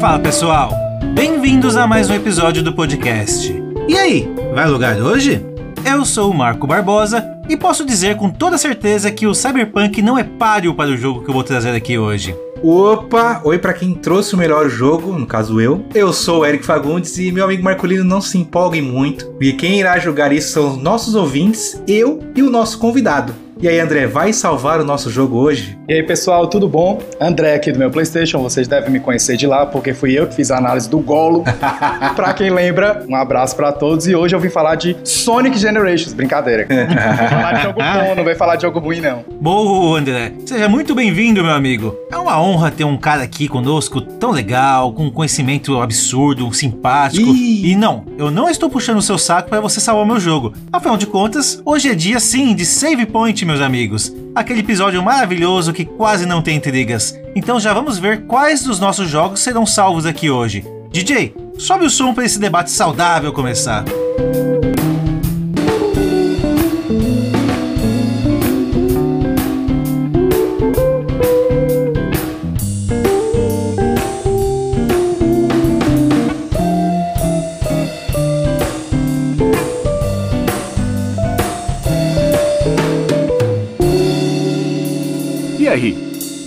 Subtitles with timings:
[0.00, 0.70] Fala pessoal,
[1.12, 3.52] bem-vindos a mais um episódio do podcast.
[3.88, 5.44] E aí, vai lugar hoje?
[5.84, 10.16] Eu sou o Marco Barbosa e posso dizer com toda certeza que o Cyberpunk não
[10.16, 12.36] é páreo para o jogo que eu vou trazer aqui hoje.
[12.62, 15.84] Opa, oi para quem trouxe o melhor jogo, no caso eu.
[15.92, 19.80] Eu sou o Eric Fagundes e meu amigo Marcolino não se empolgue muito, e quem
[19.80, 23.34] irá jogar isso são os nossos ouvintes, eu e o nosso convidado.
[23.60, 25.76] E aí, André, vai salvar o nosso jogo hoje?
[25.88, 27.02] E aí, pessoal, tudo bom?
[27.20, 30.34] André aqui do meu PlayStation, vocês devem me conhecer de lá, porque fui eu que
[30.36, 31.42] fiz a análise do Golo.
[32.14, 34.06] pra quem lembra, um abraço para todos.
[34.06, 36.68] E hoje eu vim falar de Sonic Generations, brincadeira.
[36.70, 39.24] vou falar de jogo bom, não vem falar de jogo ruim, não.
[39.40, 40.34] Boa, André.
[40.46, 41.96] Seja muito bem-vindo, meu amigo.
[42.12, 47.28] É uma honra ter um cara aqui conosco tão legal, com conhecimento absurdo, simpático.
[47.28, 47.72] Ih.
[47.72, 50.52] E não, eu não estou puxando o seu saco para você salvar meu jogo.
[50.72, 54.14] Afinal de contas, hoje é dia sim de save point, meus amigos.
[54.34, 57.18] Aquele episódio maravilhoso que quase não tem intrigas.
[57.34, 60.64] Então já vamos ver quais dos nossos jogos serão salvos aqui hoje.
[60.90, 63.84] DJ, sobe o som para esse debate saudável começar.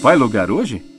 [0.02, 0.91] Vai logar hoje?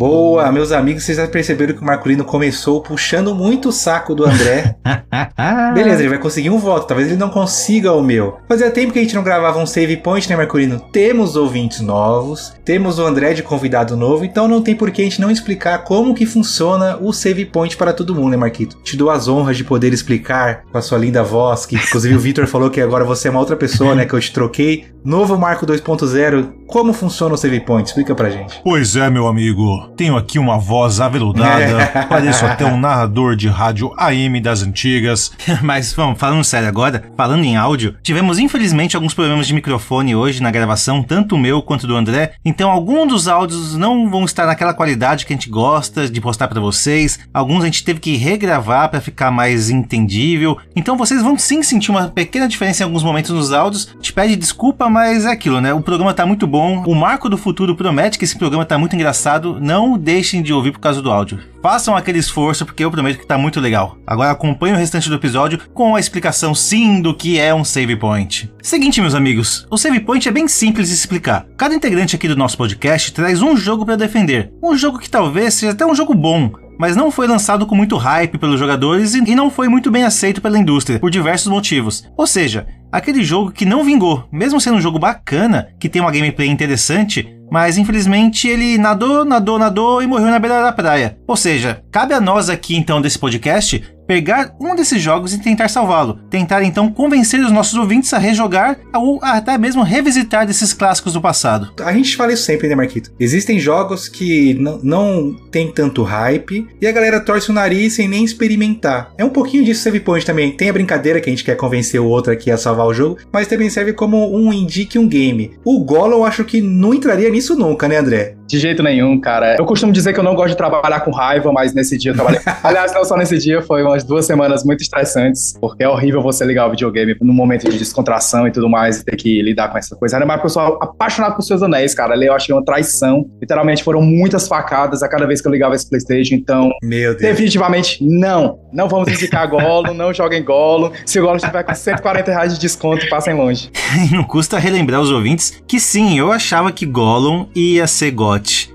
[0.00, 4.24] Boa, meus amigos, vocês já perceberam que o Marculino começou puxando muito o saco do
[4.24, 4.74] André.
[5.74, 8.38] Beleza, ele vai conseguir um voto, talvez ele não consiga o meu.
[8.48, 10.80] Fazia tempo que a gente não gravava um save point, né, Marculino?
[10.90, 15.04] Temos ouvintes novos, temos o André de convidado novo, então não tem por que a
[15.04, 18.78] gente não explicar como que funciona o save point para todo mundo, né, Marquito?
[18.82, 22.20] Te dou as honras de poder explicar com a sua linda voz, que inclusive o
[22.20, 24.86] Victor falou que agora você é uma outra pessoa, né, que eu te troquei.
[25.04, 27.86] Novo Marco 2.0, como funciona o save point?
[27.86, 28.60] Explica pra gente.
[28.64, 33.92] Pois é, meu amigo tenho aqui uma voz aveludada, pareço até um narrador de rádio
[33.98, 35.30] AM das antigas.
[35.60, 40.42] Mas, vamos, falando sério agora, falando em áudio, tivemos infelizmente alguns problemas de microfone hoje
[40.42, 44.46] na gravação, tanto o meu quanto do André, então alguns dos áudios não vão estar
[44.46, 48.16] naquela qualidade que a gente gosta de postar para vocês, alguns a gente teve que
[48.16, 53.02] regravar para ficar mais entendível, então vocês vão sim sentir uma pequena diferença em alguns
[53.02, 55.74] momentos nos áudios, te pede desculpa, mas é aquilo, né?
[55.74, 58.96] O programa tá muito bom, o Marco do Futuro promete que esse programa tá muito
[58.96, 61.40] engraçado, não deixem de ouvir por causa do áudio.
[61.62, 63.98] Façam aquele esforço porque eu prometo que tá muito legal.
[64.06, 67.96] Agora acompanhe o restante do episódio com a explicação sim do que é um save
[67.96, 68.50] point.
[68.62, 71.46] Seguinte, meus amigos, o save point é bem simples de explicar.
[71.56, 74.52] Cada integrante aqui do nosso podcast traz um jogo para defender.
[74.62, 76.50] Um jogo que talvez seja até um jogo bom,
[76.80, 80.40] mas não foi lançado com muito hype pelos jogadores e não foi muito bem aceito
[80.40, 82.08] pela indústria, por diversos motivos.
[82.16, 86.10] Ou seja, aquele jogo que não vingou, mesmo sendo um jogo bacana, que tem uma
[86.10, 91.18] gameplay interessante, mas infelizmente ele nadou, nadou, nadou e morreu na beira da praia.
[91.26, 95.68] Ou seja, cabe a nós aqui então desse podcast pegar um desses jogos e tentar
[95.68, 96.18] salvá-lo.
[96.28, 101.20] Tentar então convencer os nossos ouvintes a rejogar ou até mesmo revisitar desses clássicos do
[101.20, 101.72] passado.
[101.80, 103.12] A gente fala isso sempre, né, Marquito?
[103.20, 108.24] Existem jogos que não tem tanto hype e a galera torce o nariz sem nem
[108.24, 109.12] experimentar.
[109.16, 110.56] É um pouquinho disso Save Point também.
[110.56, 113.16] Tem a brincadeira que a gente quer convencer o outro aqui a salvar o jogo,
[113.32, 115.52] mas também serve como um indique um game.
[115.64, 118.39] O Golo eu acho que não entraria nisso nunca, né, André?
[118.50, 119.54] De jeito nenhum, cara.
[119.56, 122.16] Eu costumo dizer que eu não gosto de trabalhar com raiva, mas nesse dia eu
[122.16, 122.40] trabalhei.
[122.64, 126.44] Aliás, não só nesse dia, foi umas duas semanas muito estressantes, porque é horrível você
[126.44, 129.78] ligar o videogame num momento de descontração e tudo mais e ter que lidar com
[129.78, 130.16] essa coisa.
[130.16, 132.14] Era mais pessoal apaixonado por seus anéis, cara.
[132.14, 133.24] Ali eu achei uma traição.
[133.40, 136.34] Literalmente foram muitas facadas a cada vez que eu ligava esse PlayStation.
[136.34, 137.22] Então, Meu Deus.
[137.22, 138.58] definitivamente não.
[138.72, 140.92] Não vamos indicar Golo, não joguem Golo.
[141.06, 143.70] Se o Golo estiver com 140 reais de desconto, passem longe.
[144.10, 148.10] não custa relembrar os ouvintes que sim, eu achava que Gollum ia ser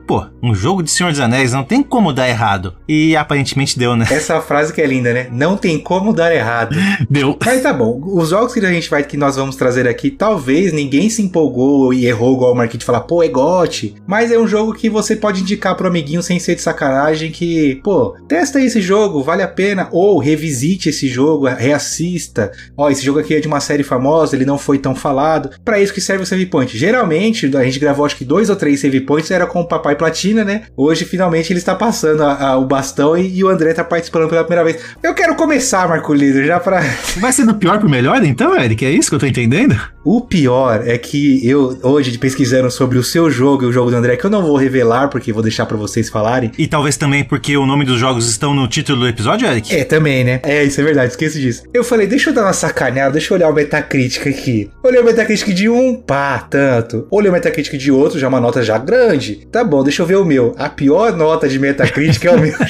[0.08, 2.76] Pô, um jogo de Senhor dos Anéis não tem como dar errado.
[2.88, 4.06] E aparentemente deu, né?
[4.12, 5.28] Essa frase que é linda, né?
[5.32, 6.76] Não tem como dar errado.
[7.10, 7.38] Deu.
[7.44, 8.00] Mas tá bom.
[8.06, 11.92] Os jogos que a gente vai que nós vamos trazer aqui, talvez ninguém se empolgou
[11.92, 13.96] e errou igual o Marquinhos falar, pô, é gote.
[14.06, 17.82] Mas é um jogo que você pode indicar pro amiguinho sem ser de sacanagem que,
[17.84, 19.90] pô, testa esse jogo, vale a pena.
[19.92, 22.52] Ou revisite esse jogo, reassista.
[22.78, 25.50] Ó, esse jogo aqui é de uma série famosa, ele não foi tão falado.
[25.64, 26.78] Para isso que serve o save point.
[26.78, 29.96] Geralmente, a gente gravou acho que dois ou três save points, era com o papai
[29.96, 30.64] Platina, né?
[30.76, 34.28] Hoje, finalmente, ele está passando a, a, o bastão e, e, o André está participando
[34.28, 34.84] pela primeira vez.
[35.02, 36.82] Eu quero começar, Marco Líder, já para.
[37.22, 38.86] Vai ser do pior pro melhor, então, Eric?
[38.86, 39.80] É isso que eu tô entendendo?
[40.04, 43.96] O pior é que eu, hoje, pesquisando sobre o seu jogo e o jogo do
[43.96, 46.52] André, que eu não vou revelar, porque vou deixar para vocês falarem.
[46.58, 49.74] E talvez também porque o nome dos jogos estão no título do episódio, Eric?
[49.74, 50.42] É, também, né?
[50.44, 51.64] É, isso é verdade, esqueço disso.
[51.74, 54.70] Eu falei, deixa eu dar uma sacaneada, deixa eu olhar o Metacritic aqui.
[54.84, 57.08] Olhei o Metacritic de um, pá, tanto.
[57.10, 59.35] Olhei o Metacritic de outro, já uma nota já grande.
[59.52, 60.56] Tá bom, deixa eu ver o meu.
[60.58, 62.54] A pior nota de Metacritic é o meu.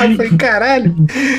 [0.00, 0.94] eu falei, caralho,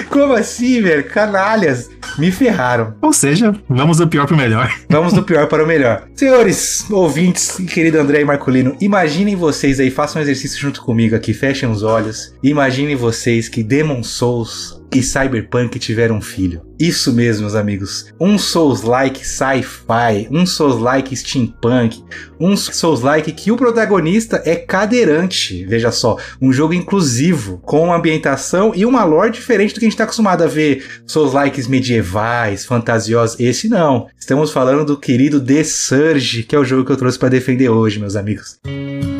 [0.09, 1.03] como assim, velho?
[1.05, 1.89] Canalhas.
[2.17, 2.95] Me ferraram.
[3.01, 4.71] Ou seja, vamos do pior pro melhor.
[4.87, 6.07] Vamos do pior para o melhor.
[6.15, 11.33] Senhores, ouvintes, querido André e Marcolino, imaginem vocês aí, façam um exercício junto comigo aqui,
[11.33, 12.35] fechem os olhos.
[12.43, 16.61] Imaginem vocês que Demon Souls e Cyberpunk tiveram um filho.
[16.79, 18.07] Isso mesmo, meus amigos.
[18.19, 22.03] Um Souls-like sci-fi, um Souls-like steampunk,
[22.39, 25.65] um Souls-like que o protagonista é cadeirante.
[25.65, 29.87] Veja só, um jogo inclusivo, com uma ambientação e uma lore diferente do que a
[29.87, 30.85] gente está acostumado a ver.
[31.07, 33.39] Souls-likes medievais, fantasiosos.
[33.39, 34.07] Esse não.
[34.19, 37.69] Estamos falando do querido The Surge, que é o jogo que eu trouxe para defender
[37.69, 38.59] hoje, meus amigos.
[38.65, 39.12] I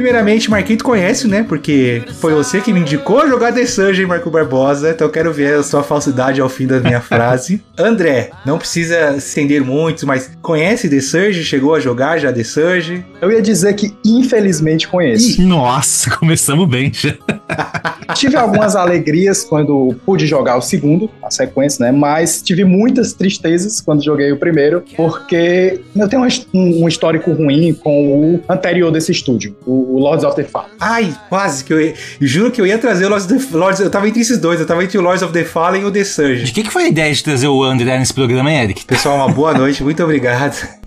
[0.00, 1.44] Primeiramente, Marquinhos conhece, né?
[1.46, 4.92] Porque foi você que me indicou jogar The Surge, Marco Barbosa.
[4.92, 7.62] Então eu quero ver a sua falsidade ao fim da minha frase.
[7.78, 11.44] André, não precisa estender muito, mas conhece The Surge?
[11.44, 13.04] Chegou a jogar já The Surge?
[13.20, 15.42] Eu ia dizer que infelizmente conheço.
[15.42, 17.14] Nossa, começamos bem já.
[18.14, 21.92] tive algumas alegrias quando pude jogar o segundo, a sequência, né?
[21.92, 26.22] Mas tive muitas tristezas quando joguei o primeiro, porque eu tenho
[26.54, 30.70] um, um histórico ruim com o anterior desse estúdio, o, o Lords of the Fallen.
[30.80, 33.80] Ai, quase que eu ia, juro que eu ia trazer o Lords of the Lords,
[33.80, 35.90] eu tava entre esses dois, eu tava entre o Lords of the Fallen e o
[35.90, 36.44] The Surge.
[36.44, 38.84] De que, que foi a ideia de trazer o André nesse programa, Eric?
[38.84, 40.80] Pessoal, uma boa noite, muito obrigado.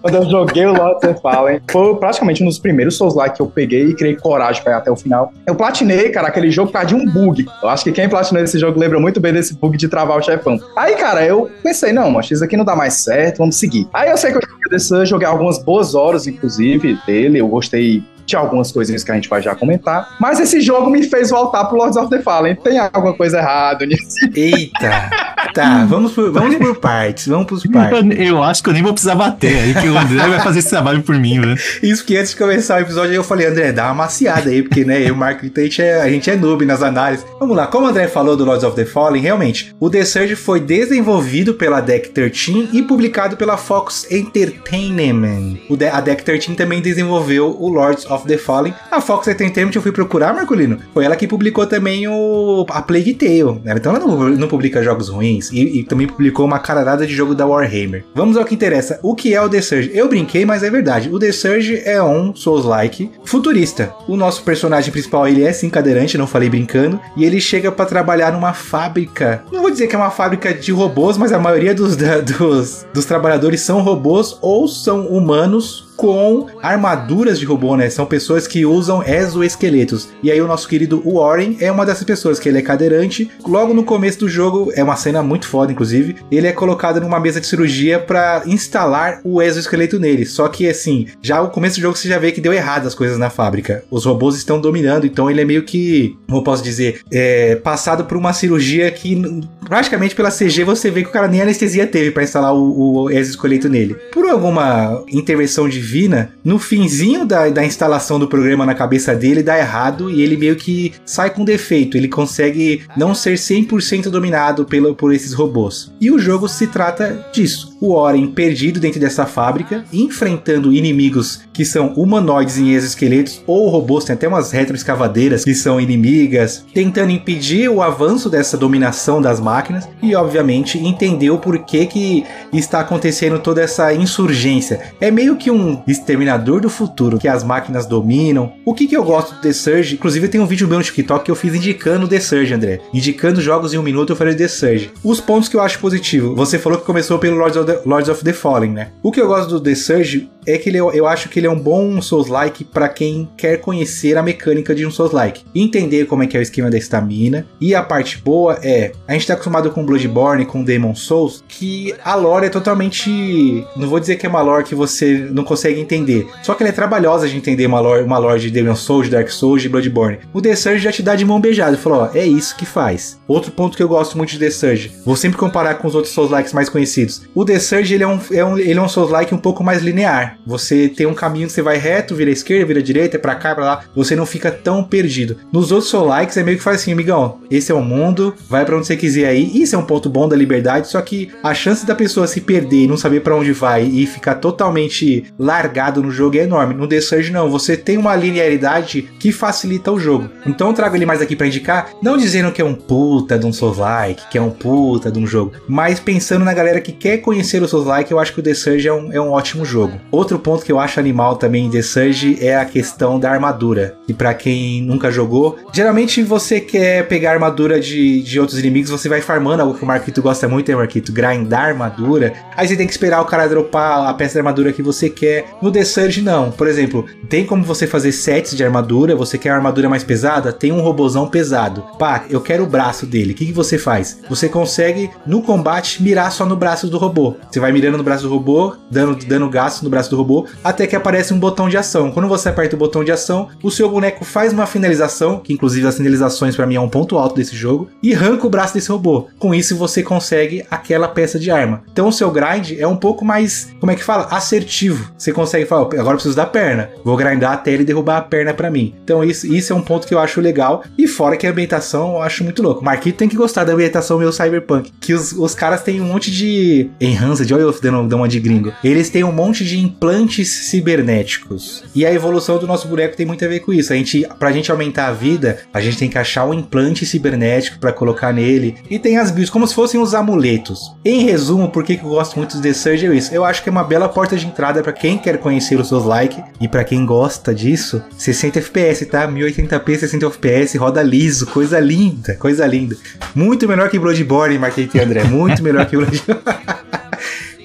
[0.00, 3.42] Quando eu joguei o Lords of Fallen, foi praticamente um dos primeiros Souls lá que
[3.42, 5.32] eu peguei e criei coragem pra ir até o final.
[5.46, 7.44] Eu platinei, cara, aquele jogo por causa de um bug.
[7.62, 10.22] Eu acho que quem platinou esse jogo lembra muito bem desse bug de travar o
[10.22, 10.60] chefão.
[10.76, 13.88] Aí, cara, eu pensei, não, mas isso aqui não dá mais certo, vamos seguir.
[13.92, 17.38] Aí eu sei que eu joguei desse, joguei algumas boas horas, inclusive, dele.
[17.38, 20.16] Eu gostei de algumas coisinhas que a gente vai já comentar.
[20.20, 22.56] Mas esse jogo me fez voltar pro Lords of the Fallen.
[22.56, 24.16] Tem alguma coisa errada nisso.
[24.34, 25.10] Eita!
[25.52, 28.18] Tá, vamos por, vamos por partes, vamos por partes.
[28.18, 30.70] Eu acho que eu nem vou precisar bater aí, que o André vai fazer esse
[30.70, 31.54] trabalho por mim, né?
[31.82, 34.84] Isso que antes de começar o episódio eu falei, André, dá uma maciada aí, porque,
[34.84, 37.24] né, eu e o Marco, a gente, é, a gente é noob nas análises.
[37.38, 40.36] Vamos lá, como o André falou do Lords of the Fallen, realmente, o The Surge
[40.36, 45.58] foi desenvolvido pela Deck 13 e publicado pela Fox Entertainment.
[45.68, 48.72] O de a Deck 13 também desenvolveu o Lords of the Fallen.
[48.90, 53.14] A Fox Entertainment eu fui procurar, Marcolino, foi ela que publicou também o a Plague
[53.14, 53.74] Tale, né?
[53.76, 57.34] Então ela não, não publica jogos ruins, e, e, também publicou uma caralhada de jogo
[57.34, 58.04] da Warhammer.
[58.14, 58.98] Vamos ao que interessa.
[59.02, 59.90] O que é o The Surge?
[59.92, 61.10] Eu brinquei, mas é verdade.
[61.12, 63.92] O The Surge é um Souls-like futurista.
[64.06, 67.86] O nosso personagem principal, ele é sim cadeirante, não falei brincando, e ele chega para
[67.86, 69.42] trabalhar numa fábrica.
[69.52, 72.86] Não vou dizer que é uma fábrica de robôs, mas a maioria dos, da, dos,
[72.92, 77.88] dos trabalhadores são robôs ou são humanos com armaduras de robô, né?
[77.90, 80.08] São pessoas que usam exoesqueletos.
[80.22, 83.30] E aí o nosso querido Warren é uma dessas pessoas, que ele é cadeirante.
[83.46, 87.20] Logo no começo do jogo, é uma cena muito foda, inclusive, ele é colocado numa
[87.20, 90.26] mesa de cirurgia para instalar o exoesqueleto nele.
[90.26, 92.94] Só que assim, já o começo do jogo você já vê que deu errado as
[92.94, 93.84] coisas na fábrica.
[93.90, 98.04] Os robôs estão dominando, então ele é meio que, como eu posso dizer, é, passado
[98.04, 99.20] por uma cirurgia que
[99.68, 103.10] praticamente pela CG você vê que o cara nem anestesia teve para instalar o, o
[103.10, 103.94] exoesqueleto nele.
[104.12, 109.42] Por alguma intervenção de divina, no finzinho da, da instalação do programa na cabeça dele
[109.42, 111.96] dá errado e ele meio que sai com defeito.
[111.96, 115.92] Ele consegue não ser 100% dominado pelo, por esses robôs.
[116.00, 117.76] E o jogo se trata disso.
[117.80, 124.04] O Oren perdido dentro dessa fábrica, enfrentando inimigos que são humanoides em exoesqueletos ou robôs,
[124.04, 129.88] tem até umas retroescavadeiras que são inimigas, tentando impedir o avanço dessa dominação das máquinas
[130.02, 134.80] e, obviamente, entender o porquê que está acontecendo toda essa insurgência.
[135.00, 138.52] É meio que um exterminador do futuro que as máquinas dominam.
[138.64, 139.94] O que, que eu gosto do The Surge?
[139.94, 142.80] Inclusive, tem um vídeo meu no TikTok que eu fiz indicando o The Surge, André.
[142.92, 144.90] Indicando jogos em um minuto, eu falei The Surge.
[145.02, 146.34] Os pontos que eu acho positivo.
[146.34, 148.88] Você falou que começou pelo Lords of the, Lords of the Fallen, né?
[149.02, 151.46] O que eu gosto do The Surge é que ele, é- eu acho que ele
[151.46, 155.42] é um bom Souls-like pra quem quer conhecer a mecânica de um Souls-like.
[155.54, 157.46] Entender como é que é o esquema da estamina.
[157.60, 161.94] E a parte boa é, a gente tá acostumado com Bloodborne, com Demon Souls, que
[162.04, 163.64] a lore é totalmente...
[163.76, 166.26] Não vou dizer que é uma lore que você não consegue entender.
[166.42, 169.28] Só que ela é trabalhosa de entender uma lore, uma lore de Demon Souls, Dark
[169.28, 170.18] Souls, de Bloodborne.
[170.32, 171.76] O The Surge já te dá de mão beijada.
[171.76, 173.18] Falou, ó, é isso que faz.
[173.26, 174.92] Outro ponto que eu gosto muito de The Surge.
[175.04, 177.22] Vou sempre comparar com os outros Souls-likes mais conhecidos.
[177.34, 179.82] O The Surge, ele é um, é um, ele é um Souls-like um pouco mais
[179.82, 180.38] linear.
[180.46, 183.20] Você tem um caminho que você vai reto, vira à esquerda, vira à direita, é
[183.20, 183.84] pra cá, pra lá.
[183.94, 185.36] Você não fica tão perdido.
[185.52, 188.76] Nos outros Souls-likes é meio que faz assim, amigão, esse é o mundo, vai pra
[188.76, 189.60] onde você quiser ir.
[189.60, 192.84] Isso é um ponto bom da liberdade, só que a chance da pessoa se perder
[192.84, 196.74] e não saber pra onde vai e ficar totalmente largado no jogo é enorme.
[196.74, 200.28] No The Surge não, você tem uma linearidade que facilita o jogo.
[200.44, 203.46] Então eu trago ele mais aqui pra indicar, não dizendo que é um puta de
[203.46, 207.18] um Souls-like, que é um puta de um jogo, mas pensando na galera que quer
[207.18, 210.00] conhecer o Souls-like, eu acho que o The Surge é um, é um ótimo jogo.
[210.10, 213.96] Outro ponto que eu acho animal também em The Surge é a questão da armadura.
[214.08, 219.08] E pra quem nunca jogou, geralmente você quer pegar armadura de, de outros inimigos, você
[219.08, 222.32] vai farmando, algo que o Marquito gosta muito, é Marquito, grindar armadura.
[222.56, 225.43] Aí você tem que esperar o cara dropar a peça de armadura que você quer.
[225.60, 226.50] No The Surge não.
[226.50, 230.52] Por exemplo, tem como você fazer sets de armadura, você quer uma armadura mais pesada,
[230.52, 231.84] tem um robozão pesado.
[231.98, 233.32] Pá, eu quero o braço dele.
[233.32, 234.20] O que, que você faz?
[234.28, 237.34] Você consegue no combate mirar só no braço do robô.
[237.50, 240.86] Você vai mirando no braço do robô, dando, dando gasto no braço do robô, até
[240.86, 242.10] que aparece um botão de ação.
[242.10, 245.86] Quando você aperta o botão de ação, o seu boneco faz uma finalização, que inclusive
[245.86, 248.90] as finalizações pra mim é um ponto alto desse jogo, e arranca o braço desse
[248.90, 249.28] robô.
[249.38, 251.82] Com isso você consegue aquela peça de arma.
[251.92, 254.28] Então o seu grind é um pouco mais, como é que fala?
[254.30, 255.12] Assertivo.
[255.16, 256.90] Você consegue falar, agora eu preciso da perna.
[257.04, 258.94] Vou grindar até ele derrubar a perna pra mim.
[259.04, 260.82] Então isso, isso é um ponto que eu acho legal.
[260.96, 262.84] E fora que a ambientação eu acho muito louco.
[262.84, 264.92] Marquito tem que gostar da ambientação meio cyberpunk.
[265.00, 268.72] Que os, os caras têm um monte de enhanced, olha eu dando, uma de gringo.
[268.82, 271.84] Eles têm um monte de implantes cibernéticos.
[271.94, 273.92] E a evolução do nosso boneco tem muito a ver com isso.
[273.92, 277.78] A gente, pra gente aumentar a vida, a gente tem que achar um implante cibernético
[277.78, 278.76] para colocar nele.
[278.88, 280.94] E tem as builds como se fossem os amuletos.
[281.04, 283.34] Em resumo, por que eu gosto muito do The Surge é isso.
[283.34, 286.04] Eu acho que é uma bela porta de entrada para quem quer conhecer os seus
[286.04, 288.02] likes e para quem gosta disso.
[288.18, 289.26] 60 FPS, tá?
[289.26, 292.94] 1080p, 60 FPS, roda liso, coisa linda, coisa linda.
[293.34, 296.42] Muito melhor que Bloodborne, Marquete André, muito melhor que Bloodborne.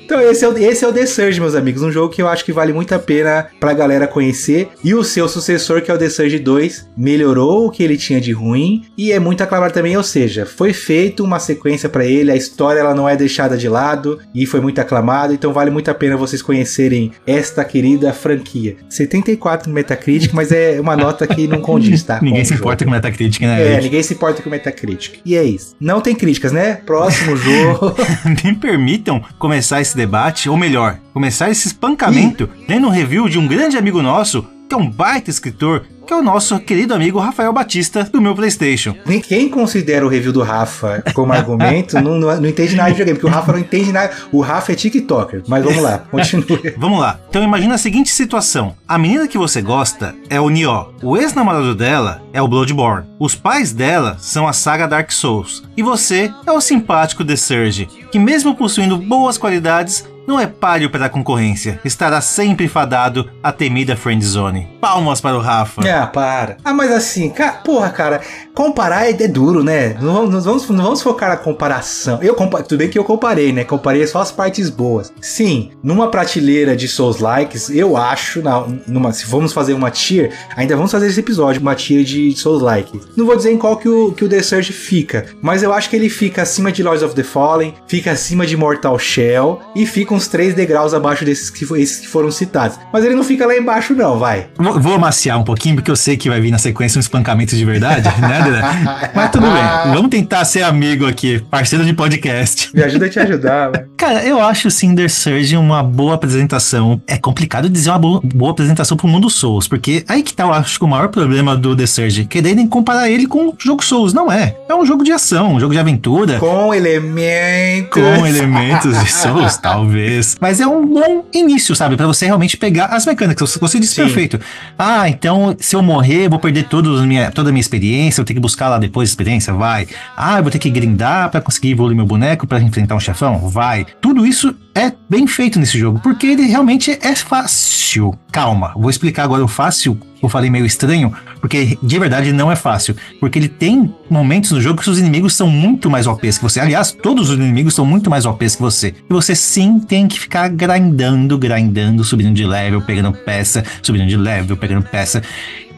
[0.10, 1.84] Então esse é, o, esse é o The Surge, meus amigos.
[1.84, 4.70] Um jogo que eu acho que vale muito a pena pra galera conhecer.
[4.84, 8.20] E o seu sucessor, que é o The Surge 2, melhorou o que ele tinha
[8.20, 8.86] de ruim.
[8.98, 12.32] E é muito aclamado também, ou seja, foi feito uma sequência pra ele.
[12.32, 14.18] A história ela não é deixada de lado.
[14.34, 15.32] E foi muito aclamado.
[15.32, 18.78] Então vale muito a pena vocês conhecerem esta querida franquia.
[18.90, 22.18] 74 no Metacritic, mas é uma nota que não condiz, tá?
[22.24, 23.76] Ninguém se importa com Metacritic, né?
[23.76, 25.20] É, ninguém se importa com o Metacritic.
[25.24, 25.76] E é isso.
[25.80, 26.80] Não tem críticas, né?
[26.84, 27.96] Próximo jogo.
[28.44, 33.46] Me permitam começar esse debate, ou melhor, começar esse espancamento lendo um review de um
[33.46, 37.54] grande amigo nosso, que é um baita escritor, que é o nosso querido amigo Rafael
[37.54, 38.96] Batista, do meu PlayStation.
[39.28, 43.20] Quem considera o review do Rafa como argumento não, não, não entende nada de videogame,
[43.20, 44.12] porque o Rafa não entende nada.
[44.32, 45.44] O Rafa é TikToker.
[45.48, 46.74] Mas vamos lá, continue.
[46.78, 47.20] Vamos lá.
[47.30, 48.76] Então imagina a seguinte situação.
[48.88, 50.94] A menina que você gosta é o Nioh.
[51.04, 53.06] O ex-namorado dela é o Bloodborne.
[53.20, 55.64] Os pais dela são a saga Dark Souls.
[55.78, 60.92] E você é o simpático The Surge, que mesmo possuindo boas qualidades, não é páreo
[60.92, 61.80] para a concorrência.
[61.84, 64.68] Estará sempre fadado à temida friendzone.
[64.80, 65.82] Palmas para o Rafa.
[65.90, 66.58] Ah, para.
[66.64, 68.22] Ah, mas assim, cara, porra, cara,
[68.60, 69.96] comparar é, é duro, né?
[70.02, 72.20] Não vamos, não vamos, não vamos focar na comparação.
[72.22, 73.64] Eu compa Tudo bem que eu comparei, né?
[73.64, 75.14] Comparei só as partes boas.
[75.22, 80.34] Sim, numa prateleira de Souls Likes, eu acho, na, numa, se vamos fazer uma tier,
[80.58, 83.08] ainda vamos fazer esse episódio, uma tier de Souls Likes.
[83.16, 85.90] Não vou dizer em qual que o, que o The Surge fica, mas eu acho
[85.90, 89.86] que ele fica acima de Lords of the Fallen, fica acima de Mortal Shell e
[89.86, 92.78] fica uns três degraus abaixo desses que, esses que foram citados.
[92.92, 94.50] Mas ele não fica lá embaixo, não, vai.
[94.58, 97.56] Vou, vou amaciar um pouquinho, porque eu sei que vai vir na sequência um espancamento
[97.56, 98.49] de verdade, né,
[99.14, 99.94] Mas tudo bem.
[99.94, 102.70] Vamos tentar ser amigo aqui, parceiro de podcast.
[102.74, 103.72] Me ajuda a te ajudar.
[103.98, 107.02] Cara, eu acho o Cinder Surge uma boa apresentação.
[107.08, 110.54] É complicado dizer uma boa, boa apresentação pro mundo Souls, porque aí que tá, eu
[110.54, 114.14] acho que o maior problema do The Surge, quererem comparar ele com o jogo Souls.
[114.14, 114.56] Não é.
[114.68, 116.40] É um jogo de ação, um jogo de aventura.
[116.40, 118.02] Com elementos.
[118.02, 120.38] Com elementos de Souls, talvez.
[120.40, 121.96] Mas é um bom início, sabe?
[121.96, 123.58] Pra você realmente pegar as mecânicas.
[123.58, 124.04] Você disse Sim.
[124.04, 124.40] perfeito.
[124.78, 128.22] Ah, então se eu morrer, eu vou perder todos a minha, toda a minha experiência,
[128.22, 129.54] eu tenho que buscar lá depois experiência?
[129.54, 129.88] Vai.
[130.16, 133.50] Ah, eu vou ter que grindar pra conseguir evoluir meu boneco pra enfrentar um chefão?
[133.50, 133.86] Vai.
[134.02, 138.18] Tudo isso é bem feito nesse jogo, porque ele realmente é fácil.
[138.32, 142.56] Calma, vou explicar agora o fácil eu falei meio estranho, porque de verdade não é
[142.56, 142.96] fácil.
[143.20, 146.60] Porque ele tem momentos no jogo que os inimigos são muito mais OPs que você.
[146.60, 148.94] Aliás, todos os inimigos são muito mais OPs que você.
[149.10, 154.18] E você sim tem que ficar grindando, grindando, subindo de level, pegando peça, subindo de
[154.18, 155.22] level, pegando peça.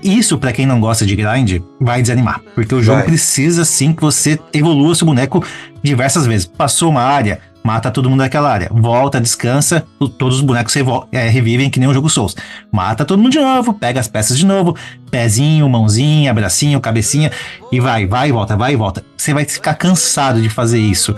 [0.03, 2.41] Isso, para quem não gosta de grind, vai desanimar.
[2.55, 3.07] Porque o jogo Vai.
[3.07, 5.43] precisa sim que você evolua seu boneco
[5.83, 6.45] diversas vezes.
[6.45, 8.69] Passou uma área, mata todo mundo daquela área.
[8.71, 9.85] Volta, descansa,
[10.17, 10.75] todos os bonecos
[11.11, 12.35] é, revivem que nem o jogo Souls.
[12.71, 14.75] Mata todo mundo de novo, pega as peças de novo,
[15.09, 17.31] pezinho, mãozinha, bracinho, cabecinha,
[17.71, 19.03] e vai, vai e volta, vai e volta.
[19.15, 21.15] Você vai ficar cansado de fazer isso.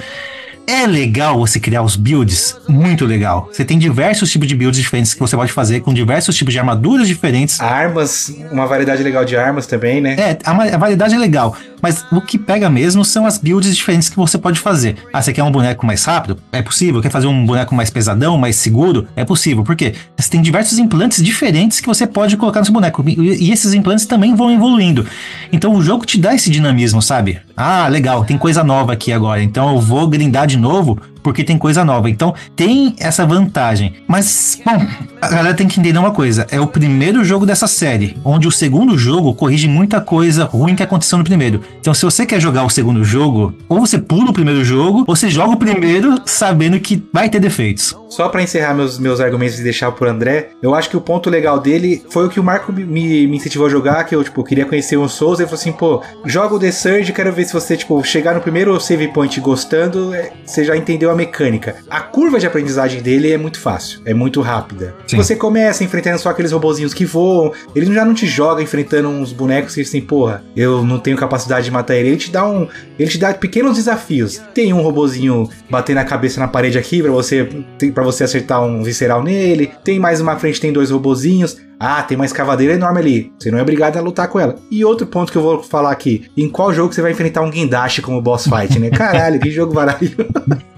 [0.65, 3.49] É legal você criar os builds, muito legal.
[3.51, 6.59] Você tem diversos tipos de builds diferentes que você pode fazer com diversos tipos de
[6.59, 7.59] armaduras diferentes.
[7.59, 10.15] Armas, uma variedade legal de armas também, né?
[10.17, 14.07] É, a, a variedade é legal, mas o que pega mesmo são as builds diferentes
[14.07, 14.95] que você pode fazer.
[15.11, 16.39] Ah, você quer um boneco mais rápido?
[16.51, 17.01] É possível.
[17.01, 19.05] Quer fazer um boneco mais pesadão, mais seguro?
[19.17, 19.63] É possível.
[19.63, 19.93] Por quê?
[20.17, 23.03] Você tem diversos implantes diferentes que você pode colocar no seu boneco.
[23.05, 25.05] E, e esses implantes também vão evoluindo.
[25.51, 27.41] Então o jogo te dá esse dinamismo, sabe?
[27.55, 29.43] Ah, legal, tem coisa nova aqui agora.
[29.43, 32.09] Então eu vou grindar de novo porque tem coisa nova.
[32.09, 33.93] Então tem essa vantagem.
[34.07, 34.85] Mas, bom,
[35.21, 38.51] a galera tem que entender uma coisa: é o primeiro jogo dessa série, onde o
[38.51, 41.61] segundo jogo corrige muita coisa ruim que aconteceu no primeiro.
[41.79, 45.15] Então, se você quer jogar o segundo jogo, ou você pula o primeiro jogo, ou
[45.15, 47.95] você joga o primeiro sabendo que vai ter defeitos.
[48.09, 51.29] Só pra encerrar meus, meus argumentos e deixar pro André, eu acho que o ponto
[51.29, 54.43] legal dele foi o que o Marco me, me incentivou a jogar, que eu, tipo,
[54.43, 57.53] queria conhecer o Souls, e falou assim, pô, joga o The Surge, quero ver se
[57.53, 61.75] você, tipo, chegar no primeiro save point gostando, é, você já entendeu a mecânica.
[61.89, 64.95] A curva de aprendizagem dele é muito fácil, é muito rápida.
[65.07, 65.17] Sim.
[65.17, 69.31] Você começa enfrentando só aqueles robozinhos que voam, ele já não te joga enfrentando uns
[69.31, 72.67] bonecos que assim, porra, eu não tenho capacidade de matar ele, ele te dá um,
[72.97, 74.41] ele te dá pequenos desafios.
[74.53, 77.47] Tem um robozinho batendo a cabeça na parede aqui pra você
[77.93, 79.71] para você acertar um visceral nele.
[79.83, 81.57] Tem mais uma frente, tem dois robozinhos.
[81.79, 83.33] Ah, tem uma escavadeira enorme ali.
[83.37, 84.55] Você não é obrigado a lutar com ela.
[84.71, 87.51] E outro ponto que eu vou falar aqui: em qual jogo você vai enfrentar um
[87.51, 88.89] Gendashi como boss fight, né?
[88.95, 90.29] Caralho, que jogo maravilhoso.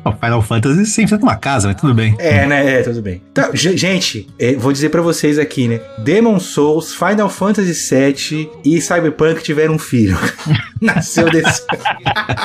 [0.03, 2.15] O Final Fantasy você enfrenta uma casa, mas tudo bem.
[2.19, 2.79] É, né?
[2.79, 3.21] É, tudo bem.
[3.31, 5.79] Então, ge- gente, é, vou dizer pra vocês aqui, né?
[5.99, 10.17] Demon Souls, Final Fantasy VII e Cyberpunk tiveram um filho.
[10.81, 11.63] Nasceu desse.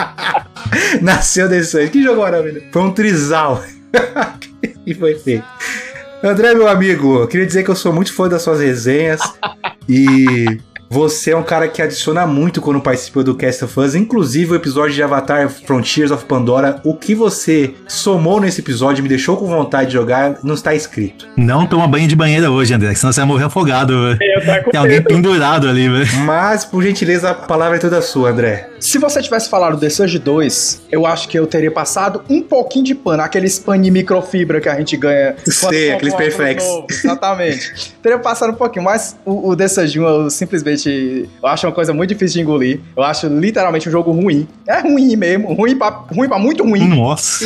[1.02, 1.88] Nasceu desse.
[1.88, 2.64] Que jogo maravilhoso.
[2.72, 3.62] Foi um trisal.
[4.86, 5.44] e foi feito.
[6.22, 9.20] André, meu amigo, eu queria dizer que eu sou muito fã das suas resenhas
[9.88, 10.58] e
[10.90, 14.54] você é um cara que adiciona muito quando participa do Cast of Us, inclusive o
[14.54, 16.78] episódio de Avatar Frontiers of Pandora.
[16.84, 21.26] O que você somou nesse episódio me deixou com vontade de jogar, não está escrito.
[21.38, 23.94] Não toma banho de banheira hoje, André, senão você vai morrer afogado.
[24.18, 25.08] tô com Tem alguém medo.
[25.08, 26.16] pendurado ali, velho.
[26.26, 28.69] Mas, por gentileza, a palavra é toda sua, André.
[28.80, 32.86] Se você tivesse falado The Surge 2, eu acho que eu teria passado um pouquinho
[32.86, 35.36] de pano, aqueles pano de microfibra que a gente ganha.
[35.44, 36.14] Sei, aqueles
[36.64, 36.86] novo.
[36.88, 37.94] Exatamente.
[38.02, 41.74] teria passado um pouquinho, mas o, o The Surge 1 eu simplesmente eu acho uma
[41.74, 42.80] coisa muito difícil de engolir.
[42.96, 44.48] Eu acho literalmente um jogo ruim.
[44.66, 46.88] É ruim mesmo, ruim pra, ruim pra muito ruim.
[46.88, 47.44] Nossa.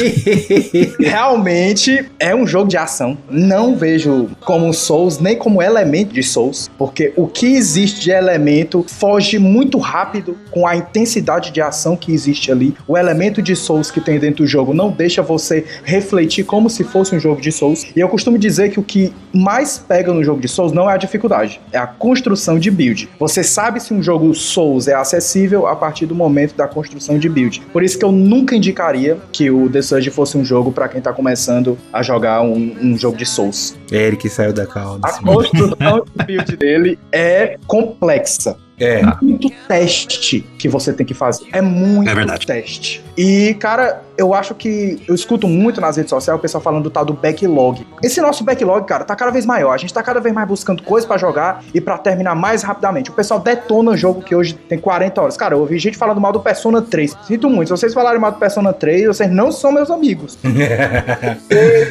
[1.00, 3.18] Realmente é um jogo de ação.
[3.28, 8.10] Não vejo como um Souls, nem como elemento de Souls, porque o que existe de
[8.12, 12.74] elemento foge muito rápido com a intensidade de ação que existe ali.
[12.86, 16.84] O elemento de Souls que tem dentro do jogo não deixa você refletir como se
[16.84, 17.86] fosse um jogo de Souls.
[17.94, 20.94] E eu costumo dizer que o que mais pega no jogo de Souls não é
[20.94, 23.08] a dificuldade, é a construção de build.
[23.18, 27.28] Você sabe se um jogo Souls é acessível a partir do momento da construção de
[27.28, 27.62] build.
[27.72, 31.00] Por isso que eu nunca indicaria que o The Surge fosse um jogo para quem
[31.00, 33.76] tá começando a jogar um, um jogo de Souls.
[33.90, 35.00] É ele que saiu da calma.
[35.02, 38.56] A construção de build dele é complexa.
[38.78, 39.02] É.
[39.22, 41.44] Muito teste que você tem que fazer.
[41.52, 43.04] É muito É teste.
[43.18, 46.90] E, cara, eu acho que eu escuto muito nas redes sociais o pessoal falando do
[46.90, 47.86] tal do backlog.
[48.02, 49.72] Esse nosso backlog, cara, tá cada vez maior.
[49.72, 53.10] A gente tá cada vez mais buscando coisa pra jogar e pra terminar mais rapidamente.
[53.10, 55.36] O pessoal detona jogo que hoje tem 40 horas.
[55.36, 57.14] Cara, eu ouvi gente falando mal do Persona 3.
[57.24, 57.68] Sinto muito.
[57.68, 60.38] Se vocês falarem mal do Persona 3, vocês não são meus amigos.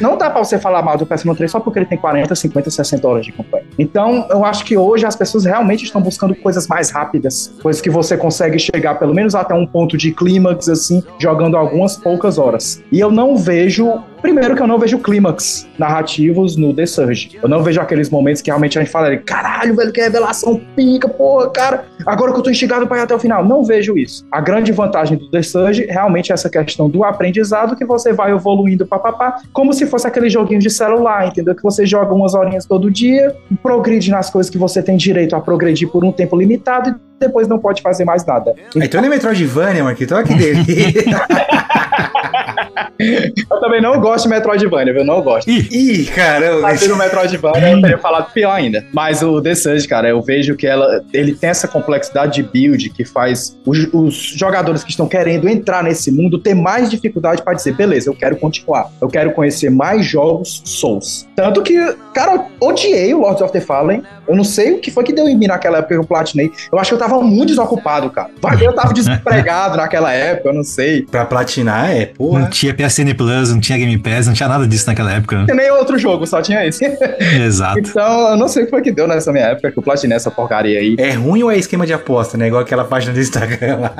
[0.00, 2.70] Não dá pra você falar mal do Persona 3 só porque ele tem 40, 50,
[2.70, 3.64] 60 horas de campanha.
[3.78, 7.90] Então, eu acho que hoje as pessoas realmente estão buscando coisas mais rápidas, coisas que
[7.90, 12.82] você consegue chegar pelo menos até um ponto de clímax, assim, jogando algumas poucas horas.
[12.90, 14.02] E eu não vejo.
[14.24, 17.38] Primeiro que eu não vejo clímax narrativos no The Surge.
[17.42, 21.06] Eu não vejo aqueles momentos que realmente a gente fala, caralho, velho, que revelação pica,
[21.06, 21.84] porra, cara.
[22.06, 23.44] Agora que eu tô instigado pra ir até o final.
[23.44, 24.26] Não vejo isso.
[24.32, 28.32] A grande vantagem do The Surge realmente é essa questão do aprendizado que você vai
[28.32, 31.54] evoluindo papapá, como se fosse aquele joguinho de celular, entendeu?
[31.54, 35.40] Que você joga umas horinhas todo dia, progride nas coisas que você tem direito a
[35.42, 38.54] progredir por um tempo limitado e depois não pode fazer mais nada.
[38.74, 40.14] Então ele é Metroidvania, Marquito.
[40.14, 40.64] Olha que dele.
[42.98, 45.04] Eu também não gosto de Metroidvania, viu?
[45.04, 45.48] Não gosto.
[45.48, 46.60] Ih, Ih, caramba.
[46.62, 48.84] Mas no Metroidvania eu teria falado pior ainda.
[48.92, 52.90] Mas o The Surge, cara, eu vejo que ela, ele tem essa complexidade de build
[52.90, 57.54] que faz os, os jogadores que estão querendo entrar nesse mundo ter mais dificuldade pra
[57.54, 58.90] dizer, beleza, eu quero continuar.
[59.00, 61.26] Eu quero conhecer mais jogos Souls.
[61.36, 61.78] Tanto que,
[62.14, 64.02] cara, eu odiei o Lords of the Fallen.
[64.26, 66.50] Eu não sei o que foi que deu em mim naquela época que eu platinei.
[66.72, 68.30] Eu acho que eu tava muito desocupado, cara.
[68.60, 71.02] Eu tava desempregado naquela época, eu não sei.
[71.02, 72.40] Pra platinar, é, não porra.
[72.64, 75.44] Tinha PSN Plus, não tinha Game Pass, não tinha nada disso naquela época.
[75.46, 76.84] Tem nem outro jogo, só tinha esse.
[77.44, 77.78] Exato.
[77.78, 80.16] então, eu não sei o que foi que deu nessa minha época que eu platinei
[80.16, 80.96] essa porcaria aí.
[80.98, 82.46] É ruim ou é esquema de aposta, né?
[82.46, 83.94] Igual aquela página do Instagram lá.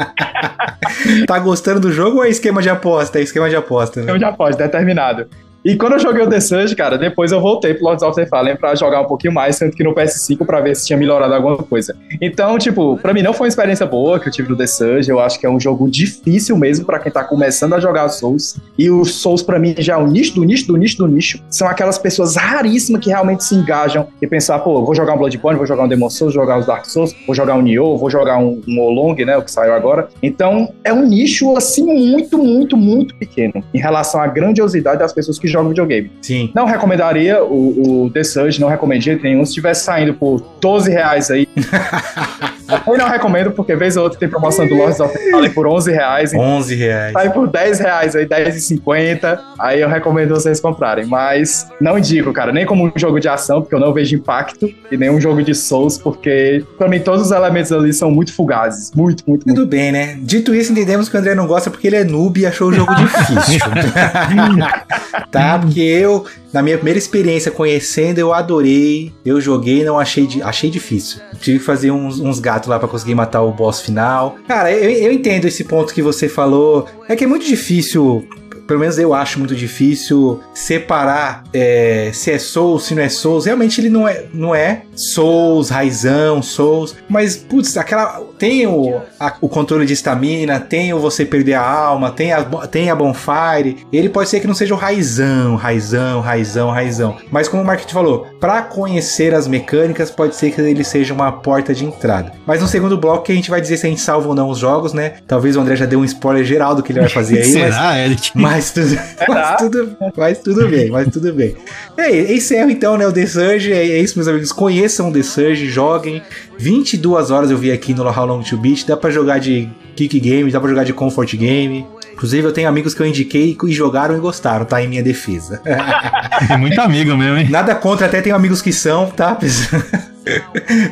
[1.26, 3.18] tá gostando do jogo ou é esquema de aposta?
[3.18, 4.12] É esquema de aposta, né?
[4.12, 5.26] Eu já pode, determinado.
[5.64, 8.26] E quando eu joguei o The Surge, cara, depois eu voltei pro Lords of the
[8.26, 11.32] Fallen pra jogar um pouquinho mais, sendo que no PS5 pra ver se tinha melhorado
[11.32, 11.96] alguma coisa.
[12.20, 15.10] Então, tipo, pra mim não foi uma experiência boa que eu tive no The Surge.
[15.10, 18.58] Eu acho que é um jogo difícil mesmo pra quem tá começando a jogar Souls.
[18.78, 21.42] E os Souls pra mim já é o nicho do nicho do nicho do nicho.
[21.48, 25.56] São aquelas pessoas raríssimas que realmente se engajam e pensar, pô, vou jogar um Bloodborne,
[25.56, 28.10] vou jogar um Demon Souls, vou jogar os Dark Souls, vou jogar um Nioh, vou
[28.10, 30.08] jogar um, um Olong, né, o que saiu agora.
[30.22, 35.38] Então, é um nicho assim muito, muito, muito pequeno em relação à grandiosidade das pessoas
[35.38, 36.10] que jogam videogame.
[36.20, 36.50] Sim.
[36.54, 38.68] Não recomendaria o, o The Surge, não
[39.00, 39.44] jeito nenhum.
[39.44, 41.48] Se estivesse saindo por 12 reais aí.
[42.86, 45.92] eu não recomendo, porque vez ou outra tem promoção do Lords of Fallen por 11
[45.92, 46.32] reais.
[46.32, 47.12] Então 11 reais.
[47.12, 49.38] sai por 10 reais aí, 10,50.
[49.58, 51.06] Aí eu recomendo vocês comprarem.
[51.06, 54.72] Mas não indico, cara, nem como um jogo de ação, porque eu não vejo impacto,
[54.90, 58.32] e nem um jogo de Souls, porque pra mim todos os elementos ali são muito
[58.32, 58.90] fugazes.
[58.94, 59.58] Muito, muito, muito.
[59.58, 60.18] Tudo bem, né?
[60.20, 62.72] Dito isso, entendemos que o André não gosta porque ele é noob e achou o
[62.72, 63.60] jogo difícil.
[65.30, 65.43] tá?
[65.60, 69.12] Porque eu, na minha primeira experiência conhecendo, eu adorei.
[69.24, 71.20] Eu joguei não achei, achei difícil.
[71.40, 74.36] Tive que fazer uns, uns gatos lá pra conseguir matar o boss final.
[74.48, 76.86] Cara, eu, eu entendo esse ponto que você falou.
[77.08, 78.26] É que é muito difícil.
[78.66, 83.44] Pelo menos eu acho muito difícil separar é, se é Souls, se não é Souls.
[83.44, 86.96] Realmente ele não é, não é Souls, raizão, Souls.
[87.08, 88.22] Mas, putz, aquela.
[88.38, 92.42] Tem o, a- o controle de estamina, tem o você perder a alma, tem a,
[92.66, 93.86] tem a bonfire.
[93.92, 97.16] Ele pode ser que não seja o raizão, raizão, raizão, raizão.
[97.30, 101.30] Mas como o Market falou, pra conhecer as mecânicas, pode ser que ele seja uma
[101.32, 102.32] porta de entrada.
[102.46, 104.48] Mas no segundo bloco que a gente vai dizer se a gente salva ou não
[104.48, 105.14] os jogos, né?
[105.26, 107.74] Talvez o André já deu um spoiler geral do que ele vai fazer aí, mas
[107.74, 108.30] Será, Eric?
[108.34, 108.96] mas tudo,
[109.28, 111.56] mas, tudo, mas tudo bem, mas tudo bem.
[111.96, 115.22] É, encerro então, né, o The Surge, é, é isso, meus amigos, conheçam o The
[115.22, 116.22] Surge, joguem,
[116.58, 120.18] 22 horas eu vi aqui no How Long to Beat, dá pra jogar de Kick
[120.20, 123.72] Game, dá pra jogar de Comfort Game, inclusive eu tenho amigos que eu indiquei e
[123.72, 125.60] jogaram e gostaram, tá, em minha defesa.
[126.46, 127.48] Tem muito amigo mesmo, hein?
[127.48, 129.38] Nada contra, até tenho amigos que são, tá?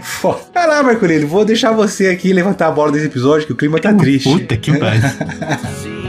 [0.02, 0.40] Foda.
[0.54, 3.80] Vai lá, Marcolino, vou deixar você aqui levantar a bola desse episódio, que o clima
[3.80, 4.28] tá triste.
[4.28, 5.02] Puta que pariu.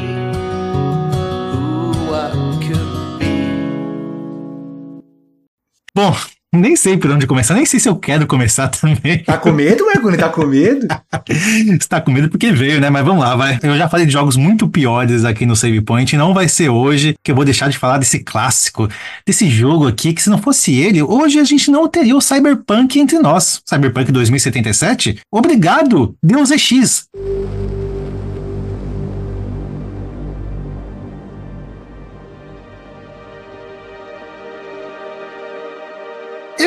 [5.95, 6.15] Bom,
[6.51, 9.19] nem sei por onde começar, nem sei se eu quero começar também.
[9.23, 10.17] Tá com medo, Marcolino?
[10.17, 10.87] Tá com medo?
[10.87, 12.89] Você tá com medo porque veio, né?
[12.89, 13.59] Mas vamos lá, vai.
[13.61, 16.15] Eu já falei de jogos muito piores aqui no Save Point.
[16.15, 18.87] Não vai ser hoje que eu vou deixar de falar desse clássico,
[19.25, 22.99] desse jogo aqui, que se não fosse ele, hoje a gente não teria o Cyberpunk
[22.99, 23.61] entre nós.
[23.65, 25.19] Cyberpunk 2077?
[25.31, 27.07] Obrigado, Deus é X.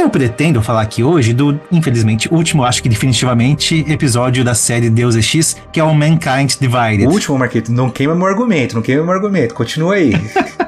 [0.07, 5.17] Eu pretendo falar aqui hoje do, infelizmente, último, acho que definitivamente, episódio da série Deus
[5.17, 7.09] é X, que é o Mankind Divided.
[7.09, 9.53] O último, Marquito, não queima meu argumento, não queima meu argumento.
[9.53, 10.13] Continua aí.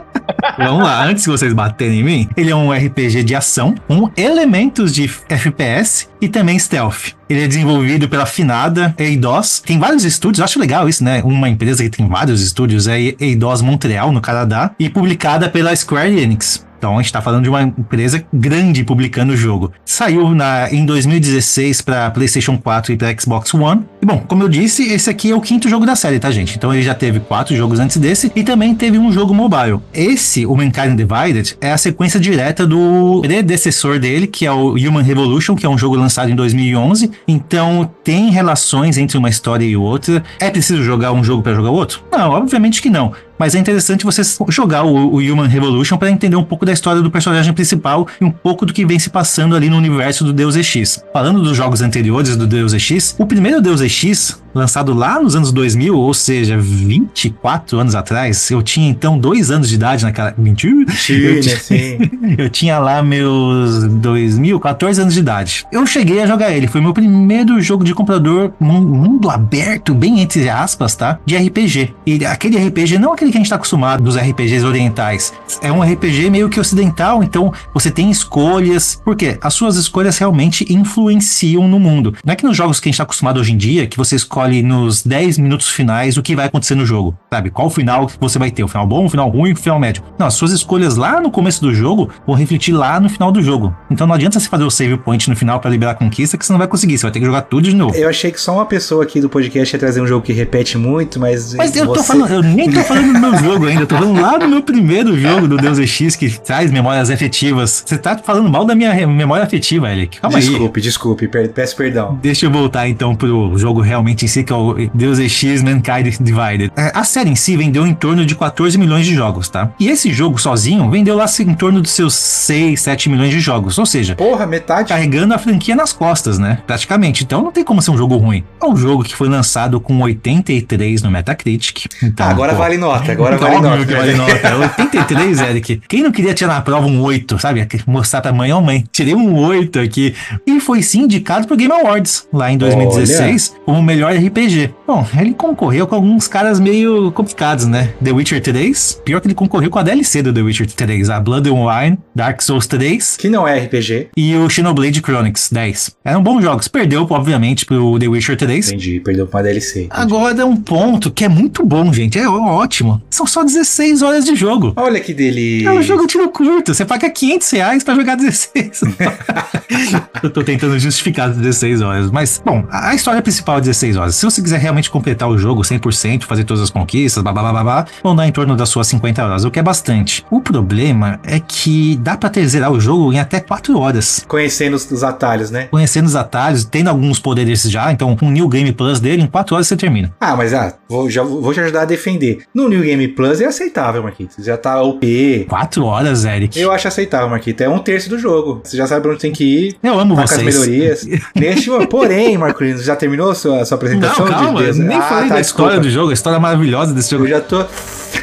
[0.59, 4.11] Vamos lá, antes que vocês baterem em mim, ele é um RPG de ação com
[4.17, 7.13] elementos de FPS e também stealth.
[7.29, 9.63] Ele é desenvolvido pela finada Eidos.
[9.65, 11.23] Tem vários estúdios, acho legal isso, né?
[11.25, 16.21] Uma empresa que tem vários estúdios é Eidos Montreal, no Canadá, e publicada pela Square
[16.21, 16.67] Enix.
[16.79, 19.73] Então a gente tá falando de uma empresa grande publicando o jogo.
[19.85, 23.85] Saiu na, em 2016 para PlayStation 4 e para Xbox One.
[24.01, 26.57] E bom, como eu disse, esse aqui é o quinto jogo da série, tá, gente?
[26.57, 29.81] Então ele já teve quatro jogos antes desse e também teve um jogo mobile.
[29.93, 35.03] Esse, o Mankind Divided, é a sequência direta do predecessor dele, que é o Human
[35.03, 37.11] Revolution, que é um jogo lançado em 2011.
[37.27, 40.23] Então tem relações entre uma história e outra.
[40.39, 42.03] É preciso jogar um jogo para jogar outro?
[42.13, 43.13] Não, obviamente que não.
[43.39, 47.01] Mas é interessante você jogar o, o Human Revolution para entender um pouco da história
[47.01, 50.33] do personagem principal e um pouco do que vem se passando ali no universo do
[50.33, 51.05] Deus Ex.
[51.13, 55.53] Falando dos jogos anteriores do Deus Ex, o primeiro Deus Ex lançado lá nos anos
[55.53, 58.51] 2000, ou seja, 24 anos atrás.
[58.51, 60.35] Eu tinha então dois anos de idade naquela.
[60.37, 60.69] Mentira?
[61.09, 61.99] Eu, Sim, sim.
[62.39, 65.65] eu tinha lá meus 2000, 14 anos de idade.
[65.73, 66.67] Eu cheguei a jogar ele.
[66.67, 71.19] Foi meu primeiro jogo de computador mun- mundo aberto, bem entre aspas, tá?
[71.25, 71.95] De RPG.
[72.07, 75.33] E aquele RPG, não aquele que a gente tá acostumado dos RPGs orientais.
[75.63, 79.01] É um RPG meio que ocidental, então você tem escolhas.
[79.05, 79.39] Por quê?
[79.41, 82.15] As suas escolhas realmente influenciam no mundo.
[82.25, 84.17] Não é que nos jogos que a gente tá acostumado hoje em dia, que você
[84.17, 87.17] escolhe nos 10 minutos finais o que vai acontecer no jogo.
[87.33, 87.51] Sabe?
[87.51, 88.63] Qual final que você vai ter?
[88.63, 90.03] O final bom, o final ruim, o final médio.
[90.19, 93.43] Não, as suas escolhas lá no começo do jogo vão refletir lá no final do
[93.43, 93.75] jogo.
[93.91, 96.45] Então não adianta você fazer o save point no final pra liberar a conquista, que
[96.47, 96.97] você não vai conseguir.
[96.99, 97.95] Você vai ter que jogar tudo de novo.
[97.95, 100.77] Eu achei que só uma pessoa aqui do podcast ia trazer um jogo que repete
[100.79, 101.55] muito, mas.
[101.55, 103.97] Mas eu tô você- falando, eu nem tô falando do meu jogo ainda, eu tô
[103.97, 107.83] falando lá do meu primeiro jogo do Deus Ex que traz memórias afetivas.
[107.87, 110.21] Você tá falando mal da minha memória afetiva, Eric.
[110.21, 110.45] Calma aí.
[110.45, 112.19] Desculpe, desculpe, peço perdão.
[112.23, 116.71] Deixa eu voltar então pro jogo realmente si, que é o Deus Ex Mankind Divided.
[116.77, 119.71] É, A série em si vendeu em torno de 14 milhões de jogos, tá?
[119.81, 123.79] E esse jogo sozinho vendeu lá em torno dos seus 6, 7 milhões de jogos.
[123.79, 124.89] Ou seja, Porra, metade.
[124.89, 126.59] carregando a franquia nas costas, né?
[126.67, 127.25] Praticamente.
[127.25, 128.45] Então não tem como ser um jogo ruim.
[128.63, 131.87] É um jogo que foi lançado com 83 no Metacritic.
[132.03, 133.87] Então, Ah, agora pô, vale nota, agora então, vale nota.
[133.87, 134.57] que vale nota.
[134.83, 135.83] 83, Eric.
[135.89, 137.67] Quem não queria tirar na prova um 8, sabe?
[137.87, 140.15] Mostrar pra mãe, ó mãe, tirei um 8 aqui.
[140.47, 144.75] E foi sim indicado pro Game Awards, lá em 2016, como o melhor RPG.
[144.87, 147.93] Bom, ele concorreu com alguns caras meio complicados, né?
[148.03, 151.21] The Witcher 3, pior que ele concorreu com a DLC do The Witcher 3, a
[151.21, 154.09] Blood and Wine, Dark Souls 3 Que não é RPG.
[154.17, 155.97] e o Xenoblade Chronicles 10.
[156.05, 156.69] Eram bons jogos.
[156.69, 158.69] Perdeu, obviamente, pro The Witcher 3.
[158.69, 159.85] Entendi, perdeu pra DLC.
[159.85, 159.89] entendi.
[160.01, 162.19] Agora um ponto que é muito bom, gente.
[162.19, 163.03] É ótimo.
[163.11, 164.73] São só 16 horas de jogo.
[164.77, 165.69] Olha que delícia.
[165.69, 166.73] É um jogo tiro curto.
[166.75, 168.81] Você paga 500 reais pra jogar 16.
[170.23, 172.11] Eu tô tentando justificar as 16 horas.
[172.11, 174.08] Mas, bom, a história principal é 16 horas.
[174.13, 177.63] Se você quiser realmente completar o jogo 100%, fazer todas as conquistas, blá blá blá
[177.65, 180.25] blá, vão dar em torno das suas 50 horas, o que é bastante.
[180.31, 184.25] O problema é que dá pra ter zerar o jogo em até 4 horas.
[184.29, 185.65] Conhecendo os, os atalhos, né?
[185.71, 189.55] Conhecendo os atalhos, tendo alguns poderes já, então um New Game Plus dele, em 4
[189.55, 190.13] horas você termina.
[190.21, 192.43] Ah, mas ah, vou, já, vou te ajudar a defender.
[192.55, 194.43] No New Game Plus é aceitável, Marquito.
[194.43, 195.47] Já tá OP.
[195.49, 196.59] 4 horas, Eric.
[196.59, 197.61] Eu acho aceitável, Marquito.
[197.63, 198.61] É um terço do jogo.
[198.65, 199.77] Você já sabe pra onde tem que ir.
[199.83, 200.45] Eu amo Tá com as vocês.
[200.67, 201.07] melhorias.
[201.35, 204.39] Neste, porém, Marcolino, já terminou sua, sua Não, apresentação?
[204.39, 204.79] de calma, Deus?
[204.79, 205.81] nem Ah, falei tá, da história desculpa.
[205.81, 207.25] do jogo, a história maravilhosa desse jogo.
[207.27, 207.65] Eu já tô.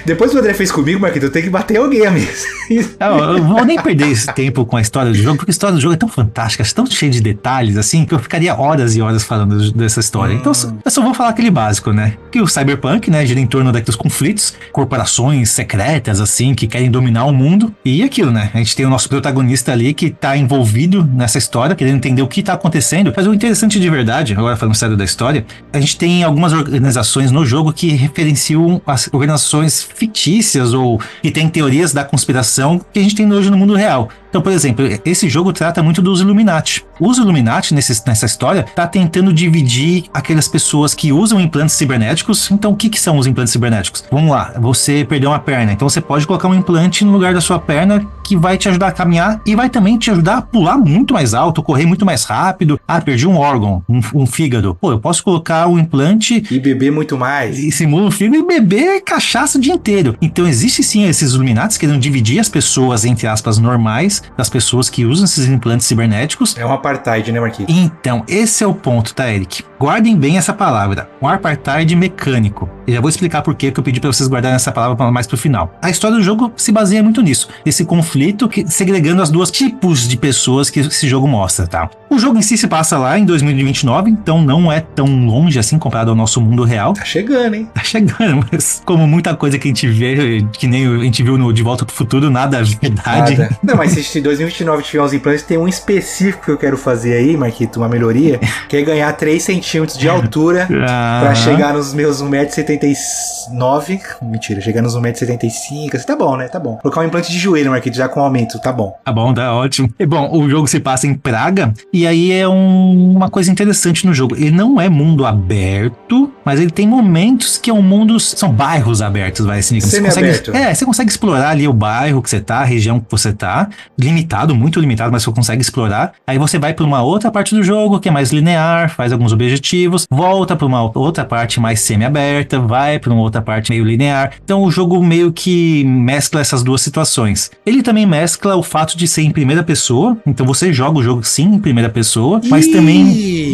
[0.06, 2.48] Depois que o André fez comigo, Marquito, eu tenho que bater alguém a mesa.
[3.00, 5.76] Eu, eu vou nem perder esse tempo com a história do jogo, porque a história
[5.76, 8.96] do jogo é tão fantástica, é tão cheia de detalhes, assim, que eu ficaria horas
[8.96, 10.34] e horas falando dessa história.
[10.34, 10.52] Então,
[10.84, 12.16] eu só vou falar aquele básico, né?
[12.32, 17.26] Que o Cyberpunk, né, gira em torno daqueles conflitos, corporações secretas, assim, que querem dominar
[17.26, 17.74] o mundo.
[17.86, 18.50] E aquilo, né?
[18.54, 22.28] A gente tem o nosso protagonista ali que tá envolvido nessa história, querendo entender o
[22.28, 23.14] que tá acontecendo.
[23.16, 27.30] Mas o interessante de verdade, agora falando sério da história, a gente tem algumas organizações
[27.30, 33.04] no jogo que referenciam as organizações fictícias ou que têm teorias da conspiração que a
[33.04, 34.10] gente tem hoje no mundo real.
[34.36, 36.86] Então, por exemplo, esse jogo trata muito dos Illuminati.
[37.00, 42.52] Os Illuminati, nesse, nessa história, tá tentando dividir aquelas pessoas que usam implantes cibernéticos.
[42.52, 44.04] Então, o que, que são os implantes cibernéticos?
[44.12, 47.40] Vamos lá, você perdeu uma perna, então você pode colocar um implante no lugar da
[47.40, 50.78] sua perna que vai te ajudar a caminhar e vai também te ajudar a pular
[50.78, 52.80] muito mais alto, correr muito mais rápido.
[52.88, 54.76] Ah, perdi um órgão, um, um fígado.
[54.76, 57.60] Pô, eu posso colocar um implante E beber muito mais.
[57.60, 60.18] e simula um filme e beber cachaça o dia inteiro.
[60.22, 65.06] Então existe sim esses Illuminatis querendo dividir as pessoas, entre aspas, normais, das pessoas que
[65.06, 66.56] usam esses implantes cibernéticos.
[66.58, 67.72] É um apartheid, né, Marquito?
[67.72, 69.64] Então, esse é o ponto, tá, Eric?
[69.80, 71.10] Guardem bem essa palavra.
[71.22, 72.70] Um apartheid mecânico.
[72.88, 75.38] Eu já vou explicar por que eu pedi pra vocês guardarem essa palavra mais pro
[75.38, 75.78] final.
[75.82, 77.50] A história do jogo se baseia muito nisso.
[77.66, 81.90] Esse conflito que, segregando as duas tipos de pessoas que esse jogo mostra, tá?
[82.10, 85.78] O jogo em si se passa lá em 2029, então não é tão longe assim
[85.78, 86.94] comparado ao nosso mundo real.
[86.94, 87.70] Tá chegando, hein?
[87.74, 91.38] Tá chegando, mas como muita coisa que a gente vê, que nem a gente viu
[91.38, 93.38] no De Volta pro Futuro, nada é verdade.
[93.38, 93.60] Nada.
[93.64, 97.16] Não, mas se em 2029 tiver uns implantes, tem um específico que eu quero fazer
[97.16, 101.94] aí, Marquito, uma melhoria, que é ganhar 3 centímetros de altura Ah, pra chegar nos
[101.94, 104.00] meus 1,79m.
[104.22, 105.96] Mentira, chegar nos 1,75m.
[105.96, 106.48] Assim, tá bom, né?
[106.48, 106.78] Tá bom.
[106.78, 108.96] Colocar um implante de joelho, Marquito, já com aumento, tá bom.
[109.04, 109.90] Tá bom, tá ótimo.
[110.00, 114.06] E bom, o jogo se passa em Praga, e aí é um- uma coisa interessante
[114.06, 114.36] no jogo.
[114.36, 118.20] Ele não é mundo aberto, mas ele tem momentos que é um mundo.
[118.20, 119.80] São bairros abertos, vai assim.
[119.80, 123.08] Você consegue, é, você consegue explorar ali o bairro que você tá, a região que
[123.10, 126.14] você tá, limitado, muito limitado, mas você consegue explorar.
[126.26, 129.32] Aí você vai para uma outra parte do jogo que é mais linear, faz alguns
[129.34, 134.34] objetivos, volta para uma outra parte mais semi-aberta, vai para uma outra parte meio linear.
[134.44, 137.52] Então o jogo meio que mescla essas duas situações.
[137.66, 141.24] Ele também mescla o fato de ser em primeira pessoa, então você joga o jogo
[141.24, 143.08] sim em primeira pessoa, mas também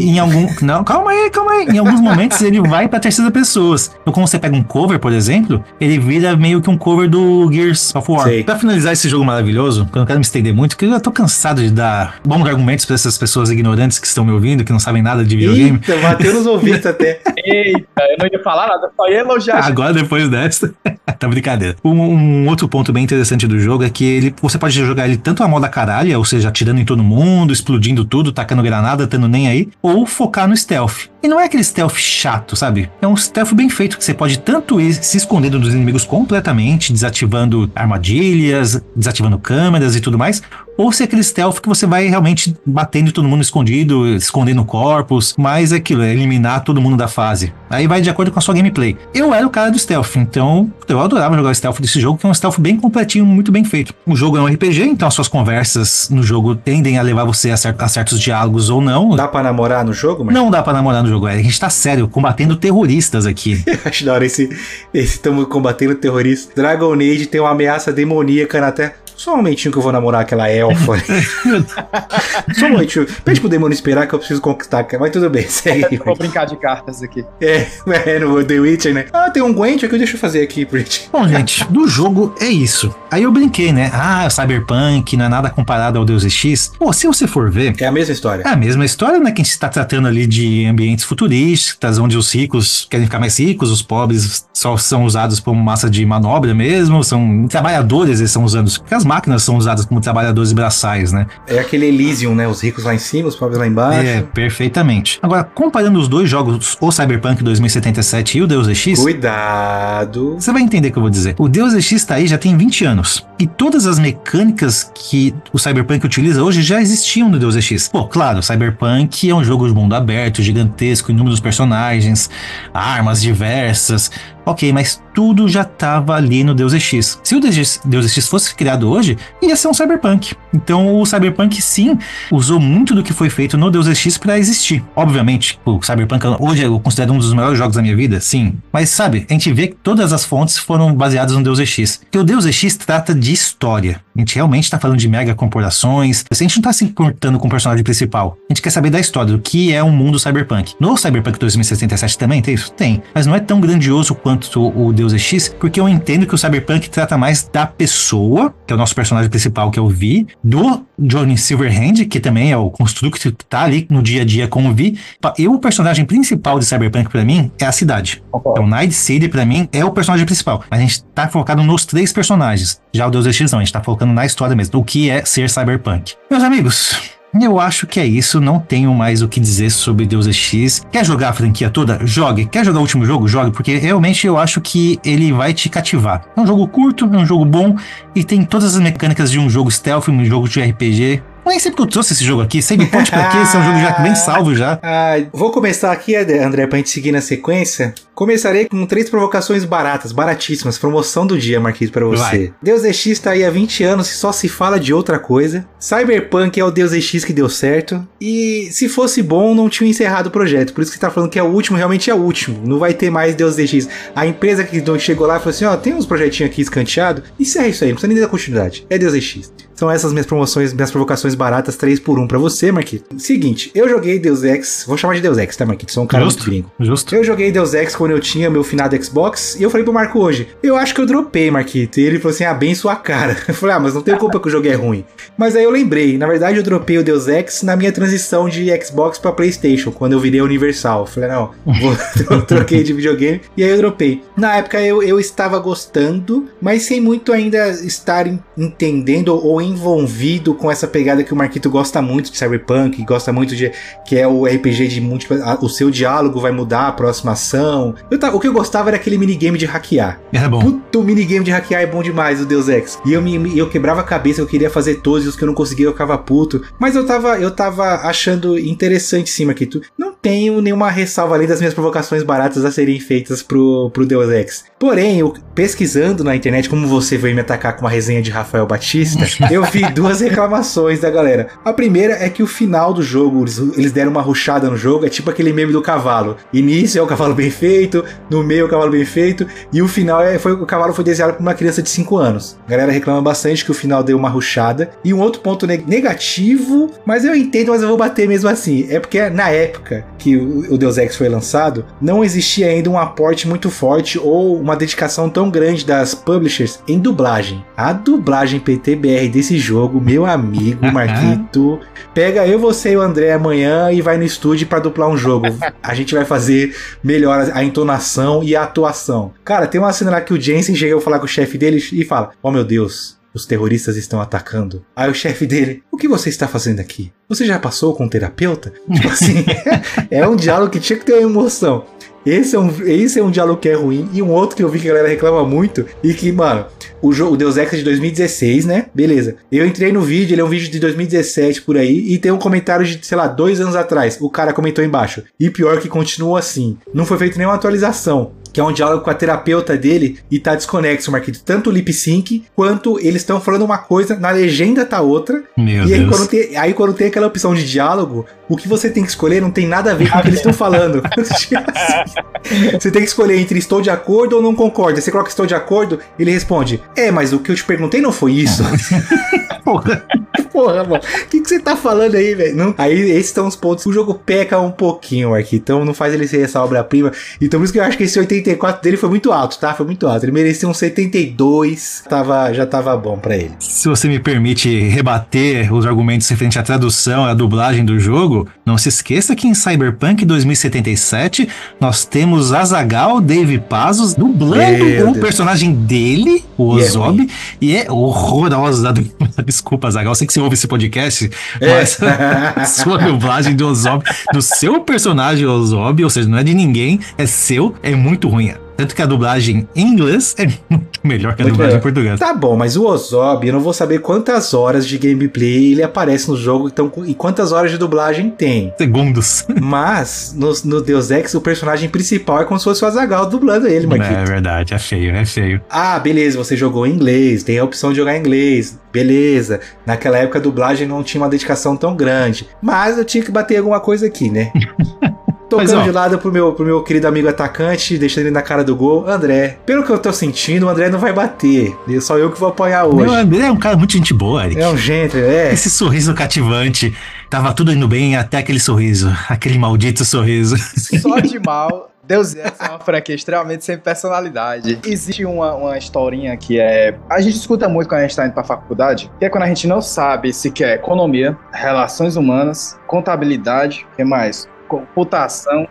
[0.10, 0.48] em algum.
[0.62, 1.68] Não, calma aí, calma aí.
[1.68, 3.76] Em alguns momentos ele vai pra terceira pessoa.
[4.02, 7.50] Então, quando você pega um cover, por exemplo, ele vira meio que um cover do
[7.52, 8.28] Gears of War.
[8.44, 11.00] Pra finalizar esse jogo maravilhoso, que eu não quero me estender muito, porque eu já
[11.00, 14.72] tô cansado de dar bons argumentos pra essas pessoas ignorantes que estão me ouvindo, que
[14.72, 15.80] não sabem nada de videogame.
[15.86, 17.20] Eita, bateu nos ouvidos até.
[17.38, 19.66] Eita, eu não ia falar nada, só ia elogiar.
[19.66, 20.74] Agora, depois dessa,
[21.20, 21.76] tá brincadeira.
[21.84, 25.18] Um, um outro ponto bem interessante do jogo é que ele, você pode jogar ele
[25.18, 29.28] tanto a moda caralho, ou seja, atirando em todo mundo, explodindo tudo, tacando granada, tendo
[29.28, 31.11] nem aí, ou focar no stealth.
[31.24, 32.90] E não é aquele stealth chato, sabe?
[33.00, 36.92] É um stealth bem feito que você pode tanto ir se escondendo dos inimigos completamente,
[36.92, 40.42] desativando armadilhas, desativando câmeras e tudo mais,
[40.78, 44.64] ou se é aquele stealth que você vai realmente batendo em todo mundo escondido, escondendo
[44.66, 47.54] corpos, mas é aquilo, é eliminar todo mundo da fase.
[47.70, 48.98] Aí vai de acordo com a sua gameplay.
[49.14, 52.26] Eu era o cara do stealth, então eu adorava jogar o stealth desse jogo, que
[52.26, 53.94] é um stealth bem completinho, muito bem feito.
[54.06, 57.52] O jogo é um RPG, então as suas conversas no jogo tendem a levar você
[57.52, 59.16] a, cer a certos diálogos ou não.
[59.16, 60.38] Dá pra namorar no jogo, mano?
[60.38, 61.36] Não dá pra namorar no jogo, é.
[61.36, 63.64] a gente tá sério, combatendo terroristas aqui.
[63.86, 64.50] Acho da hora esse.
[64.94, 66.54] Esse estamos combatendo terroristas.
[66.54, 68.94] Dragon Age tem uma ameaça demoníaca na Terra.
[69.22, 70.94] Só um momentinho que eu vou namorar aquela elfa.
[72.58, 73.06] Só um momentinho.
[73.24, 74.88] Pede pro demônio esperar que eu preciso conquistar.
[75.00, 75.98] Mas tudo bem, segue.
[75.98, 77.24] Vou brincar de cartas aqui.
[77.40, 77.68] É,
[78.16, 79.06] é, no The Witcher, né?
[79.14, 81.08] Ah, tem um Gwent aqui, deixa eu fazer aqui, Brit.
[81.14, 82.96] Bom, gente, do jogo é isso.
[83.12, 83.92] Aí eu brinquei, né?
[83.94, 86.72] Ah, Cyberpunk não é nada comparado ao Deus Ex.
[86.80, 88.42] Pô, se você for ver, É a mesma história.
[88.42, 89.32] é a mesma história, né?
[89.32, 93.38] Que a gente está tratando ali de ambientes futuristas, onde os ricos querem ficar mais
[93.38, 98.44] ricos, os pobres só são usados como massa de manobra mesmo, são trabalhadores, eles são
[98.44, 98.78] usados.
[98.78, 101.26] Porque as máquinas são usadas como trabalhadores braçais, né?
[101.48, 102.48] É aquele Elysium, né?
[102.48, 104.08] Os ricos lá em cima, os pobres lá embaixo.
[104.08, 105.18] É, perfeitamente.
[105.24, 110.36] Agora, comparando os dois jogos, o Cyberpunk 2077 e o Deus Ex, Cuidado.
[110.36, 111.34] Você vai entender o que eu vou dizer.
[111.40, 113.26] O Deus Ex tá aí já tem 20 anos.
[113.40, 117.88] E todas as mecânicas que o Cyberpunk utiliza hoje já existiam no Deus Ex.
[117.88, 122.30] Pô, claro, o Cyberpunk é um jogo de mundo aberto, gigantesco, inúmeros personagens,
[122.72, 124.12] armas diversas.
[124.46, 127.20] Ok, mas tudo já estava ali no Deus Ex.
[127.24, 130.36] Se o Deus Ex fosse criado hoje, ia ser um Cyberpunk.
[130.54, 131.98] Então o Cyberpunk sim
[132.32, 134.84] usou muito do que foi feito no Deus Ex para existir.
[134.96, 138.58] Obviamente, o Cyberpunk hoje eu considero um dos melhores jogos da minha vida, sim.
[138.72, 141.98] Mas sabe, a gente vê que todas as fontes foram baseadas no Deus Ex.
[141.98, 144.02] Porque o Deus Ex trata de história.
[144.16, 146.26] A gente realmente está falando de mega corporações.
[146.30, 148.38] A gente não está se importando com o personagem principal.
[148.50, 150.74] A gente quer saber da história, do que é o mundo cyberpunk.
[150.80, 152.72] No Cyberpunk 2077 também tem isso?
[152.72, 153.02] Tem.
[153.14, 156.90] Mas não é tão grandioso quanto o Deus Ex, porque eu entendo que o Cyberpunk
[156.90, 160.86] trata mais da pessoa, que é o nosso personagem principal, que é o Vi, do
[161.00, 164.68] Johnny Silverhand, que também é o construto que tá ali no dia a dia com
[164.68, 165.00] o Vi.
[165.40, 168.22] E o personagem principal de Cyberpunk para mim é a cidade.
[168.34, 170.64] Então, Night City para mim é o personagem principal.
[170.70, 172.80] Mas a gente tá focado nos três personagens.
[172.94, 175.26] Já o Deus Ex não, a gente tá focando na história mesmo, o que é
[175.26, 176.14] ser Cyberpunk.
[176.30, 176.96] Meus amigos,
[177.40, 180.86] eu acho que é isso, não tenho mais o que dizer sobre Deus Ex.
[180.92, 182.00] Quer jogar a franquia toda?
[182.06, 182.46] Jogue.
[182.46, 183.28] Quer jogar o último jogo?
[183.28, 186.24] Jogue, porque realmente eu acho que ele vai te cativar.
[186.36, 187.76] É um jogo curto, é um jogo bom
[188.14, 191.24] e tem todas as mecânicas de um jogo stealth, um jogo de RPG.
[191.46, 193.38] Nem sei porque eu trouxe esse jogo aqui, Save Point pra quê?
[193.38, 194.80] Esse é um jogo já bem salvo já.
[194.84, 197.94] Ah, vou começar aqui, André, pra gente seguir na sequência.
[198.22, 200.78] Começarei com três provocações baratas, baratíssimas.
[200.78, 202.22] Promoção do dia, Marquinhos, pra você.
[202.22, 202.54] Vai.
[202.62, 205.68] Deus Ex tá aí há 20 anos e só se fala de outra coisa.
[205.80, 208.08] Cyberpunk é o Deus Ex que deu certo.
[208.22, 210.72] E se fosse bom, não tinha encerrado o projeto.
[210.72, 212.62] Por isso que você tá falando que é o último, realmente é o último.
[212.64, 213.90] Não vai ter mais Deus Ex.
[214.16, 217.24] A empresa que chegou lá falou assim: ó, tem uns projetinhos aqui escanteados.
[217.40, 218.86] Encerra isso aí, não precisa nem dar continuidade.
[218.88, 219.52] É Deus Ex.
[219.82, 223.04] São essas minhas promoções, minhas provocações baratas, 3 por 1 pra você, Marquinhos.
[223.18, 225.92] Seguinte, eu joguei Deus Ex, vou chamar de Deus Ex, tá, Marquinhos?
[225.92, 226.42] Sou um cara Justo.
[226.42, 226.72] muito gringo.
[226.80, 227.16] Justo.
[227.16, 230.20] Eu joguei Deus Ex quando eu tinha meu finado Xbox e eu falei pro Marco
[230.20, 232.00] hoje, eu acho que eu dropei, Marquito.
[232.00, 233.36] E ele falou assim, ah, bem sua cara.
[233.48, 235.04] Eu falei, ah, mas não tem culpa que o jogo é ruim.
[235.38, 238.68] Mas aí eu lembrei, na verdade eu dropei o Deus Ex na minha transição de
[238.84, 241.02] Xbox pra Playstation, quando eu virei Universal.
[241.02, 244.22] Eu falei, não, vou, troquei de videogame e aí eu dropei.
[244.38, 250.54] Na época eu, eu estava gostando, mas sem muito ainda estar en- entendendo ou envolvido
[250.54, 253.72] com essa pegada que o Marquito gosta muito de Cyberpunk, gosta muito de
[254.06, 255.42] que é o RPG de múltiplas.
[255.42, 257.91] a- O seu diálogo vai mudar a próxima ação.
[258.10, 260.20] Eu o que eu gostava era aquele minigame de hackear.
[260.32, 260.60] Era bom.
[260.60, 263.00] Puta, o minigame de hackear é bom demais, o Deus Ex.
[263.06, 265.48] E eu, me, eu quebrava a cabeça, eu queria fazer todos, e os que eu
[265.48, 266.62] não conseguia eu ficava puto.
[266.80, 269.82] Mas eu tava, eu tava achando interessante sim, Marquito.
[269.98, 274.30] Não tenho nenhuma ressalva além das minhas provocações baratas a serem feitas pro, pro Deus
[274.32, 274.66] Ex.
[274.80, 278.66] Porém, eu, pesquisando na internet, como você veio me atacar com uma resenha de Rafael
[278.66, 281.50] Batista, eu vi duas reclamações da galera.
[281.64, 285.06] A primeira é que o final do jogo, eles, eles deram uma ruchada no jogo,
[285.06, 286.38] é tipo aquele meme do cavalo.
[286.54, 287.81] Início é o cavalo bem feito,
[288.30, 291.04] no meio é o cavalo bem feito, e o final é foi o cavalo foi
[291.04, 292.58] desenhado por uma criança de 5 anos.
[292.68, 294.92] A galera reclama bastante que o final deu uma ruchada.
[295.04, 298.88] E um outro ponto negativo, mas eu entendo, mas eu vou bater mesmo assim.
[298.90, 303.48] É porque na época que o Deus Ex foi lançado, não existia ainda um aporte
[303.48, 307.64] muito forte ou uma dedicação tão grande das publishers em dublagem.
[307.76, 311.80] A dublagem PTBR desse jogo, meu amigo Marquito,
[312.14, 315.48] pega eu, você e o André amanhã e vai no estúdio para dublar um jogo.
[315.82, 319.34] A gente vai fazer melhor a entonação e a atuação.
[319.44, 321.84] Cara, tem uma cena lá que o Jensen chega a falar com o chefe dele
[321.92, 324.86] e fala: Oh meu Deus, os terroristas estão atacando.
[324.96, 327.12] Aí o chefe dele, o que você está fazendo aqui?
[327.30, 328.74] Você já passou com um terapeuta?
[328.92, 329.46] Tipo assim,
[330.12, 331.86] é um diálogo que tinha que ter uma emoção.
[332.26, 334.10] Esse é, um, esse é um diálogo que é ruim.
[334.14, 335.86] E um outro que eu vi que a galera reclama muito.
[336.04, 336.66] E que, mano,
[337.02, 338.86] o, jogo, o Deus Ex é de 2016, né?
[338.94, 339.38] Beleza.
[339.52, 342.14] Eu entrei no vídeo, ele é um vídeo de 2017 por aí.
[342.14, 344.18] E tem um comentário de, sei lá, dois anos atrás.
[344.22, 345.24] O cara comentou embaixo.
[345.40, 346.78] E pior que continua assim.
[346.94, 350.56] Não foi feita nenhuma atualização que é um diálogo com a terapeuta dele e tá
[350.56, 351.42] desconexo, Marquito.
[351.44, 355.44] Tanto o lip sync quanto eles estão falando uma coisa, na legenda tá outra.
[355.58, 358.90] Meu e aí quando, tem, aí quando tem aquela opção de diálogo, o que você
[358.90, 361.02] tem que escolher não tem nada a ver com o que eles estão falando.
[362.74, 365.00] você tem que escolher entre estou de acordo ou não concordo.
[365.00, 368.12] Você coloca estou de acordo, ele responde: É, mas o que eu te perguntei não
[368.12, 368.64] foi isso.
[369.64, 370.06] Porra.
[370.52, 371.02] Porra, mano.
[371.02, 372.76] O que, que você tá falando aí, velho?
[372.78, 373.86] Aí esses são os pontos.
[373.86, 375.56] O jogo peca um pouquinho aqui.
[375.56, 377.12] Então não faz ele ser essa obra-prima.
[377.40, 379.74] Então por isso que eu acho que esse 84 dele foi muito alto, tá?
[379.74, 380.26] Foi muito alto.
[380.26, 382.04] Ele merecia um 72.
[382.10, 383.52] Tava, já tava bom pra ele.
[383.60, 388.78] Se você me permite rebater os argumentos referente à tradução à dublagem do jogo, não
[388.78, 391.48] se esqueça que em Cyberpunk 2077
[391.80, 395.18] nós temos Azagal, Dave Pazos, dublando Meu o Deus.
[395.18, 398.94] personagem dele, o E é Ozob, e é horrorosa.
[399.46, 401.80] Desculpa, Azagal, sei que você ouve esse podcast, É.
[401.80, 406.54] mas a sua dublagem do Ozob, do seu personagem Ozob, ou seja, não é de
[406.54, 408.54] ninguém, é seu, é muito ruim.
[408.82, 411.82] Tanto que a dublagem em inglês é muito melhor que a Muito dublagem em melhor.
[411.82, 412.20] português.
[412.20, 416.28] Tá bom, mas o Ozob, eu não vou saber quantas horas de gameplay ele aparece
[416.28, 418.74] no jogo então, e quantas horas de dublagem tem.
[418.80, 419.46] Segundos.
[419.62, 423.68] Mas no, no Deus Ex, o personagem principal é como se fosse o Azagal dublando
[423.68, 424.12] ele, Marquito.
[424.12, 425.62] É verdade, é feio, é feio.
[425.70, 429.60] Ah, beleza, você jogou em inglês, tem a opção de jogar em inglês, beleza.
[429.86, 432.48] Naquela época a dublagem não tinha uma dedicação tão grande.
[432.62, 434.52] Mas eu tinha que bater alguma coisa aqui, né?
[435.52, 438.64] Tocando Mas, de lado pro meu, pro meu querido amigo atacante, deixando ele na cara
[438.64, 439.06] do gol.
[439.06, 441.76] André, pelo que eu tô sentindo, o André não vai bater.
[441.90, 443.02] E Só eu que vou apanhar hoje.
[443.02, 444.62] Meu, André é um cara muito gente boa, Eric.
[444.62, 445.52] É um gentleman, é.
[445.52, 446.96] Esse sorriso cativante.
[447.30, 449.14] Tava tudo indo bem até aquele sorriso.
[449.28, 450.56] Aquele maldito sorriso.
[450.58, 451.92] Só de mal.
[452.04, 454.80] Deus Ex é uma franquia extremamente sem personalidade.
[454.86, 456.98] Existe uma, uma historinha que é.
[457.10, 459.48] A gente escuta muito quando a gente tá indo pra faculdade, que é quando a
[459.48, 464.50] gente não sabe se quer economia, relações humanas, contabilidade, o que mais?
[464.72, 465.68] Computação.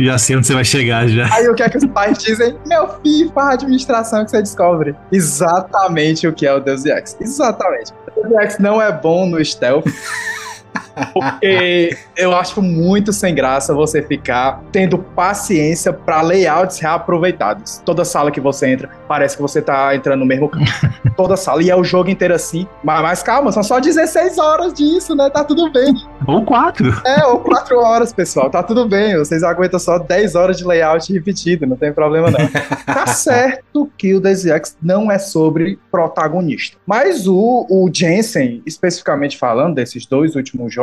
[0.00, 1.28] Já sei onde você vai chegar já.
[1.34, 2.56] Aí o que é que os pais dizem?
[2.66, 4.94] Meu filho, faz administração que você descobre.
[5.12, 7.14] Exatamente o que é o Deus Ex.
[7.20, 7.92] Exatamente.
[8.16, 9.84] O Deus Ex não é bom no stealth.
[11.12, 17.82] Porque eu acho muito sem graça você ficar tendo paciência pra layouts reaproveitados.
[17.84, 20.66] Toda sala que você entra, parece que você tá entrando no mesmo campo.
[21.16, 21.62] Toda sala.
[21.62, 22.66] E é o jogo inteiro assim.
[22.82, 25.30] Mas, mas calma, são só 16 horas disso, né?
[25.30, 25.94] Tá tudo bem.
[26.26, 26.92] Ou quatro.
[27.04, 28.50] É, ou 4 horas, pessoal.
[28.50, 29.16] Tá tudo bem.
[29.16, 31.66] Vocês aguentam só 10 horas de layout repetido.
[31.66, 32.40] Não tem problema, não.
[32.86, 36.76] Tá certo que o Ex não é sobre protagonista.
[36.86, 40.81] Mas o, o Jensen, especificamente falando desses dois últimos jogos,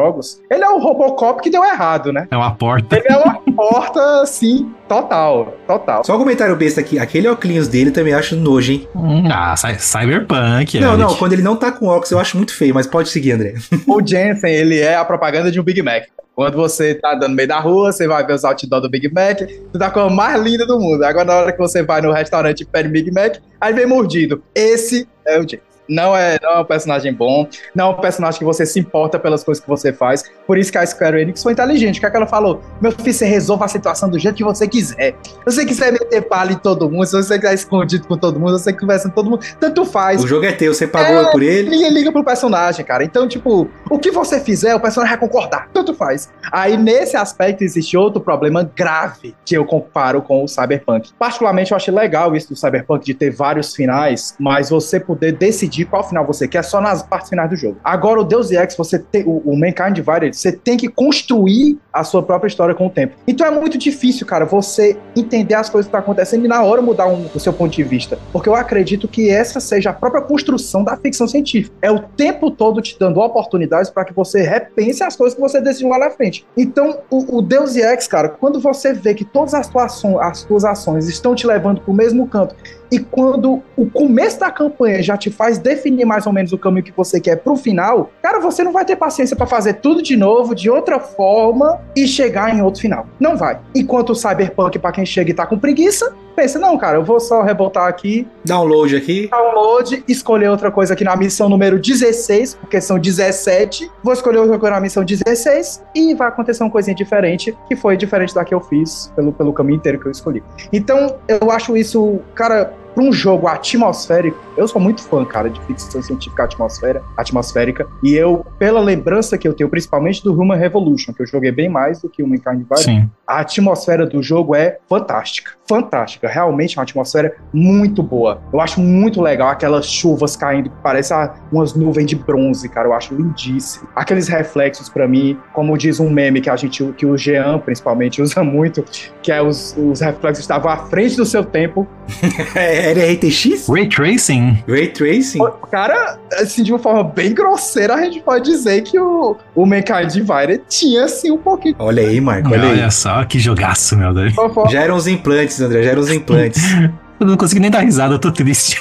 [0.50, 2.28] ele é o Robocop que deu errado, né?
[2.32, 2.97] É uma porta.
[2.97, 5.54] Ele é uma porta, assim, total.
[5.68, 6.04] Total.
[6.04, 6.97] Só um comentário besta aqui.
[7.00, 8.88] Aquele óculos dele também acho nojo, hein?
[9.32, 10.80] Ah, cy- Cyberpunk.
[10.80, 11.02] não, Eric.
[11.04, 13.54] não, quando ele não tá com óculos eu acho muito feio, mas pode seguir, André.
[13.88, 16.04] O Jensen, ele é a propaganda de um Big Mac.
[16.36, 19.14] Quando você tá andando no meio da rua, você vai ver os outdoors do Big
[19.14, 19.39] Mac,
[19.74, 21.04] tu tá com a mais linda do mundo.
[21.04, 24.41] Agora, na hora que você vai no restaurante e pede Big Mac, aí vem mordido.
[24.56, 25.60] Esse é o Jensen.
[25.90, 29.18] Não é, não é um personagem bom, não é um personagem que você se importa
[29.20, 30.24] pelas coisas que você faz.
[30.46, 31.98] Por isso que a Square Enix foi inteligente.
[31.98, 32.62] O que, é que ela falou?
[32.80, 35.16] Meu filho, você resolva a situação do jeito que você quiser.
[35.24, 38.58] Se você quiser meter palha em todo mundo, se você quiser escondido com todo mundo,
[38.58, 40.24] se você conversa com todo mundo, tanto faz.
[40.24, 41.70] O jogo é teu, você pagou por ele.
[41.70, 43.04] Ninguém liga pro personagem, cara.
[43.04, 45.70] Então, tipo, o que você fizer, o personagem vai concordar.
[45.74, 46.30] Tanto faz.
[46.52, 51.12] Aí, nesse aspecto, existe outro problema grave que eu comparo com o Cyberpunk.
[51.18, 55.79] Particularmente, eu achei legal isso do Cyberpunk de ter vários finais, mas você poder decidir
[55.80, 57.78] decidir qual final você quer só nas partes finais do jogo.
[57.84, 62.04] Agora, o Deus Ex, você tem, o, o Mankind Divided, você tem que construir a
[62.04, 63.16] sua própria história com o tempo.
[63.28, 66.82] Então é muito difícil, cara, você entender as coisas que estão acontecendo e na hora
[66.82, 68.20] mudar um, o seu ponto de vista.
[68.32, 71.76] Porque eu acredito que essa seja a própria construção da ficção científica.
[71.82, 75.62] É o tempo todo te dando oportunidades para que você repense as coisas que você
[75.62, 76.46] decidiu lá na frente.
[76.58, 80.66] Então, o, o Deus Ex, cara, quando você vê que todas as tuas, as tuas
[80.66, 82.56] ações estão te levando para o mesmo canto
[82.92, 86.84] e quando o começo da campanha já te faz definir mais ou menos o caminho
[86.84, 90.16] que você quer pro final, cara, você não vai ter paciência para fazer tudo de
[90.16, 93.06] novo, de outra forma e chegar em outro final.
[93.20, 93.60] Não vai.
[93.76, 97.20] Enquanto o Cyberpunk, para quem chega e tá com preguiça, pensa, não, cara, eu vou
[97.20, 98.26] só rebotar aqui.
[98.46, 99.28] Download aqui.
[99.28, 103.92] Download, escolher outra coisa aqui na missão número 16, porque são 17.
[104.02, 107.98] Vou escolher outra coisa na missão 16 e vai acontecer uma coisinha diferente, que foi
[107.98, 110.42] diferente da que eu fiz pelo, pelo caminho inteiro que eu escolhi.
[110.72, 115.60] Então, eu acho isso, cara, para um jogo atmosférico, eu sou muito fã, cara, de
[115.62, 121.14] ficção científica atmosfera, atmosférica, e eu, pela lembrança que eu tenho, principalmente do Human Revolution,
[121.14, 124.80] que eu joguei bem mais do que o Mankind Divided, a atmosfera do jogo é
[124.90, 128.42] fantástica, fantástica, realmente é uma atmosfera muito boa.
[128.52, 131.16] Eu acho muito legal aquelas chuvas caindo que parecem
[131.52, 133.88] umas nuvens de bronze, cara, eu acho lindíssimo.
[133.96, 138.22] Aqueles reflexos para mim, como diz um meme que a gente, que o Jean principalmente
[138.24, 138.84] usa muito,
[139.22, 141.88] que é os, os reflexos estavam à frente do seu tempo.
[142.56, 143.68] É, era RTX?
[143.68, 144.64] Ray Tracing?
[144.68, 145.40] Ray Tracing?
[145.72, 150.12] Cara, assim, de uma forma bem grosseira, a gente pode dizer que o, o Mankind
[150.12, 151.76] Divided tinha, assim, um pouquinho.
[151.80, 152.92] Olha aí, Marco, olha, olha aí.
[152.92, 154.34] só, que jogaço, meu Deus.
[154.70, 156.64] Já eram os implantes, André, já eram os implantes.
[157.20, 158.80] Eu não consigo nem dar risada, eu tô triste.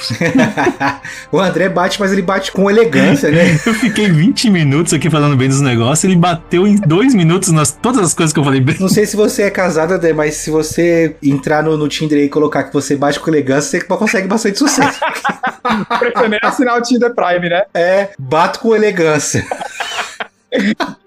[1.31, 3.59] o André bate, mas ele bate com elegância, né?
[3.65, 7.71] eu fiquei 20 minutos aqui falando bem dos negócios, ele bateu em dois minutos nas
[7.71, 8.77] todas as coisas que eu falei bem.
[8.79, 12.29] Não sei se você é casado, André, mas se você entrar no, no Tinder e
[12.29, 14.99] colocar que você bate com elegância, você consegue bastante sucesso.
[15.99, 17.63] Pretender assinar o Tinder Prime, né?
[17.73, 19.45] É, bato com elegância.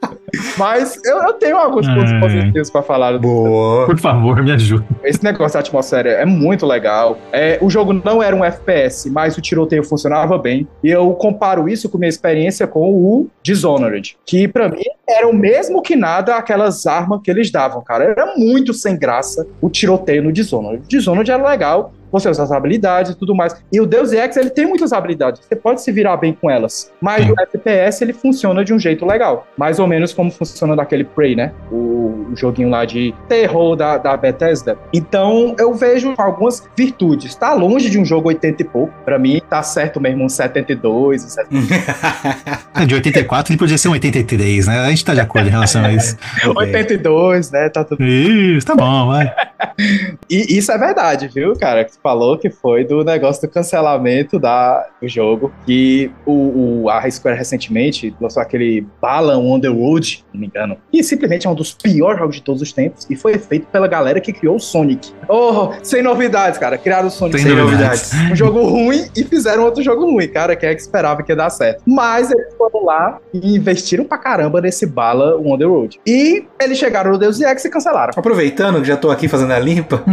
[0.57, 3.19] Mas eu, eu, tenho alguns pontos positivos para falar.
[3.19, 3.87] Boa.
[3.87, 4.85] Por favor, me ajude.
[5.05, 7.19] Esse negócio da atmosfera é muito legal.
[7.33, 10.67] É, o jogo não era um FPS, mas o tiroteio funcionava bem.
[10.83, 15.35] E eu comparo isso com minha experiência com o Dishonored, que para mim era o
[15.35, 18.05] mesmo que nada aquelas armas que eles davam, cara.
[18.05, 20.85] Era muito sem graça o tiroteio no Dishonored.
[20.85, 23.57] O Dishonored era legal, você usa as habilidades e tudo mais.
[23.73, 26.93] E o Deus Ex, ele tem muitas habilidades, você pode se virar bem com elas.
[27.01, 27.33] Mas Sim.
[27.33, 29.47] o FPS, ele funciona de um jeito legal.
[29.57, 31.53] Mais ou menos como funciona daquele Prey, né?
[31.71, 32.03] O,
[32.35, 34.79] joguinho lá de terror da, da Bethesda.
[34.93, 37.35] Então, eu vejo algumas virtudes.
[37.35, 38.93] Tá longe de um jogo 80 e pouco.
[39.05, 42.87] Pra mim, tá certo mesmo um 72, um 72.
[42.87, 44.81] de 84 ele podia ser um 83, né?
[44.81, 46.17] A gente tá de acordo em relação a isso.
[46.55, 47.69] 82, né?
[47.69, 48.03] Tá tudo...
[48.03, 49.33] Isso, tá bom, vai.
[50.29, 51.87] e isso é verdade, viu, cara?
[52.03, 55.53] Falou que foi do negócio do cancelamento da, do jogo.
[55.65, 60.47] Que o, o, a Square recentemente lançou aquele Balan on the Road, se não me
[60.47, 60.77] engano.
[60.93, 63.07] E simplesmente é um dos piores jogos de todos os tempos.
[63.09, 65.13] E foi feito pela galera que criou o Sonic.
[65.29, 66.77] Oh, sem novidades, cara.
[66.77, 68.13] Criaram o Sonic sem, sem novidades.
[68.13, 68.33] novidades.
[68.33, 70.57] Um jogo ruim e fizeram outro jogo ruim, cara.
[70.57, 71.83] Quem é que esperava que ia dar certo?
[71.87, 76.01] Mas eles foram lá e investiram pra caramba nesse Bala on the Road.
[76.07, 78.13] E eles chegaram no Deus Ex e cancelaram.
[78.17, 80.03] Aproveitando que já tô aqui fazendo a limpa.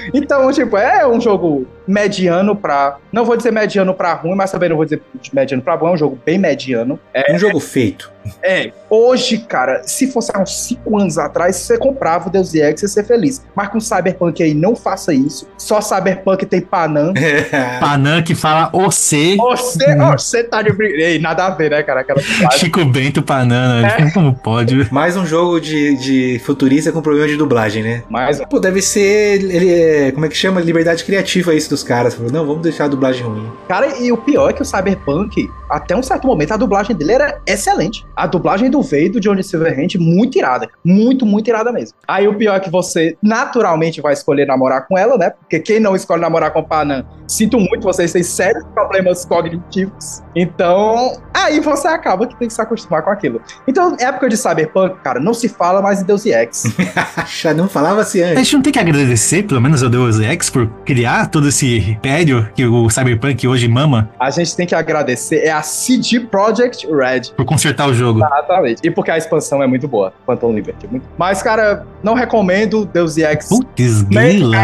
[0.14, 2.98] então, tipo, é um jogo mediano pra.
[3.12, 5.02] Não vou dizer mediano pra ruim, mas também não vou dizer
[5.32, 5.88] mediano pra bom.
[5.88, 6.98] É um jogo bem mediano.
[7.12, 8.10] É um jogo feito.
[8.42, 12.82] É, hoje, cara, se fosse há uns 5 anos atrás, você comprava o Deus Ex
[12.82, 13.44] e ia ser feliz.
[13.54, 15.48] Mas com Cyberpunk aí, não faça isso.
[15.56, 17.12] Só Cyberpunk tem Panam.
[17.80, 19.36] Panam que fala você.
[19.36, 22.00] Você, você tá de Ei, nada a ver, né, cara?
[22.00, 22.20] Aquela
[22.52, 23.96] Chico Bento Panam, né?
[23.98, 24.10] É.
[24.12, 24.92] Como pode?
[24.92, 28.02] Mais um jogo de, de futurista com problema de dublagem, né?
[28.08, 28.44] Mais um.
[28.44, 29.42] Pô, deve ser.
[29.42, 30.60] Ele, é, como é que chama?
[30.60, 32.18] Liberdade criativa isso dos caras.
[32.18, 33.50] Não, vamos deixar a dublagem ruim.
[33.68, 37.12] Cara, e o pior é que o Cyberpunk, até um certo momento, a dublagem dele
[37.12, 40.68] era excelente a dublagem do Vei do Johnny Silverhand muito irada.
[40.84, 41.96] Muito, muito irada mesmo.
[42.06, 45.30] Aí o pior é que você naturalmente vai escolher namorar com ela, né?
[45.30, 50.22] Porque quem não escolhe namorar com o Panam, sinto muito, vocês têm sérios problemas cognitivos.
[50.34, 53.40] Então, aí você acaba que tem que se acostumar com aquilo.
[53.66, 56.64] Então, época de Cyberpunk, cara, não se fala mais em Deus Ex.
[57.40, 58.36] Já não falava assim antes.
[58.36, 61.78] A gente não tem que agradecer, pelo menos, ao Deus Ex por criar todo esse
[61.78, 64.10] império que o Cyberpunk hoje mama.
[64.18, 67.32] A gente tem que agradecer é a CD Projekt Red.
[67.36, 68.20] Por consertar o jogo.
[68.20, 68.80] Exatamente.
[68.84, 70.12] E porque a expansão é muito boa.
[70.26, 70.88] Phantom Liberty.
[70.88, 71.06] Muito...
[71.16, 73.48] Mas, cara, não recomendo Deus Ex.
[73.48, 74.56] Putz, grila.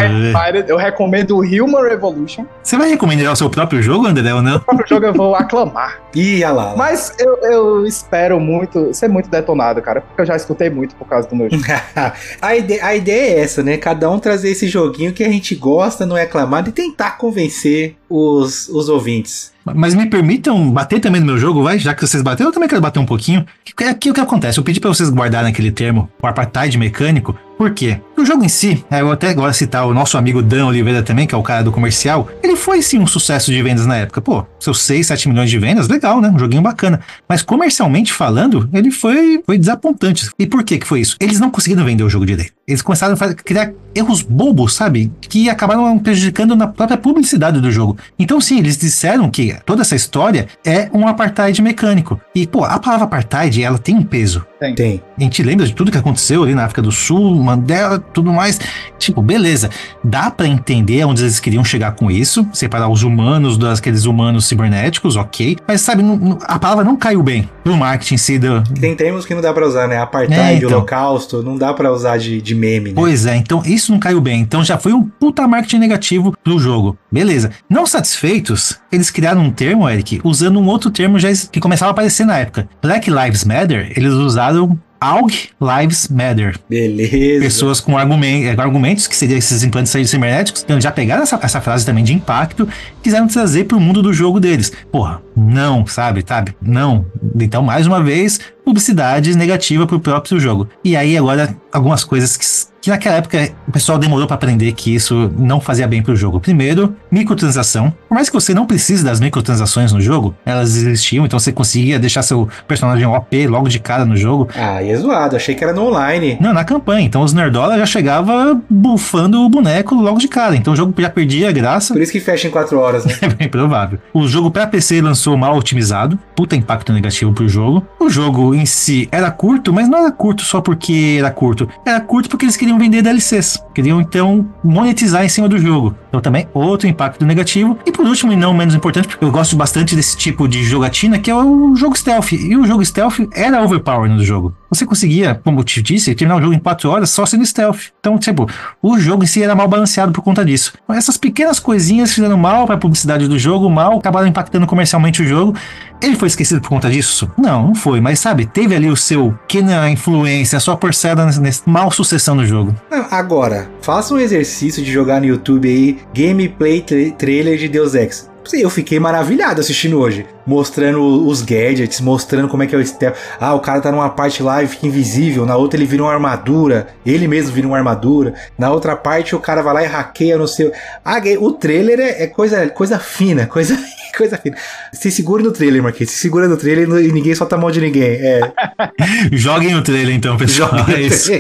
[0.67, 2.45] Eu recomendo Human Revolution.
[2.67, 4.57] Você vai recomendar o seu próprio jogo, André, ou não?
[4.57, 6.01] O próprio jogo eu vou aclamar.
[6.13, 6.77] Ih, lá, lá.
[6.77, 11.07] Mas eu, eu, espero muito ser muito detonado, cara, porque eu já escutei muito por
[11.07, 11.63] causa do meu jogo.
[12.43, 13.77] a, ideia, a ideia é essa, né?
[13.77, 17.95] Cada um trazer esse joguinho que a gente gosta, não é aclamado, e tentar convencer
[18.11, 19.53] os, os ouvintes.
[19.65, 21.79] Mas me permitam bater também no meu jogo, vai?
[21.79, 23.47] Já que vocês bateram, eu também quero bater um pouquinho.
[23.89, 24.59] Aqui o que acontece?
[24.59, 28.01] Eu pedi pra vocês guardarem aquele termo, o apartheid mecânico, por quê?
[28.17, 31.27] O jogo em si, é, eu até agora citar o nosso amigo Dan Oliveira também,
[31.27, 34.21] que é o cara do comercial, ele foi sim um sucesso de vendas na época.
[34.21, 36.29] Pô, seus 6, 7 milhões de vendas, legal, né?
[36.29, 37.01] Um joguinho bacana.
[37.29, 40.31] Mas comercialmente falando, ele foi, foi desapontante.
[40.39, 41.17] E por que que foi isso?
[41.21, 42.53] Eles não conseguiram vender o jogo direito.
[42.67, 45.11] Eles começaram a criar erros bobos, sabe?
[45.21, 47.97] Que acabaram prejudicando na própria publicidade do jogo.
[48.19, 52.21] Então, sim, eles disseram que toda essa história é um apartheid mecânico.
[52.35, 54.45] E, pô, a palavra apartheid, ela tem um peso.
[54.59, 54.75] Tem.
[54.75, 55.03] Tem.
[55.19, 58.59] A gente lembra de tudo que aconteceu ali na África do Sul, Mandela, tudo mais.
[58.99, 59.71] Tipo, beleza.
[60.03, 65.17] Dá para entender onde eles queriam chegar com isso, separar os humanos daqueles humanos cibernéticos,
[65.17, 65.59] ok.
[65.67, 66.03] Mas sabe,
[66.45, 68.63] a palavra não caiu bem no marketing si do...
[68.81, 69.99] Tem termos que não dá para usar, né?
[69.99, 70.79] Apartheid, é, então.
[70.79, 72.95] holocausto, não dá para usar de, de meme, né?
[72.95, 74.41] Pois é, então isso não caiu bem.
[74.41, 76.97] Então já foi um puta marketing negativo pro jogo.
[77.11, 77.51] Beleza.
[77.69, 81.93] Não satisfeitos, eles criaram um termo, Eric, usando um outro termo já que começava a
[81.93, 82.69] aparecer na época.
[82.83, 86.59] Black Lives Matter, eles usaram AUG Lives Matter.
[86.69, 87.45] Beleza.
[87.45, 91.85] Pessoas com argumentos, argumentos que seriam esses implantes cibernéticos, então já pegaram essa, essa frase
[91.85, 92.69] também de impacto
[93.03, 94.73] quiseram trazer para o mundo do jogo deles.
[94.91, 96.57] Porra, não, sabe, sabe?
[96.63, 97.05] Não.
[97.39, 100.69] Então, mais uma vez, publicidade negativa para o próprio jogo.
[100.83, 102.45] E aí, agora, algumas coisas que
[102.87, 106.39] que naquela época o pessoal demorou para aprender que isso não fazia bem pro jogo.
[106.39, 107.93] Primeiro, microtransação.
[108.09, 111.99] Por mais que você não precise das microtransações no jogo, elas existiam, então você conseguia
[111.99, 114.49] deixar seu personagem OP logo de cara no jogo.
[114.55, 116.39] Ah, e é zoado, achei que era no online.
[116.41, 117.05] Não, na campanha.
[117.05, 120.55] Então os Nerdola já chegava bufando o boneco logo de cara.
[120.55, 121.93] Então o jogo já perdia a graça.
[121.93, 123.15] Por isso que fecha em 4 horas, né?
[123.21, 123.99] é bem provável.
[124.15, 127.87] O jogo para PC lançou mal otimizado, puta impacto negativo pro jogo.
[127.99, 131.67] O jogo em si era curto, mas não era curto só porque era curto.
[131.87, 135.95] Era curto porque eles queriam vender DLCs, queriam então monetizar em cima do jogo.
[136.09, 137.79] Então também outro impacto negativo.
[137.87, 141.19] E por último, e não menos importante, porque eu gosto bastante desse tipo de jogatina,
[141.19, 142.33] que é o jogo stealth.
[142.33, 144.55] E o jogo stealth era overpower no jogo.
[144.69, 147.91] Você conseguia, como eu te disse, terminar o jogo em 4 horas só sendo stealth.
[148.01, 148.49] Então, tipo,
[148.83, 150.73] o jogo em si era mal balanceado por conta disso.
[150.89, 155.27] Essas pequenas coisinhas fizeram mal para a publicidade do jogo, mal acabaram impactando comercialmente o
[155.27, 155.55] jogo.
[156.03, 157.31] Ele foi esquecido por conta disso?
[157.39, 161.63] Não, não foi, mas sabe, teve ali o seu pequena influência, a sua porcela nessa
[161.67, 162.75] mal sucessão no jogo.
[163.11, 168.29] agora, faça um exercício de jogar no YouTube aí gameplay tra trailer de Deus Ex.
[168.53, 170.27] Eu fiquei maravilhado assistindo hoje.
[170.47, 173.17] Mostrando os gadgets, mostrando como é que é o stealth.
[173.41, 175.45] Ah, o cara tá numa parte lá e fica invisível.
[175.45, 176.89] Na outra ele vira uma armadura.
[177.05, 178.35] Ele mesmo vira uma armadura.
[178.59, 180.73] Na outra parte o cara vai lá e hackeia no seu.
[181.05, 183.79] Ah, o trailer é, é coisa, coisa fina, coisa,
[184.17, 184.57] coisa fina.
[184.93, 186.13] Se segura no trailer, Marquinhos.
[186.13, 188.19] Se segura no trailer e ninguém solta a mão de ninguém.
[188.21, 188.53] É.
[189.33, 190.77] Joguem o trailer então, pessoal.
[190.79, 191.33] Joguem é isso.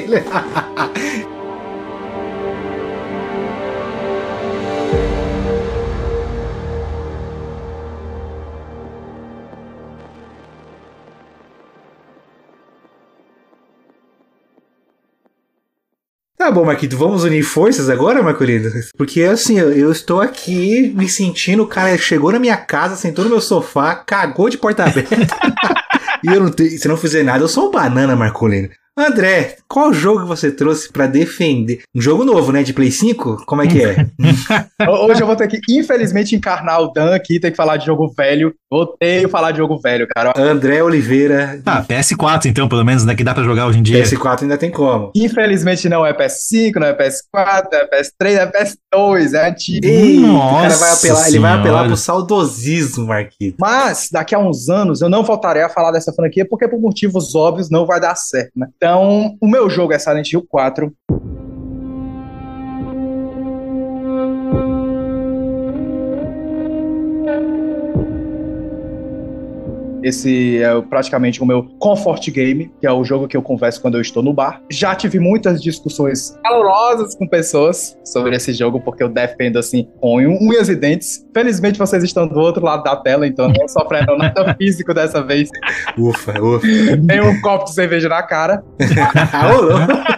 [16.46, 18.70] Tá bom, Marquito, vamos unir forças agora, Marcolino?
[18.96, 23.24] Porque assim, eu, eu, estou aqui me sentindo, o cara chegou na minha casa, sentou
[23.24, 25.26] no meu sofá, cagou de porta aberta.
[26.22, 28.68] e eu não tenho, se não fizer nada, eu sou um banana, Marcolino.
[28.98, 31.82] André, qual jogo você trouxe para defender?
[31.94, 32.62] Um jogo novo, né?
[32.62, 33.44] De Play 5?
[33.44, 34.06] Como é que é?
[34.88, 38.10] Hoje eu vou ter que, infelizmente, encarnar o Dan aqui, ter que falar de jogo
[38.16, 38.54] velho.
[38.72, 40.32] Odeio falar de jogo velho, cara.
[40.34, 41.60] André Oliveira.
[41.66, 43.14] Ah, PS4 então, pelo menos, né?
[43.14, 44.02] Que dá pra jogar hoje em dia.
[44.02, 45.12] PS4 ainda tem como.
[45.14, 50.26] Infelizmente não é PS5, não é PS4, é PS3, é PS2, é antigo.
[50.26, 53.56] Nossa o cara vai apelar, ele vai apelar pro saudosismo, Marquito.
[53.60, 57.34] Mas, daqui a uns anos, eu não voltarei a falar dessa franquia, porque por motivos
[57.34, 58.66] óbvios não vai dar certo, né?
[58.76, 58.85] Então,
[59.40, 60.92] o meu jogo é Silent Hill 4.
[70.06, 73.96] Esse é praticamente o meu comfort game, que é o jogo que eu converso quando
[73.96, 74.62] eu estou no bar.
[74.70, 80.18] Já tive muitas discussões calorosas com pessoas sobre esse jogo, porque eu defendo assim com
[80.18, 81.26] unhas e dentes.
[81.34, 85.48] Felizmente vocês estão do outro lado da tela, então não sofrendo nada físico dessa vez.
[85.98, 86.66] Ufa, ufa.
[87.08, 88.62] Tem um copo de cerveja na cara.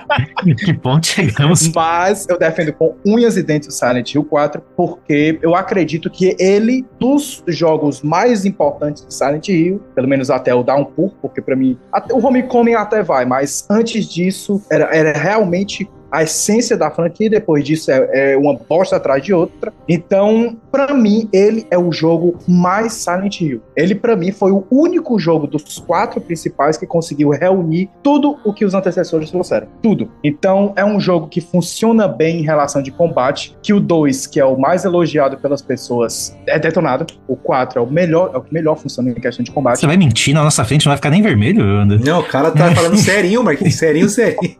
[0.64, 1.72] que ponto chegamos.
[1.74, 6.36] Mas eu defendo com unhas e dentes o Silent Hill 4, porque eu acredito que
[6.39, 11.56] ele, dos jogos mais importantes do Silent Hill, pelo menos até o Downpour, porque para
[11.56, 16.90] mim até, o Homecoming até vai, mas antes disso era, era realmente a essência da
[16.90, 19.72] franquia, depois disso é, é uma bosta atrás de outra.
[19.88, 23.61] Então, para mim, ele é o jogo mais Silent Hill.
[23.76, 28.52] Ele, para mim, foi o único jogo dos quatro principais que conseguiu reunir tudo o
[28.52, 29.66] que os antecessores trouxeram.
[29.82, 30.11] Tudo.
[30.22, 34.40] Então, é um jogo que funciona bem em relação de combate, que o 2, que
[34.40, 37.06] é o mais elogiado pelas pessoas, é detonado.
[37.26, 39.80] O 4 é o melhor, é o que melhor funciona em questão de combate.
[39.80, 41.98] Você vai mentir na nossa frente, não vai ficar nem vermelho, André?
[42.04, 43.74] Não, o cara tá falando serinho, Marquinhos.
[43.74, 44.56] Serinho, serinho.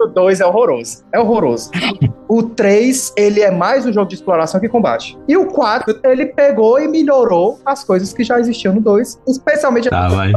[0.00, 0.81] O 2 é horroroso.
[1.12, 1.70] É horroroso.
[2.28, 5.18] O 3, ele é mais um jogo de exploração que combate.
[5.28, 9.90] E o 4, ele pegou e melhorou as coisas que já existiam no 2, especialmente
[9.90, 10.32] Tá, a vai.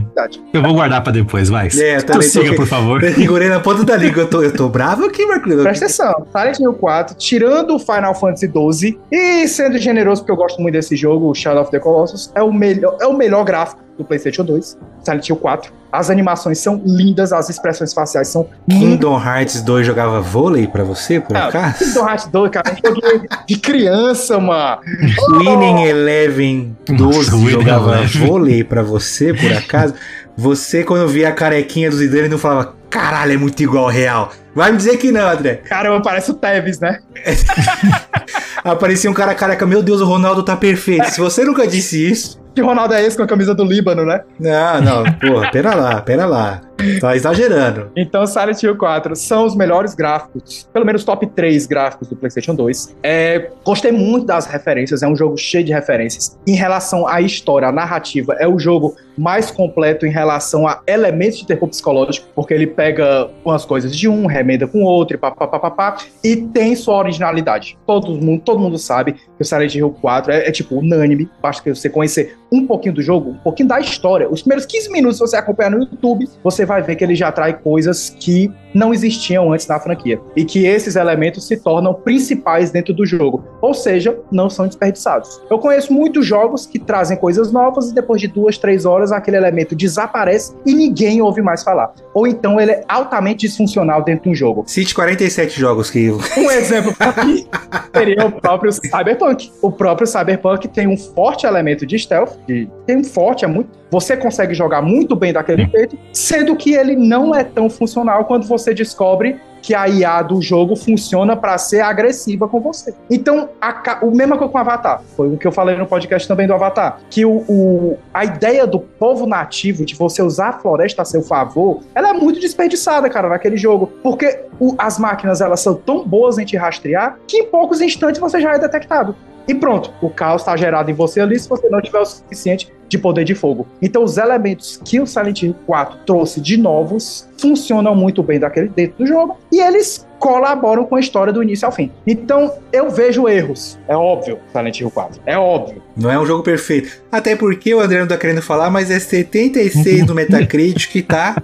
[0.53, 1.69] Eu vou guardar pra depois, vai.
[1.77, 2.55] É, eu tô Prossiga, aqui.
[2.55, 3.01] por favor.
[3.13, 4.23] Segurei na ponta da língua.
[4.23, 5.63] Eu tô, eu tô bravo aqui, Marquinhos.
[5.63, 10.35] Presta atenção, Silent Hill 4, tirando o Final Fantasy 12 e sendo generoso, porque eu
[10.37, 13.43] gosto muito desse jogo, o Shadow of the Colossus, é o melhor, é o melhor
[13.45, 15.71] gráfico do PlayStation 2, Silent Hill 4.
[15.91, 18.89] As animações são lindas, as expressões faciais são lindas.
[18.89, 21.79] Kingdom Hearts 2 jogava vôlei pra você, por Ah, acaso?
[21.85, 24.81] Kingdom Hearts 2, cara, é de criança, mano.
[25.39, 28.27] Winning Eleven 12 Nossa, jogava Eleven.
[28.27, 29.93] vôlei pra você, por acaso?
[30.37, 34.31] Você, quando via a carequinha do Zidane, não falava, caralho, é muito igual ao real.
[34.53, 35.55] Vai me dizer que não, André.
[35.65, 36.99] Caramba, parece o Tevez, né?
[38.63, 41.09] Aparecia um cara careca, meu Deus, o Ronaldo tá perfeito.
[41.11, 42.43] Se você nunca disse isso.
[42.55, 44.21] Que Ronaldo é esse com a camisa do Líbano, né?
[44.39, 46.61] Não, não, porra, pera lá, pera lá.
[47.01, 47.91] Tá exagerando.
[47.97, 52.55] Então, Silent Hill 4 são os melhores gráficos, pelo menos top 3 gráficos do PlayStation
[52.55, 52.95] 2.
[53.03, 56.37] É, gostei muito das referências, é um jogo cheio de referências.
[56.47, 61.39] Em relação à história, à narrativa, é o jogo mais completo em relação a elementos
[61.39, 65.97] de terror psicológico, porque ele pega umas coisas de um, remenda com outro, e papapá,
[66.23, 67.77] e tem sua originalidade.
[67.85, 71.63] Todo mundo, todo mundo sabe que o Silent Hill 4 é, é tipo unânime, basta
[71.63, 74.29] que você conhecer um pouquinho do jogo, um pouquinho da história.
[74.29, 77.31] Os primeiros 15 minutos, se você acompanhar no YouTube, você vai ver que ele já
[77.31, 80.19] traz coisas que não existiam antes na franquia.
[80.35, 83.43] E que esses elementos se tornam principais dentro do jogo.
[83.61, 85.41] Ou seja, não são desperdiçados.
[85.49, 89.37] Eu conheço muitos jogos que trazem coisas novas e depois de duas, três horas aquele
[89.37, 91.93] elemento desaparece e ninguém ouve mais falar.
[92.13, 94.63] Ou então ele é altamente disfuncional dentro de um jogo.
[94.67, 96.11] Cite 47 jogos que.
[96.37, 97.47] Um exemplo pra mim
[97.95, 99.51] seria o próprio Cyberpunk.
[99.61, 103.69] O próprio Cyberpunk tem um forte elemento de stealth, de- tem um forte, é muito.
[103.91, 108.45] Você consegue jogar muito bem daquele jeito, sendo que ele não é tão funcional quando
[108.45, 112.93] você descobre que a IA do jogo funciona para ser agressiva com você.
[113.09, 115.01] Então, a, o mesma coisa com o Avatar.
[115.17, 116.99] Foi o que eu falei no podcast também do Avatar.
[117.09, 121.23] Que o, o- a ideia do povo nativo, de você usar a floresta a seu
[121.23, 123.87] favor, ela é muito desperdiçada, cara, naquele jogo.
[124.03, 128.21] Porque o- as máquinas, elas são tão boas em te rastrear, que em poucos instantes
[128.21, 129.15] você já é detectado.
[129.47, 132.71] E pronto, o caos está gerado em você ali se você não tiver o suficiente
[132.87, 133.67] de poder de fogo.
[133.81, 138.69] Então, os elementos que o Silent Hill 4 trouxe de novos funcionam muito bem daquele
[138.69, 141.91] dentro do jogo e eles colaboram com a história do início ao fim.
[142.05, 143.77] Então, eu vejo erros.
[143.87, 145.21] É óbvio, Silent Hill 4.
[145.25, 145.81] É óbvio.
[145.95, 147.01] Não é um jogo perfeito.
[147.11, 151.41] Até porque o André não tá querendo falar, mas é 76 no Metacritic, tá?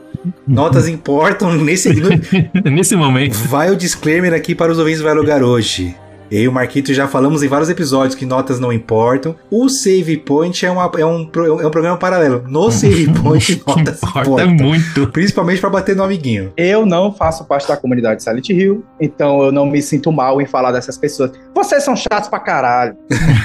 [0.47, 1.53] Notas importam.
[1.53, 1.89] Nesse,
[2.65, 3.33] Nesse momento.
[3.47, 5.95] vai o disclaimer aqui para os ouvintes do Vai Lugar hoje.
[6.31, 9.35] Eu e o Marquito já falamos em vários episódios que notas não importam.
[9.49, 12.43] O Save Point é, uma- é um, pro- é um programa paralelo.
[12.47, 14.47] No Save Point, notas Importa importam.
[14.55, 15.07] muito.
[15.07, 16.53] Principalmente para bater no amiguinho.
[16.55, 20.45] Eu não faço parte da comunidade Silent Hill, então eu não me sinto mal em
[20.45, 21.31] falar dessas pessoas.
[21.63, 22.95] Vocês são chatos pra caralho.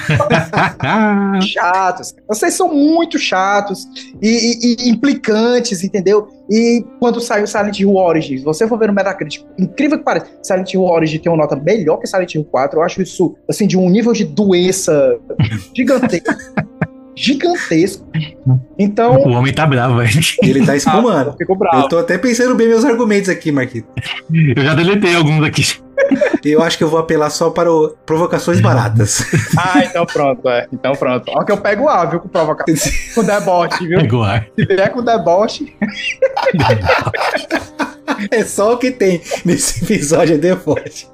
[1.43, 2.14] chatos.
[2.29, 3.87] Vocês são muito chatos
[4.23, 6.29] e, e- e implicantes, entendeu?
[6.51, 10.73] E quando saiu Silent Hill Origins, você for ver no Metacritic, incrível que pareça, Silent
[10.73, 12.79] Hill Origins tem uma nota melhor que Silent Hill 4.
[12.79, 15.19] Eu acho isso, assim, de um nível de doença
[15.77, 16.35] gigantesco.
[17.14, 18.07] gigantesco.
[18.79, 20.21] Então, O homem tá bravo, velho.
[20.43, 21.35] Ele tá espumando.
[21.37, 21.85] fico bravo.
[21.85, 23.89] Eu tô até pensando bem meus argumentos aqui, Marquito.
[24.57, 25.62] Eu já deletei alguns aqui.
[26.45, 29.25] Eu acho que eu vou apelar só para o provocações baratas.
[29.59, 30.67] Ah, então pronto, é.
[30.73, 31.31] Então pronto.
[31.35, 32.93] Ó que eu pego o A, viu, com provocação.
[33.15, 33.99] Com deboche, viu?
[34.01, 34.47] Pegou ar.
[34.55, 35.75] Se vier com deboche,
[38.31, 41.07] É só o que tem nesse episódio é deboche.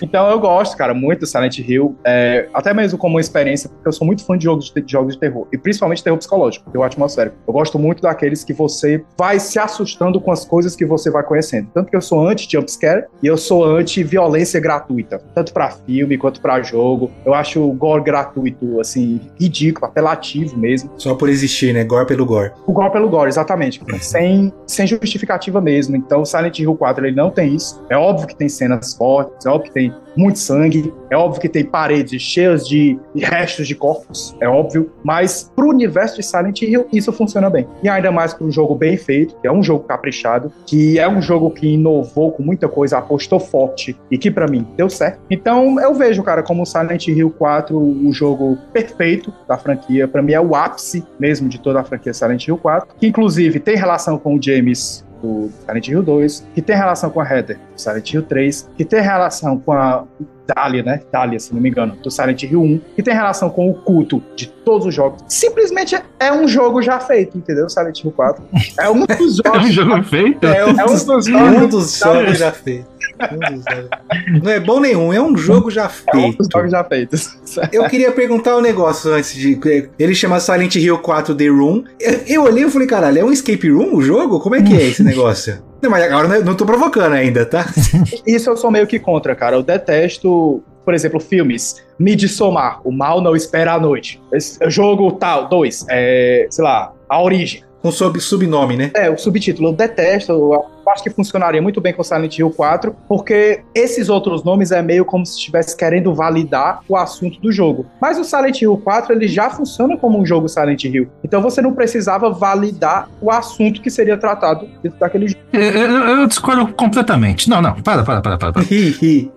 [0.00, 3.88] Então eu gosto, cara, muito do Silent Hill, é, até mesmo como uma experiência, porque
[3.88, 6.70] eu sou muito fã de jogos de, de jogos de terror, e principalmente terror psicológico,
[6.70, 7.36] terror atmosférico.
[7.46, 11.22] Eu gosto muito daqueles que você vai se assustando com as coisas que você vai
[11.22, 11.68] conhecendo.
[11.74, 16.62] Tanto que eu sou anti-jumpscare e eu sou anti-violência gratuita, tanto pra filme quanto pra
[16.62, 17.10] jogo.
[17.24, 20.90] Eu acho o gore gratuito, assim, ridículo, apelativo mesmo.
[20.96, 21.84] Só por existir, né?
[21.84, 22.52] Gore pelo gore.
[22.66, 23.80] O gore pelo gore, exatamente.
[24.02, 26.01] Sem, sem justificativa mesmo.
[26.04, 27.82] Então, Silent Hill 4 ele não tem isso.
[27.88, 31.48] É óbvio que tem cenas fortes, é óbvio que tem muito sangue, é óbvio que
[31.48, 36.86] tem paredes cheias de restos de corpos, é óbvio, mas pro universo de Silent Hill
[36.92, 37.66] isso funciona bem.
[37.82, 41.08] E ainda mais para um jogo bem feito, que é um jogo caprichado, que é
[41.08, 45.20] um jogo que inovou com muita coisa, apostou forte e que para mim deu certo.
[45.30, 50.32] Então, eu vejo, cara, como Silent Hill 4 o jogo perfeito da franquia, para mim
[50.32, 54.18] é o ápice mesmo de toda a franquia Silent Hill 4, que inclusive tem relação
[54.18, 58.12] com o James do Silent Hill 2, que tem relação com a Heather do Silent
[58.12, 60.04] Hill 3, que tem relação com a
[60.46, 61.00] Dahlia, né?
[61.10, 64.22] Dahlia, se não me engano, do Silent Hill 1, que tem relação com o culto
[64.34, 65.22] de todos os jogos.
[65.28, 67.68] Simplesmente é um jogo já feito, entendeu?
[67.68, 68.44] Silent Hill 4.
[68.78, 69.52] É um dos jogos.
[69.52, 70.46] É um jogo feito?
[70.46, 72.91] É um, É um dos, dos um jogos dos jogos já feitos.
[73.32, 74.40] Um.
[74.42, 76.48] Não é bom nenhum, é um jogo já É um feito.
[76.52, 77.36] jogos já feitos.
[77.72, 79.58] Eu queria perguntar um negócio antes de.
[79.98, 81.84] Ele chama Silent Hill 4 The Room.
[82.00, 84.40] Eu, eu olhei e falei, caralho, é um escape room o jogo?
[84.40, 85.62] Como é que é esse negócio?
[85.82, 87.66] Não, mas agora não, não tô provocando ainda, tá?
[88.26, 89.56] Isso eu sou meio que contra, cara.
[89.56, 91.82] Eu detesto, por exemplo, filmes.
[91.98, 94.20] Midsommar, O Mal Não Espera a Noite.
[94.32, 97.62] Esse jogo tal, dois, é, sei lá, A Origem.
[97.80, 98.90] Com sob, subnome, né?
[98.94, 102.94] É, o subtítulo eu detesto, eu acho que funcionaria muito bem com Silent Hill 4,
[103.08, 107.86] porque esses outros nomes é meio como se estivesse querendo validar o assunto do jogo.
[108.00, 111.08] Mas o Silent Hill 4, ele já funciona como um jogo Silent Hill.
[111.24, 115.40] Então você não precisava validar o assunto que seria tratado dentro daquele jogo.
[115.52, 117.48] Eu, eu- eu discordo completamente.
[117.48, 118.52] Não, não, para, para, para, para.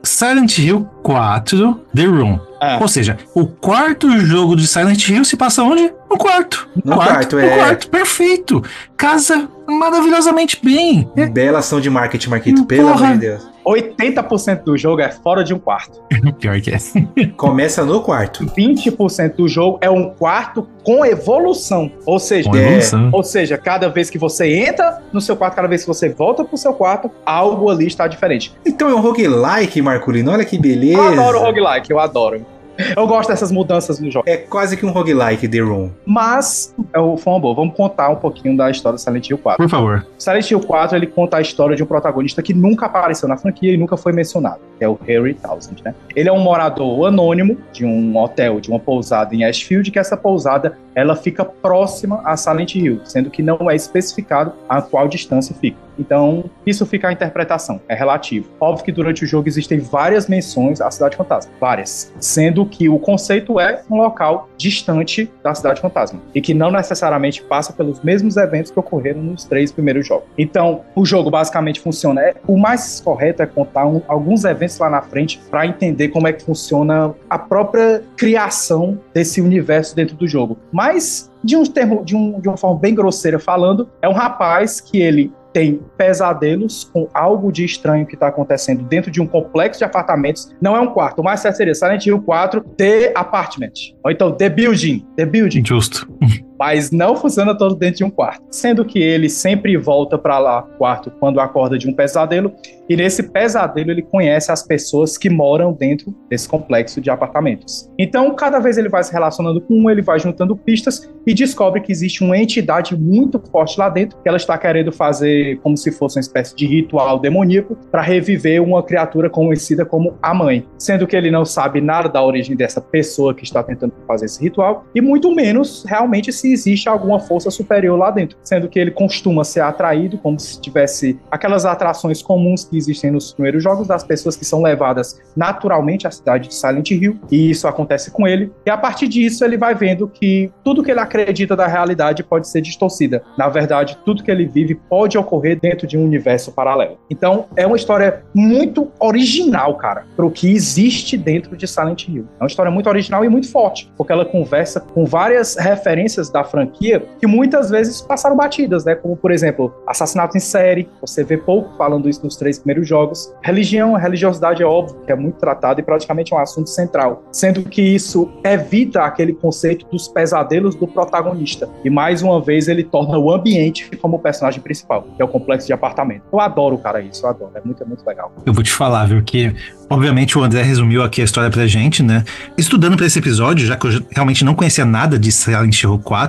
[0.03, 2.39] Silent Hill 4 The Room.
[2.61, 2.77] É.
[2.81, 5.93] Ou seja, o quarto jogo de Silent Hill se passa onde?
[6.09, 6.67] No quarto.
[6.83, 7.57] No quarto, no é.
[7.57, 8.63] quarto, perfeito.
[8.97, 11.09] Casa maravilhosamente bem.
[11.15, 13.55] É, Bela ação de marketing, Marquito, Hum, pelo amor de Deus.
[13.65, 15.99] 80% do jogo é fora de um quarto.
[16.39, 16.77] pior que é.
[17.35, 18.45] Começa no quarto.
[18.45, 21.91] 20% do jogo é um quarto com evolução.
[22.05, 23.09] Ou seja, Com evolução.
[23.11, 26.43] Ou seja, cada vez que você entra no seu quarto, cada vez que você volta
[26.43, 28.53] pro seu quarto, algo ali está diferente.
[28.65, 30.31] Então é um roguelike, Marculino.
[30.31, 30.99] Olha que beleza.
[30.99, 32.45] Eu adoro roguelike, eu adoro.
[32.95, 34.27] Eu gosto dessas mudanças no jogo.
[34.27, 35.91] É quase que um roguelike, The Room.
[36.05, 37.55] Mas, é o foi uma boa.
[37.55, 39.63] Vamos contar um pouquinho da história do Silent Hill 4.
[39.63, 40.05] Por favor.
[40.17, 43.73] Silent Hill 4, ele conta a história de um protagonista que nunca apareceu na franquia
[43.73, 45.93] e nunca foi mencionado, que é o Harry Townsend, né?
[46.15, 50.17] Ele é um morador anônimo de um hotel, de uma pousada em Ashfield, que essa
[50.17, 55.55] pousada, ela fica próxima a Silent Hill, sendo que não é especificado a qual distância
[55.59, 55.84] fica.
[55.97, 58.49] Então, isso fica a interpretação, é relativo.
[58.59, 62.13] Óbvio que durante o jogo existem várias menções à Cidade Fantasma, várias.
[62.19, 66.19] Sendo que o conceito é um local distante da Cidade Fantasma.
[66.33, 70.25] E que não necessariamente passa pelos mesmos eventos que ocorreram nos três primeiros jogos.
[70.37, 72.21] Então, o jogo basicamente funciona.
[72.21, 76.27] É, o mais correto é contar um- alguns eventos lá na frente para entender como
[76.27, 80.57] é que funciona a própria criação desse universo dentro do jogo.
[80.71, 84.81] Mas, de um termo, de, um- de uma forma bem grosseira falando, é um rapaz
[84.81, 89.79] que ele tem pesadelos com algo de estranho que está acontecendo dentro de um complexo
[89.79, 90.53] de apartamentos.
[90.61, 93.71] Não é um quarto, certo seria Silent Hill 4 The Apartment.
[94.03, 95.07] Ou então The Building.
[95.15, 96.05] The Building Justo.
[96.59, 98.43] mas não funciona todo dentro de um quarto.
[98.51, 102.53] Sendo que ele sempre volta para lá, quarto, quando acorda de um pesadelo,
[102.87, 107.89] e nesse pesadelo ele conhece as pessoas que moram dentro desse complexo de apartamentos.
[107.97, 111.81] Então, cada vez ele vai se relacionando com um, ele vai juntando pistas e descobre
[111.81, 115.91] que existe uma entidade muito forte lá dentro, que ela está querendo fazer como se
[115.91, 120.67] fosse uma espécie de ritual demoníaco para reviver uma criatura conhecida como a mãe.
[120.77, 124.41] Sendo que ele não sabe nada da origem dessa pessoa que está tentando fazer esse
[124.41, 128.37] ritual, e muito menos realmente se existe alguma força superior lá dentro.
[128.43, 133.33] Sendo que ele costuma ser atraído como se tivesse aquelas atrações comuns que existem nos
[133.33, 137.67] primeiros jogos das pessoas que são levadas naturalmente à cidade de Silent Hill, e isso
[137.67, 138.51] acontece com ele.
[138.65, 142.47] E a partir disso ele vai vendo que tudo que ele acredita da realidade pode
[142.47, 143.23] ser distorcida.
[143.37, 146.97] Na verdade, tudo que ele vive pode ocorrer dentro de um universo paralelo.
[147.09, 152.27] Então, é uma história muito original, cara, pro que existe dentro de Silent Hill.
[152.39, 156.43] É uma história muito original e muito forte, porque ela conversa com várias referências da
[156.43, 158.93] franquia que muitas vezes passaram batidas, né?
[158.93, 160.89] Como, por exemplo, assassinato em série.
[160.99, 163.33] Você vê pouco falando isso nos três primeiros jogos.
[163.41, 167.63] Religião, religiosidade é óbvio que é muito tratado e praticamente é um assunto central, sendo
[167.63, 171.69] que isso evita aquele conceito dos pesadelos do protagonista.
[171.85, 175.27] E mais uma vez ele torna o ambiente como o personagem principal, que é o
[175.27, 176.23] complexo de apartamento.
[176.33, 177.51] Eu adoro, cara, isso, eu adoro.
[177.55, 178.33] É muito, é muito legal.
[178.45, 179.55] Eu vou te falar, viu, que
[179.89, 182.25] obviamente o André resumiu aqui a história pra gente, né?
[182.57, 186.24] Estudando pra esse episódio, já que eu realmente não conhecia nada de Silent Hill 4,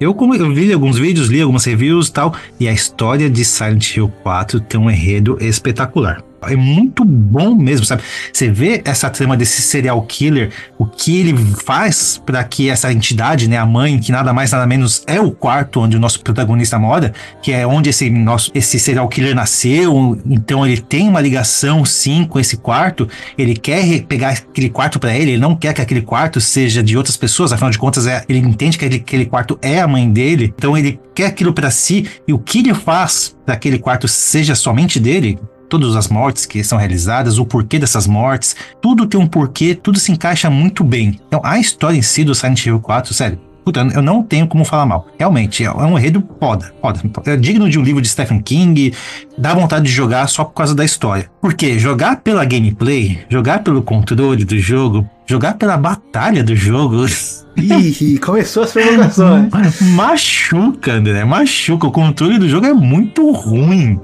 [0.00, 3.44] eu, como- eu vi alguns vídeos, li algumas reviews e tal, e a história de
[3.44, 6.22] Silent Hill 4 tem um enredo espetacular.
[6.48, 8.02] É muito bom mesmo, sabe?
[8.32, 13.48] Você vê essa trama desse serial killer, o que ele faz para que essa entidade,
[13.48, 16.78] né, a mãe, que nada mais nada menos é o quarto onde o nosso protagonista
[16.78, 17.12] mora,
[17.42, 22.24] que é onde esse nosso esse serial killer nasceu, então ele tem uma ligação sim
[22.24, 26.02] com esse quarto, ele quer pegar aquele quarto para ele, ele não quer que aquele
[26.02, 29.80] quarto seja de outras pessoas, afinal de contas é, ele entende que aquele quarto é
[29.80, 33.54] a mãe dele, então ele quer aquilo para si e o que ele faz para
[33.54, 35.38] aquele quarto seja somente dele,
[35.72, 39.98] todas as mortes que são realizadas, o porquê dessas mortes, tudo tem um porquê, tudo
[39.98, 41.18] se encaixa muito bem.
[41.26, 44.64] Então a história em si do Silent Hill 4, sério, Puta, eu não tenho como
[44.64, 45.06] falar mal.
[45.18, 47.00] Realmente, é um enredo foda, foda.
[47.26, 48.92] É digno de um livro de Stephen King,
[49.38, 51.30] dá vontade de jogar só por causa da história.
[51.40, 57.06] Porque jogar pela gameplay, jogar pelo controle do jogo, jogar pela batalha do jogo.
[57.56, 59.50] Ih, começou as provocações.
[59.94, 61.86] Machuca, André, machuca.
[61.86, 64.00] O controle do jogo é muito ruim.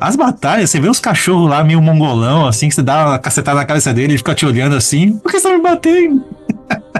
[0.00, 3.58] As batalhas, você vê os cachorros lá meio mongolão, assim, que você dá uma cacetada
[3.58, 5.16] na cabeça dele e fica te olhando assim.
[5.18, 6.24] Por que você tá me batendo?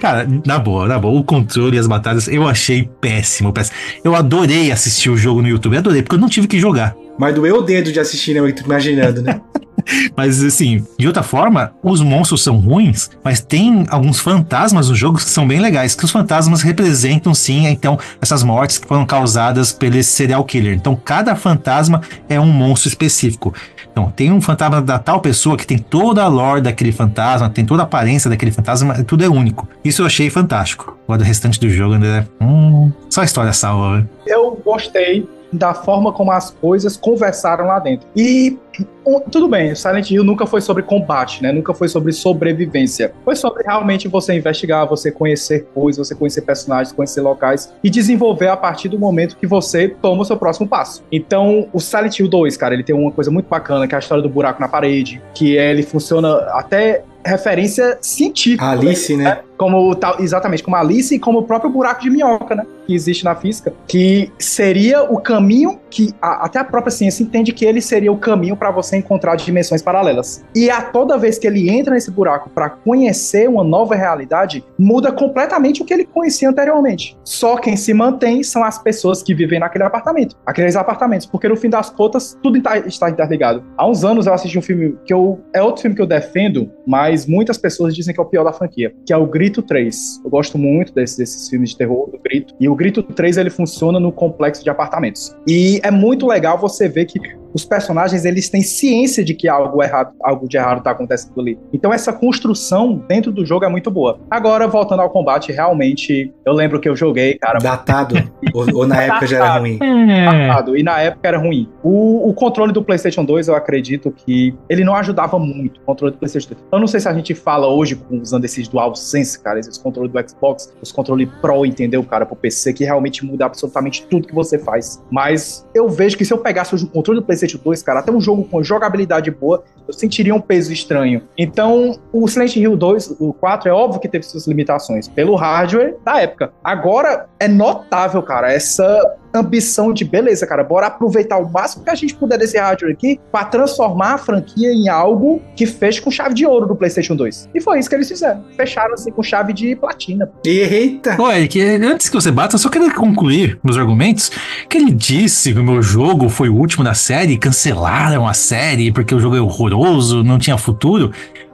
[0.00, 3.76] Cara, na boa, na boa, o controle e as batalhas eu achei péssimo, péssimo.
[4.04, 6.94] Eu adorei assistir o jogo no YouTube, adorei, porque eu não tive que jogar.
[7.18, 8.54] Mas doeu o dedo de assistir, né?
[8.64, 9.40] Imaginando, né?
[10.16, 15.18] mas assim, de outra forma, os monstros são ruins, mas tem alguns fantasmas no jogo
[15.18, 19.72] que são bem legais, que os fantasmas representam sim, então, essas mortes que foram causadas
[19.72, 20.74] pelo serial killer.
[20.74, 23.54] Então, cada fantasma é um monstro específico.
[23.94, 27.64] Então, tem um fantasma da tal pessoa que tem toda a lore daquele fantasma, tem
[27.64, 29.68] toda a aparência daquele fantasma, tudo é único.
[29.84, 30.98] Isso eu achei fantástico.
[31.04, 33.98] Agora, o restante do jogo, André, hum, só a história salva.
[33.98, 34.06] Né?
[34.26, 38.06] Eu gostei da forma como as coisas conversaram lá dentro.
[38.14, 38.58] E
[39.06, 41.52] um, tudo bem, Silent Hill nunca foi sobre combate, né?
[41.52, 43.12] Nunca foi sobre sobrevivência.
[43.24, 48.48] Foi sobre realmente você investigar, você conhecer coisas, você conhecer personagens, conhecer locais e desenvolver
[48.48, 51.04] a partir do momento que você toma o seu próximo passo.
[51.12, 54.00] Então, o Silent Hill 2, cara, ele tem uma coisa muito bacana, que é a
[54.00, 58.66] história do buraco na parede, que ele funciona até referência científica.
[58.66, 59.24] Alice, né?
[59.24, 59.40] né?
[59.56, 62.66] Como tal, exatamente, como Alice e como o próprio buraco de minhoca, né?
[62.86, 67.52] Que existe na física, que seria o caminho que a, até a própria ciência entende
[67.52, 70.44] que ele seria o caminho para você encontrar dimensões paralelas.
[70.54, 75.12] E a toda vez que ele entra nesse buraco para conhecer uma nova realidade, muda
[75.12, 77.16] completamente o que ele conhecia anteriormente.
[77.24, 81.56] Só quem se mantém são as pessoas que vivem naquele apartamento, aqueles apartamentos, porque no
[81.56, 83.62] fim das contas tudo está interligado.
[83.76, 86.70] Há uns anos eu assisti um filme que eu é outro filme que eu defendo,
[86.84, 90.22] mas muitas pessoas dizem que é o pior da franquia, que é o Grito 3.
[90.24, 92.54] Eu gosto muito desse, desses filmes de terror do Grito.
[92.58, 95.34] E o Grito 3 ele funciona no complexo de apartamentos.
[95.46, 97.20] E é muito legal você ver que
[97.54, 101.58] os personagens eles têm ciência de que algo errado, algo de errado está acontecendo ali.
[101.72, 104.18] Então essa construção dentro do jogo é muito boa.
[104.30, 107.58] Agora voltando ao combate, realmente eu lembro que eu joguei, cara.
[107.58, 108.16] Datado.
[108.52, 109.78] ou, ou, na época já era ruim.
[109.78, 110.76] Datado.
[110.76, 111.68] E na época era ruim.
[111.82, 115.80] O, o, controle do PlayStation 2 eu acredito que ele não ajudava muito.
[115.80, 116.60] O controle do PlayStation 2.
[116.72, 120.28] Eu não sei se a gente fala hoje usando esses DualSense, cara, esses controles do
[120.28, 124.58] Xbox, os controles Pro, entendeu, cara, pro PC que realmente muda absolutamente tudo que você
[124.58, 125.02] faz.
[125.10, 128.00] Mas eu vejo que se eu pegasse hoje o controle do PlayStation PlayStation 2, cara,
[128.00, 131.22] até um jogo com jogabilidade boa, eu sentiria um peso estranho.
[131.36, 135.96] Então, o Silent Hill 2, o 4, é óbvio que teve suas limitações pelo hardware
[136.04, 136.52] da época.
[136.62, 141.94] Agora, é notável, cara, essa ambição de beleza, cara, bora aproveitar o máximo que a
[141.94, 146.34] gente puder desse hardware aqui para transformar a franquia em algo que feche com chave
[146.34, 147.50] de ouro do PlayStation 2.
[147.54, 148.44] E foi isso que eles fizeram.
[148.56, 150.30] Fecharam assim com chave de platina.
[150.46, 151.16] Eita!
[151.18, 154.30] Olha, que antes que você bata, eu só quero concluir meus argumentos
[154.68, 158.92] que ele disse que o meu jogo foi o último da série, cancelaram a série
[158.92, 161.12] porque o jogo é horroroso, não tinha futuro.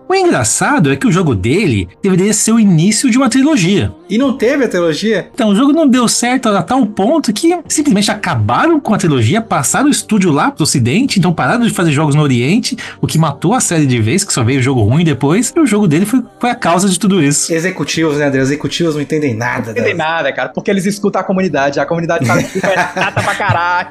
[0.09, 3.95] O engraçado é que o jogo dele deveria ser o início de uma trilogia.
[4.11, 5.31] E não teve a trilogia?
[5.33, 9.41] Então, o jogo não deu certo a tal ponto que simplesmente acabaram com a trilogia,
[9.41, 13.17] passaram o estúdio lá pro ocidente, então pararam de fazer jogos no oriente, o que
[13.17, 15.87] matou a série de vez, que só veio o jogo ruim depois, e o jogo
[15.87, 17.53] dele foi, foi a causa de tudo isso.
[17.53, 18.41] Executivos, né, André?
[18.41, 19.67] Executivos não entendem nada.
[19.67, 23.23] Não entendem nada, cara, porque eles escutam a comunidade, a comunidade fala que é chata
[23.23, 23.91] pra caralho.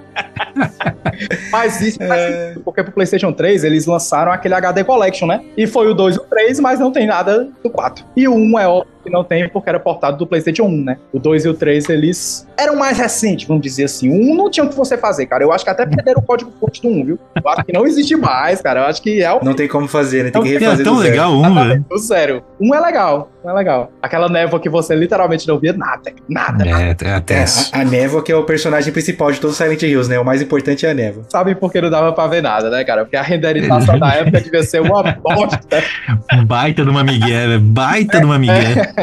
[1.51, 2.55] Mas isso é...
[2.63, 5.41] porque pro PlayStation 3 eles lançaram aquele HD Collection, né?
[5.55, 8.03] E foi o 2 2 e o 3, mas não tem nada do 4.
[8.15, 10.97] E o 1 é óbvio que não tem porque era portado do PlayStation 1, né?
[11.14, 14.10] O 2 e o 3 eles eram mais recentes, vamos dizer assim.
[14.10, 15.43] O 1 não tinha o que você fazer, cara.
[15.43, 17.20] Eu acho que até perderam o código fonte do 1, viu?
[17.36, 18.82] Eu acho que não existe mais, cara.
[18.82, 19.43] Eu acho que é o.
[19.43, 20.32] Não tem como fazer, né?
[20.32, 20.82] Tem que refazer.
[20.82, 21.86] É tão legal o 1, velho.
[22.00, 22.43] Sério.
[22.60, 23.32] 1 é legal.
[23.43, 23.91] Um é legal.
[24.02, 26.12] Aquela névoa que você literalmente não via nada.
[26.28, 26.66] Nada.
[26.68, 27.36] É, é até.
[27.36, 30.20] É, a, a, névoa que é o personagem principal de todos os Silent Hills, né?
[30.20, 31.24] O mais importante é a névoa.
[31.30, 33.06] Sabe por que não dava pra ver nada, né, cara?
[33.06, 35.60] Porque a renderização da época devia ser uma bosta.
[36.45, 38.93] Baita de uma migué, baita de uma migué.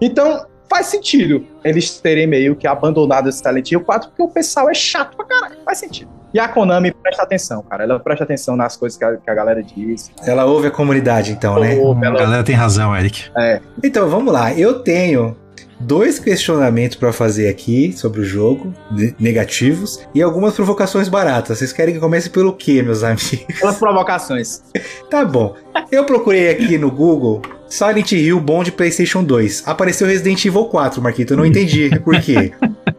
[0.00, 4.68] Então, faz sentido eles terem meio que abandonado esse Silent Hill 4, porque o pessoal
[4.70, 5.56] é chato pra caralho.
[5.64, 6.10] Faz sentido.
[6.32, 7.84] E a Konami presta atenção, cara.
[7.84, 10.10] Ela presta atenção nas coisas que a, que a galera diz.
[10.26, 11.76] Ela ouve a comunidade, então, né?
[11.78, 13.30] Ou A ela- galera tem razão, Eric.
[13.38, 15.36] é, Então vamos lá, eu tenho
[15.78, 21.58] dois questionamentos pra fazer aqui sobre o jogo, ne- negativos, e algumas provocações baratas.
[21.58, 23.36] Vocês querem que comece pelo quê, meus amigos?
[23.60, 24.60] pelas provocações.
[25.08, 25.54] Tá bom.
[25.92, 27.40] Eu procurei aqui no Google
[27.74, 29.64] Silent Hill bom de PlayStation 2.
[29.66, 31.32] Apareceu Resident Evil 4, Marquito.
[31.32, 32.52] Eu não entendi por quê.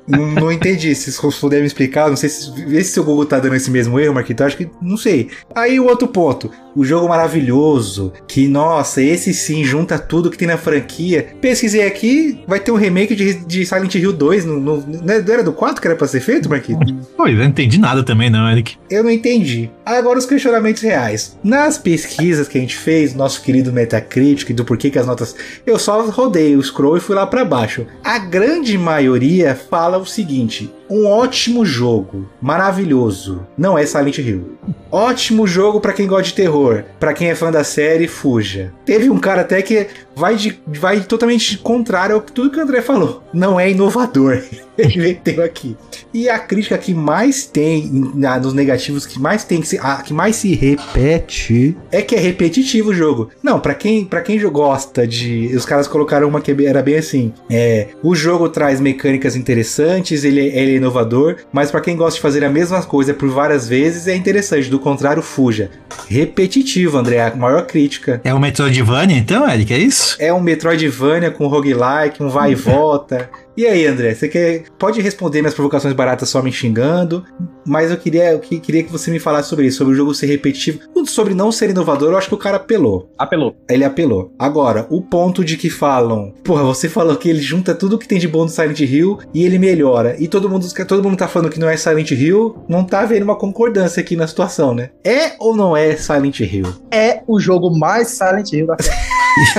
[0.05, 0.93] não, não entendi.
[0.93, 3.97] Se vocês puderem me explicar, não sei se, se seu Google tá dando esse mesmo
[3.97, 4.43] erro, Marquito.
[4.43, 5.29] Acho que não sei.
[5.55, 6.51] Aí o outro ponto.
[6.75, 8.11] O jogo maravilhoso.
[8.27, 11.27] Que, nossa, esse sim junta tudo que tem na franquia.
[11.39, 14.45] Pesquisei aqui, vai ter um remake de, de Silent Hill 2.
[14.45, 16.79] No, no- não era do 4 que era pra ser feito, Marquito?
[17.15, 18.75] Pô, eu não entendi nada também, não, Eric.
[18.89, 19.69] Eu não entendi.
[19.85, 21.37] Agora os questionamentos reais.
[21.43, 25.35] Nas pesquisas que a gente fez, nosso querido Metacritic, do porquê que as notas.
[25.65, 27.85] Eu só rodei o scroll e fui lá pra baixo.
[28.03, 33.45] A grande maioria fala o seguinte: um ótimo jogo, maravilhoso.
[33.57, 34.55] Não é Silent Hill.
[34.91, 36.83] Ótimo jogo pra quem gosta de terror.
[36.99, 38.71] Pra quem é fã da série, fuja.
[38.85, 42.61] Teve um cara até que vai, de, vai totalmente contrário ao que tudo que o
[42.63, 43.21] André falou.
[43.33, 44.41] Não é inovador.
[44.77, 45.77] Ele meteu aqui.
[46.13, 49.97] E a crítica que mais tem na- nos negativos, que mais tem, que se, a
[50.01, 53.29] que mais se repete, é que é repetitivo o jogo.
[53.41, 55.51] Não, pra quem, pra quem gosta de.
[55.55, 60.41] Os caras colocaram uma que era bem assim: é, o jogo traz mecânicas interessantes, ele,
[60.41, 64.07] é- ele inovador, mas pra quem gosta de fazer a mesma coisa por várias vezes,
[64.07, 64.69] é interessante.
[64.69, 65.69] Do contrário, fuja.
[66.07, 68.21] Repetitivo, André, a maior crítica.
[68.23, 69.73] É o Metroidvania, então, Eric?
[69.73, 70.15] É isso?
[70.19, 73.29] É um Metroidvania com roguelike, um vai e volta.
[73.57, 77.23] E aí, André, você quer, pode responder minhas provocações baratas só me xingando,
[77.65, 80.13] mas eu queria, eu que- queria que você me falasse sobre isso, sobre o jogo
[80.13, 83.09] ser repetitivo, sobre não ser inovador, eu acho que o cara apelou.
[83.17, 83.55] Apelou.
[83.69, 84.33] Ele apelou.
[84.37, 88.19] Agora, o ponto de que falam, porra, você falou que ele junta tudo que tem
[88.19, 90.15] de bom do Silent Hill e ele melhora.
[90.19, 93.23] E todo mundo, todo mundo tá falando que não é Silent Hill, não tá havendo
[93.23, 94.89] uma concordância aqui na situação, né?
[95.03, 96.67] É ou não é Silent Hill?
[96.91, 98.75] É o jogo mais Silent Hill da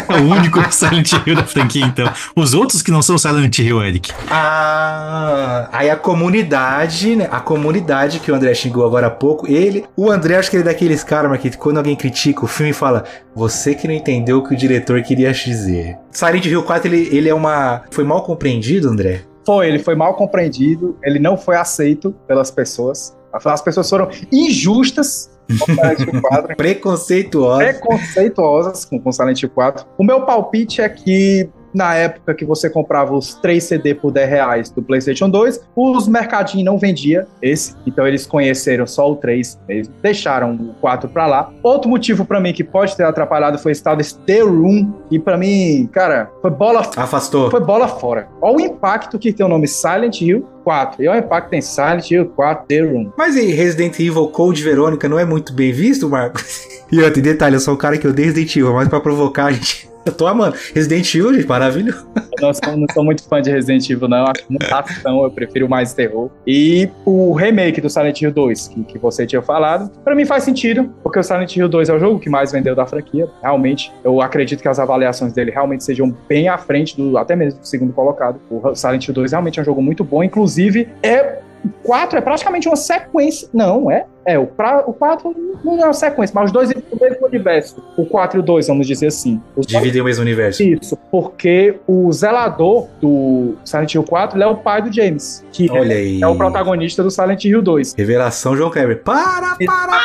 [0.08, 2.10] É o único Silent Hill da franquia, então.
[2.34, 4.12] Os outros que não são Silent Hill, Eric.
[4.30, 7.28] Ah, aí a comunidade, né?
[7.30, 10.62] A comunidade que o André xingou agora há pouco, ele, o André, acho que ele
[10.62, 14.38] é daqueles caras, Marquinhos, que quando alguém critica o filme fala, você que não entendeu
[14.38, 15.96] o que o diretor queria dizer.
[16.10, 17.82] Silent Hill 4, ele, ele é uma.
[17.90, 19.22] Foi mal compreendido, André?
[19.44, 23.16] Foi, ele foi mal compreendido, ele não foi aceito pelas pessoas.
[23.32, 25.30] As pessoas foram injustas
[25.60, 27.58] com Silent Hill 4, Preconceituoso.
[27.58, 29.86] preconceituosas com, com Silent Hill 4.
[29.98, 34.28] O meu palpite é que na época que você comprava os 3 CD por 10
[34.28, 39.58] reais do PlayStation 2, os mercadinhos não vendia esse, então eles conheceram só o 3
[39.68, 41.50] mesmo, deixaram o 4 pra lá.
[41.62, 45.18] Outro motivo pra mim que pode ter atrapalhado foi esse tal desse The Room, e
[45.18, 47.50] pra mim, cara, foi bola Afastou.
[47.50, 48.28] foi bola fora.
[48.40, 51.02] Olha o impacto que tem o nome Silent Hill 4.
[51.02, 53.12] E olha o impacto tem Silent Hill 4 The Room.
[53.16, 56.66] Mas e Resident Evil Code Verônica não é muito bem visto, Marcos?
[56.90, 59.52] E outro detalhe, eu sou o cara que odeia Resident Evil, mas pra provocar a
[59.52, 59.88] gente.
[60.06, 60.56] Eu tô amando.
[60.72, 62.06] Resident Evil, gente, maravilhoso.
[62.14, 64.24] Eu não sou, não sou muito fã de Resident Evil, não.
[64.24, 66.30] Acho muita ação, eu prefiro mais terror.
[66.46, 70.44] E o remake do Silent Hill 2, que, que você tinha falado, pra mim faz
[70.44, 73.28] sentido, porque o Silent Hill 2 é o jogo que mais vendeu da franquia.
[73.42, 77.58] Realmente, eu acredito que as avaliações dele realmente sejam bem à frente do até mesmo
[77.58, 78.40] do segundo colocado.
[78.48, 82.20] O Silent Hill 2 realmente é um jogo muito bom, inclusive é o 4 é
[82.20, 83.48] praticamente uma sequência.
[83.52, 84.06] Não, é.
[84.24, 85.32] É, o, pra, o 4
[85.64, 87.76] não é uma sequência, mas os dois é o mesmo universo.
[87.96, 89.40] O 4 e o 2, vamos dizer assim.
[89.54, 90.62] Os dois Dividem o mesmo universo.
[90.64, 95.70] isso, porque o zelador do Silent Hill 4 ele é o pai do James, que
[95.70, 96.20] Olha aí.
[96.20, 97.94] é o protagonista do Silent Hill 2.
[97.96, 99.00] Revelação João Kleber.
[99.04, 100.00] Para, para!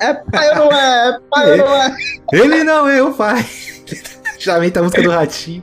[0.00, 1.08] É pai ou não é?
[1.08, 1.96] É pai ou não é?
[2.32, 3.44] Ele não é o pai.
[4.38, 5.62] Já vem a música do ratinho.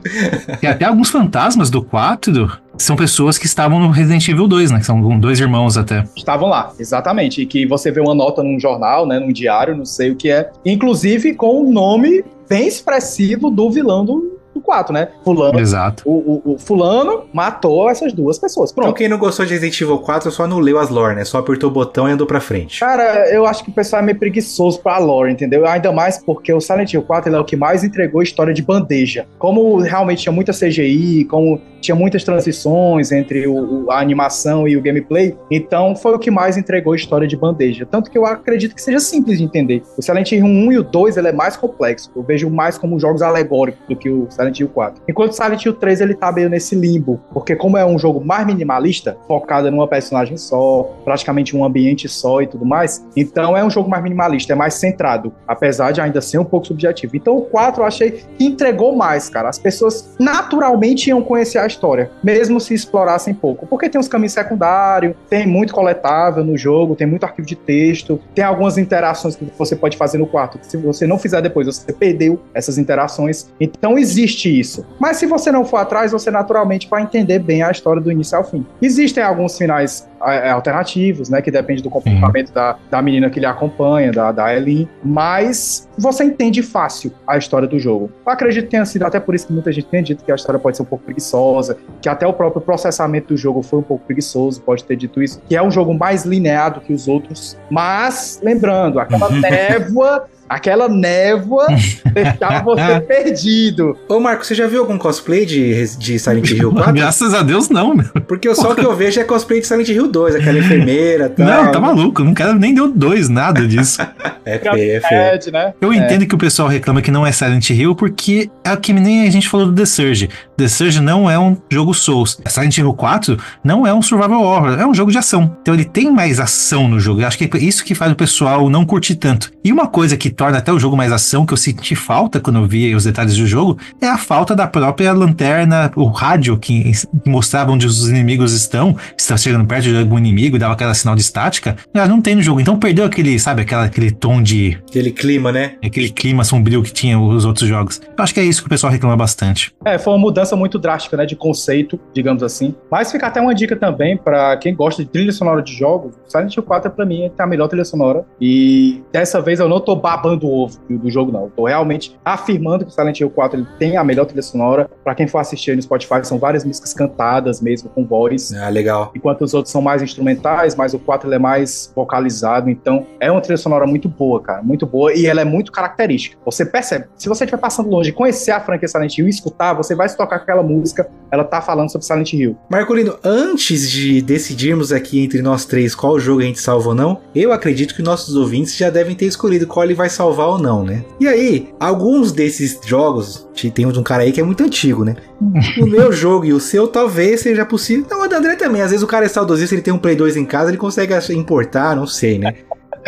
[0.60, 4.78] Tem até alguns fantasmas do 4 são pessoas que estavam no Resident Evil 2, né?
[4.80, 6.04] Que são dois irmãos até.
[6.16, 7.42] Estavam lá, exatamente.
[7.42, 10.30] E que você vê uma nota num jornal, né, num diário, não sei o que
[10.30, 10.50] é.
[10.64, 15.08] Inclusive com o nome bem expressivo do vilão do, do 4, né?
[15.24, 15.58] Fulano.
[15.60, 16.02] Exato.
[16.06, 16.12] O,
[16.44, 18.70] o- o fulano matou essas duas pessoas.
[18.70, 18.96] Então, Pronto.
[18.96, 21.24] quem não gostou de Resident Evil 4 só não leu as lore, né?
[21.24, 22.80] Só apertou o botão e andou pra frente.
[22.80, 25.66] Cara, eu acho que o pessoal é meio preguiçoso pra lore, entendeu?
[25.66, 28.62] Ainda mais porque o Silent Hill 4 ele é o que mais entregou história de
[28.62, 29.26] bandeja.
[29.38, 34.76] Como realmente tinha muita CGI, como tinha muitas transições entre o- o- a animação e
[34.76, 37.86] o gameplay, então foi o que mais entregou história de bandeja.
[37.88, 39.82] Tanto que eu acredito que seja simples de entender.
[39.96, 42.10] O Silent Hill 1 e o 2 ele é mais complexo.
[42.16, 45.02] Eu vejo mais como jogos alegóricos do que o Silent Silent Hill 4.
[45.08, 48.46] Enquanto Silent Hill 3 ele tá meio nesse limbo, porque como é um jogo mais
[48.46, 53.70] minimalista, focado numa personagem só, praticamente um ambiente só e tudo mais, então é um
[53.70, 57.16] jogo mais minimalista, é mais centrado, apesar de ainda ser um pouco subjetivo.
[57.16, 59.48] Então o 4 eu achei que entregou mais, cara.
[59.48, 64.32] As pessoas naturalmente iam conhecer a história, mesmo se explorassem pouco, porque tem uns caminhos
[64.32, 69.46] secundários, tem muito coletável no jogo, tem muito arquivo de texto, tem algumas interações que
[69.56, 73.50] você pode fazer no quarto, que se você não fizer depois, você perdeu essas interações.
[73.60, 74.86] Então existe isso.
[74.98, 78.36] Mas se você não for atrás, você naturalmente vai entender bem a história do início
[78.36, 78.66] ao fim.
[78.80, 81.40] Existem alguns finais é, alternativos, né?
[81.40, 86.24] Que depende do comportamento da, da menina que lhe acompanha, da, da Eileen, mas você
[86.24, 88.10] entende fácil a história do jogo.
[88.24, 90.34] Eu acredito que tenha sido até por isso que muita gente tem dito que a
[90.34, 93.82] história pode ser um pouco preguiçosa, que até o próprio processamento do jogo foi um
[93.82, 97.56] pouco preguiçoso, pode ter dito isso, que é um jogo mais lineado que os outros,
[97.70, 101.66] mas lembrando, aquela névoa Aquela névoa
[102.14, 103.96] deixava você perdido.
[104.08, 106.92] Ô, Marco, você já viu algum cosplay de, de Silent Hill 4?
[106.94, 108.06] Graças a Deus, não, meu.
[108.28, 111.28] Porque só o que eu vejo é cosplay de Silent Hill 2, aquela enfermeira e
[111.30, 111.46] tal.
[111.46, 112.22] Não, tá maluco.
[112.22, 114.00] Não quero nem deu dois, nada disso.
[114.44, 115.52] é feio, é feio.
[115.52, 115.74] né?
[115.80, 115.96] Eu É.
[115.96, 119.26] entendo que o pessoal reclama que não é Silent Hill porque é o que nem
[119.26, 120.28] a gente falou do The Surge.
[120.56, 122.40] The Surge não é um jogo Souls.
[122.46, 125.56] Silent Hill 4 não é um survival horror, é um jogo de ação.
[125.60, 127.20] Então ele tem mais ação no jogo.
[127.20, 129.50] Eu acho que é isso que faz o pessoal não curtir tanto.
[129.64, 132.58] E uma coisa que torna até o jogo mais ação, que eu senti falta quando
[132.58, 136.92] eu vi os detalhes do jogo, é a falta da própria lanterna, o rádio que
[137.26, 141.14] mostrava onde os inimigos estão, se está chegando perto de algum inimigo, dava aquela sinal
[141.14, 141.76] de estática.
[141.92, 142.60] Ela não tem no jogo.
[142.60, 145.74] Então perdeu aquele, sabe, aquela, aquele tom de Aquele clima, né?
[145.84, 148.00] aquele clima sombrio que tinha os outros jogos.
[148.16, 149.72] Eu acho que é isso que o pessoal reclama bastante.
[149.84, 152.74] É, foi uma mudança muito drástica, né, de conceito, digamos assim.
[152.90, 156.14] Mas fica até uma dica também pra quem gosta de trilha sonora de jogos.
[156.28, 158.24] Silent Hill 4 pra mim é a melhor trilha sonora.
[158.40, 161.44] E dessa vez eu não tô babando o ovo do, jogo não.
[161.44, 164.90] Eu tô realmente afirmando que o Silent Hill 4 ele tem a melhor trilha sonora.
[165.02, 168.52] Pra quem for assistir no Spotify, são várias músicas cantadas mesmo com voz.
[168.52, 169.12] Ah, legal.
[169.14, 172.68] Enquanto os outros são mais instrumentais, mas o 4 ele é mais vocalizado.
[172.68, 174.62] Então, é uma trilha sonora muito boa, cara.
[174.62, 175.12] Muito boa.
[175.14, 176.36] E ela é muito característica.
[176.44, 177.06] Você percebe.
[177.16, 180.16] Se você estiver passando longe conhecer a franquia Silent Hill e escutar, você vai se
[180.16, 181.08] tocar aquela música.
[181.30, 182.56] Ela tá falando sobre Silent Hill.
[182.70, 187.20] Marcolino, antes de decidirmos aqui entre nós três qual jogo a gente salva ou não,
[187.34, 190.84] eu acredito que nossos ouvintes já devem ter escolhido qual ele vai salvar ou não,
[190.84, 191.04] né?
[191.18, 195.16] E aí, alguns desses jogos, tem um cara aí que é muito antigo, né?
[195.82, 198.06] O meu jogo e o seu talvez seja possível.
[198.10, 198.80] Não, o da André também.
[198.80, 201.14] Às vezes o cara é saudosista, ele tem um Play 2 em casa, ele consegue
[201.34, 202.54] importar, não sei, né?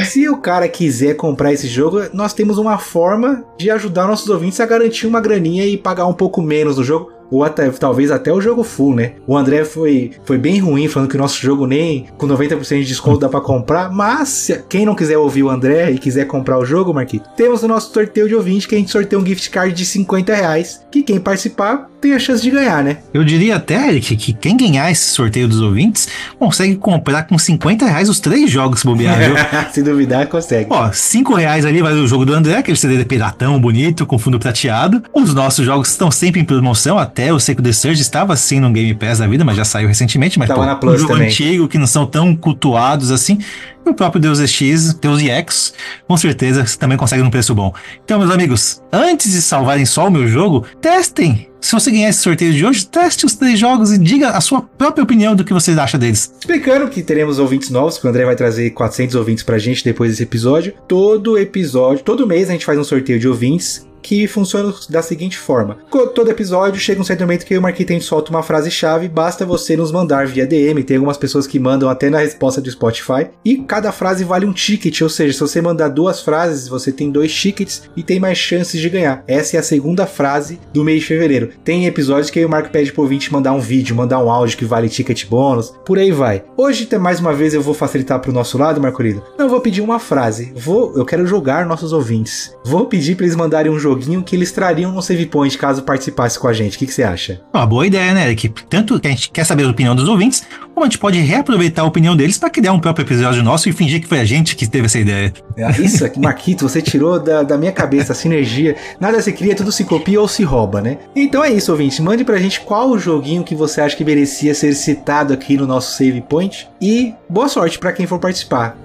[0.05, 4.61] Se o cara quiser comprar esse jogo, nós temos uma forma de ajudar nossos ouvintes
[4.61, 7.11] a garantir uma graninha e pagar um pouco menos no jogo.
[7.31, 9.13] Ou até, talvez até o jogo full, né?
[9.27, 12.85] O André foi, foi bem ruim, falando que o nosso jogo nem com 90% de
[12.85, 13.91] desconto dá pra comprar.
[13.91, 17.63] Mas, se quem não quiser ouvir o André e quiser comprar o jogo, Marquito, temos
[17.63, 20.81] o nosso sorteio de ouvinte, que a gente sorteia um gift card de 50 reais.
[20.91, 22.99] Que quem participar tem a chance de ganhar, né?
[23.13, 27.85] Eu diria até, Eric, que quem ganhar esse sorteio dos ouvintes consegue comprar com 50
[27.85, 29.19] reais os três jogos bobear,
[29.73, 30.69] se duvidar, consegue.
[30.71, 34.39] Ó, 5 reais ali vai o jogo do André, aquele CD piratão bonito, com fundo
[34.39, 35.03] prateado.
[35.13, 38.71] Os nossos jogos estão sempre em promoção, até o Seco The Surge estava assim no
[38.71, 40.39] Game Pass da vida, mas já saiu recentemente.
[40.39, 41.29] Mas Tava pô, na Plus um jogo também.
[41.29, 43.39] antigo que não são tão cultuados assim.
[43.85, 45.75] E o próprio Deus Ex, Deus EX,
[46.07, 47.73] com certeza você também consegue num preço bom.
[48.05, 51.49] Então, meus amigos, antes de salvarem só o meu jogo, testem.
[51.61, 54.63] Se você ganhar esse sorteio de hoje, teste os três jogos e diga a sua
[54.63, 56.33] própria opinião do que você acha deles.
[56.39, 60.11] Explicando que teremos ouvintes novos, que o André vai trazer 400 ouvintes pra gente depois
[60.13, 60.73] desse episódio.
[60.87, 65.39] Todo episódio, todo mês a gente faz um sorteio de ouvintes que funciona da seguinte
[65.39, 65.79] forma.
[66.15, 67.63] Todo episódio chega um certo momento que o
[67.99, 71.89] gente solta uma frase-chave, basta você nos mandar via DM, tem algumas pessoas que mandam
[71.89, 75.61] até na resposta do Spotify, e cada frase vale um ticket, ou seja, se você
[75.61, 79.25] mandar duas frases, você tem dois tickets e tem mais chances de ganhar.
[79.27, 81.51] Essa é a segunda frase do mês de fevereiro.
[81.65, 84.65] Tem episódios que o Marco pede pro ouvinte mandar um vídeo, mandar um áudio que
[84.65, 86.45] vale ticket bônus, por aí vai.
[86.57, 89.23] Hoje, mais uma vez, eu vou facilitar pro nosso lado, Marcolino.
[89.39, 90.53] Não, eu vou pedir uma frase.
[90.55, 92.55] Vou, eu quero jogar nossos ouvintes.
[92.65, 96.39] Vou pedir pra eles mandarem um joguinho que eles trariam no save point caso participasse
[96.39, 96.77] com a gente.
[96.77, 97.41] O que, que você acha?
[97.53, 98.49] Uma boa ideia, né, Eric?
[98.69, 101.83] Tanto que a gente quer saber a opinião dos ouvintes, como a gente pode reaproveitar
[101.83, 104.55] a opinião deles para criar um próprio episódio nosso e fingir que foi a gente
[104.55, 105.33] que teve essa ideia.
[105.57, 108.77] É, Isso aqui, Marquito, você tirou da, da minha cabeça a sinergia.
[109.01, 110.99] Nada se cria, tudo se copia ou se rouba, né?
[111.17, 112.01] Então é isso, ouvinte.
[112.03, 115.67] Mande pra gente qual o joguinho que você acha que merecia ser citado aqui no
[115.67, 116.69] nosso save point.
[116.81, 118.77] E boa sorte pra quem for participar.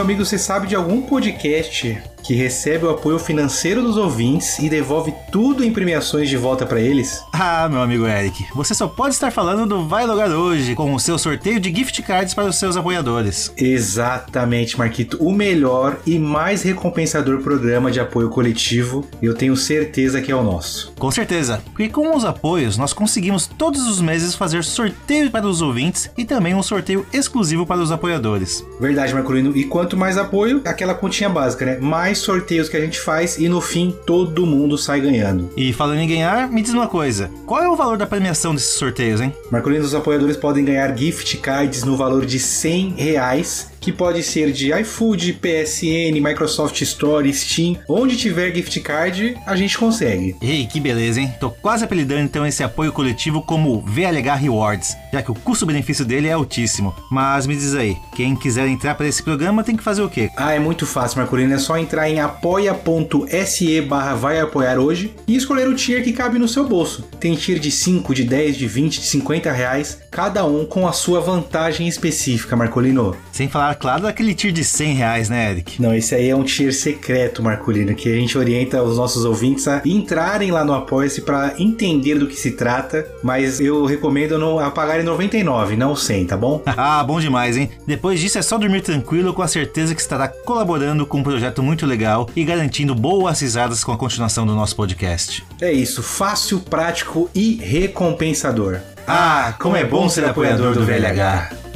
[0.00, 4.68] Meu amigo, você sabe de algum podcast que recebe o apoio financeiro dos ouvintes e
[4.68, 7.20] devolve tudo em premiações de volta para eles?
[7.32, 11.00] Ah, meu amigo Eric, você só pode estar falando do Vai Logar hoje, com o
[11.00, 13.52] seu sorteio de gift cards para os seus apoiadores.
[13.56, 15.16] Exatamente, Marquito.
[15.20, 20.44] O melhor e mais recompensador programa de apoio coletivo, eu tenho certeza que é o
[20.44, 20.92] nosso.
[21.00, 25.60] Com certeza, porque com os apoios nós conseguimos todos os meses fazer sorteio para os
[25.60, 28.64] ouvintes e também um sorteio exclusivo para os apoiadores.
[28.78, 29.56] Verdade, Marcolino.
[29.56, 31.78] E quanto mais apoio, aquela continha básica, né?
[31.78, 35.50] Mais sorteios que a gente faz e no fim todo mundo sai ganhando.
[35.56, 38.74] E falando em ganhar, me diz uma coisa: qual é o valor da premiação desses
[38.74, 39.34] sorteios, hein?
[39.50, 44.52] Marcolino, os apoiadores podem ganhar gift cards no valor de 100 reais que pode ser
[44.52, 50.36] de iFood, PSN, Microsoft Store, Steam, onde tiver gift card, a gente consegue.
[50.42, 51.32] Ei, que beleza, hein?
[51.40, 56.28] Tô quase apelidando então esse apoio coletivo como VLH Rewards, já que o custo-benefício dele
[56.28, 56.94] é altíssimo.
[57.10, 60.30] Mas me diz aí, quem quiser entrar para esse programa tem que fazer o quê?
[60.36, 65.36] Ah, é muito fácil, Marcolino, é só entrar em apoia.se barra vai apoiar hoje e
[65.36, 67.02] escolher o tier que cabe no seu bolso.
[67.18, 70.92] Tem tier de 5, de 10, de 20, de 50 reais, cada um com a
[70.92, 73.16] sua vantagem específica, Marcolino.
[73.32, 75.80] Sem falar, claro, daquele tier de 100 reais, né, Eric?
[75.80, 79.66] Não, esse aí é um tier secreto, Marcolino, que a gente orienta os nossos ouvintes
[79.66, 84.58] a entrarem lá no Apoia-se para entender do que se trata, mas eu recomendo não
[85.00, 86.62] apagarem 99, não 100, tá bom?
[86.76, 87.70] ah, bom demais, hein?
[87.86, 91.62] Depois disso é só dormir tranquilo com a certeza que estará colaborando com um projeto
[91.62, 95.44] muito legal e garantindo boas risadas com a continuação do nosso podcast.
[95.60, 98.78] É isso, fácil, prático e recompensador.
[99.06, 101.69] Ah, como é bom ser apoiador do VLH!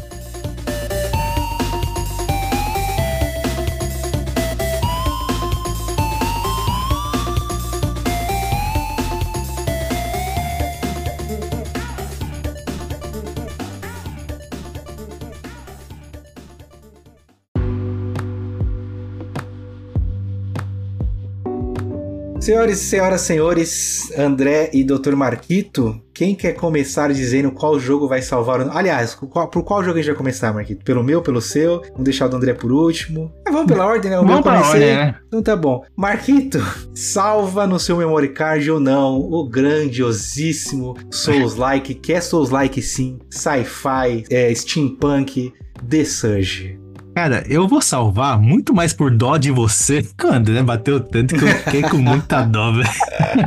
[22.44, 25.16] Senhores e senhoras, senhores, André e Dr.
[25.16, 28.70] Marquito, quem quer começar dizendo qual jogo vai salvar o...
[28.70, 30.84] Aliás, qual, por qual jogo a gente vai começar, Marquito?
[30.84, 31.80] Pelo meu, pelo seu?
[31.92, 33.32] Vamos deixar o do André por último.
[33.48, 34.20] Ah, vamos pela ordem, né?
[34.20, 35.16] O vamos pela ordem, né?
[35.26, 35.86] Então tá bom.
[35.96, 36.58] Marquito,
[36.94, 44.22] salva no seu memory card ou não o grandiosíssimo Souls-like, que é Souls-like sim, sci-fi,
[44.28, 45.50] é, steampunk,
[45.88, 46.83] The Surge.
[47.14, 50.06] Cara, eu vou salvar muito mais por dó de você.
[50.18, 50.62] Quando, né?
[50.62, 52.88] Bateu tanto que eu fiquei com muita dó, velho.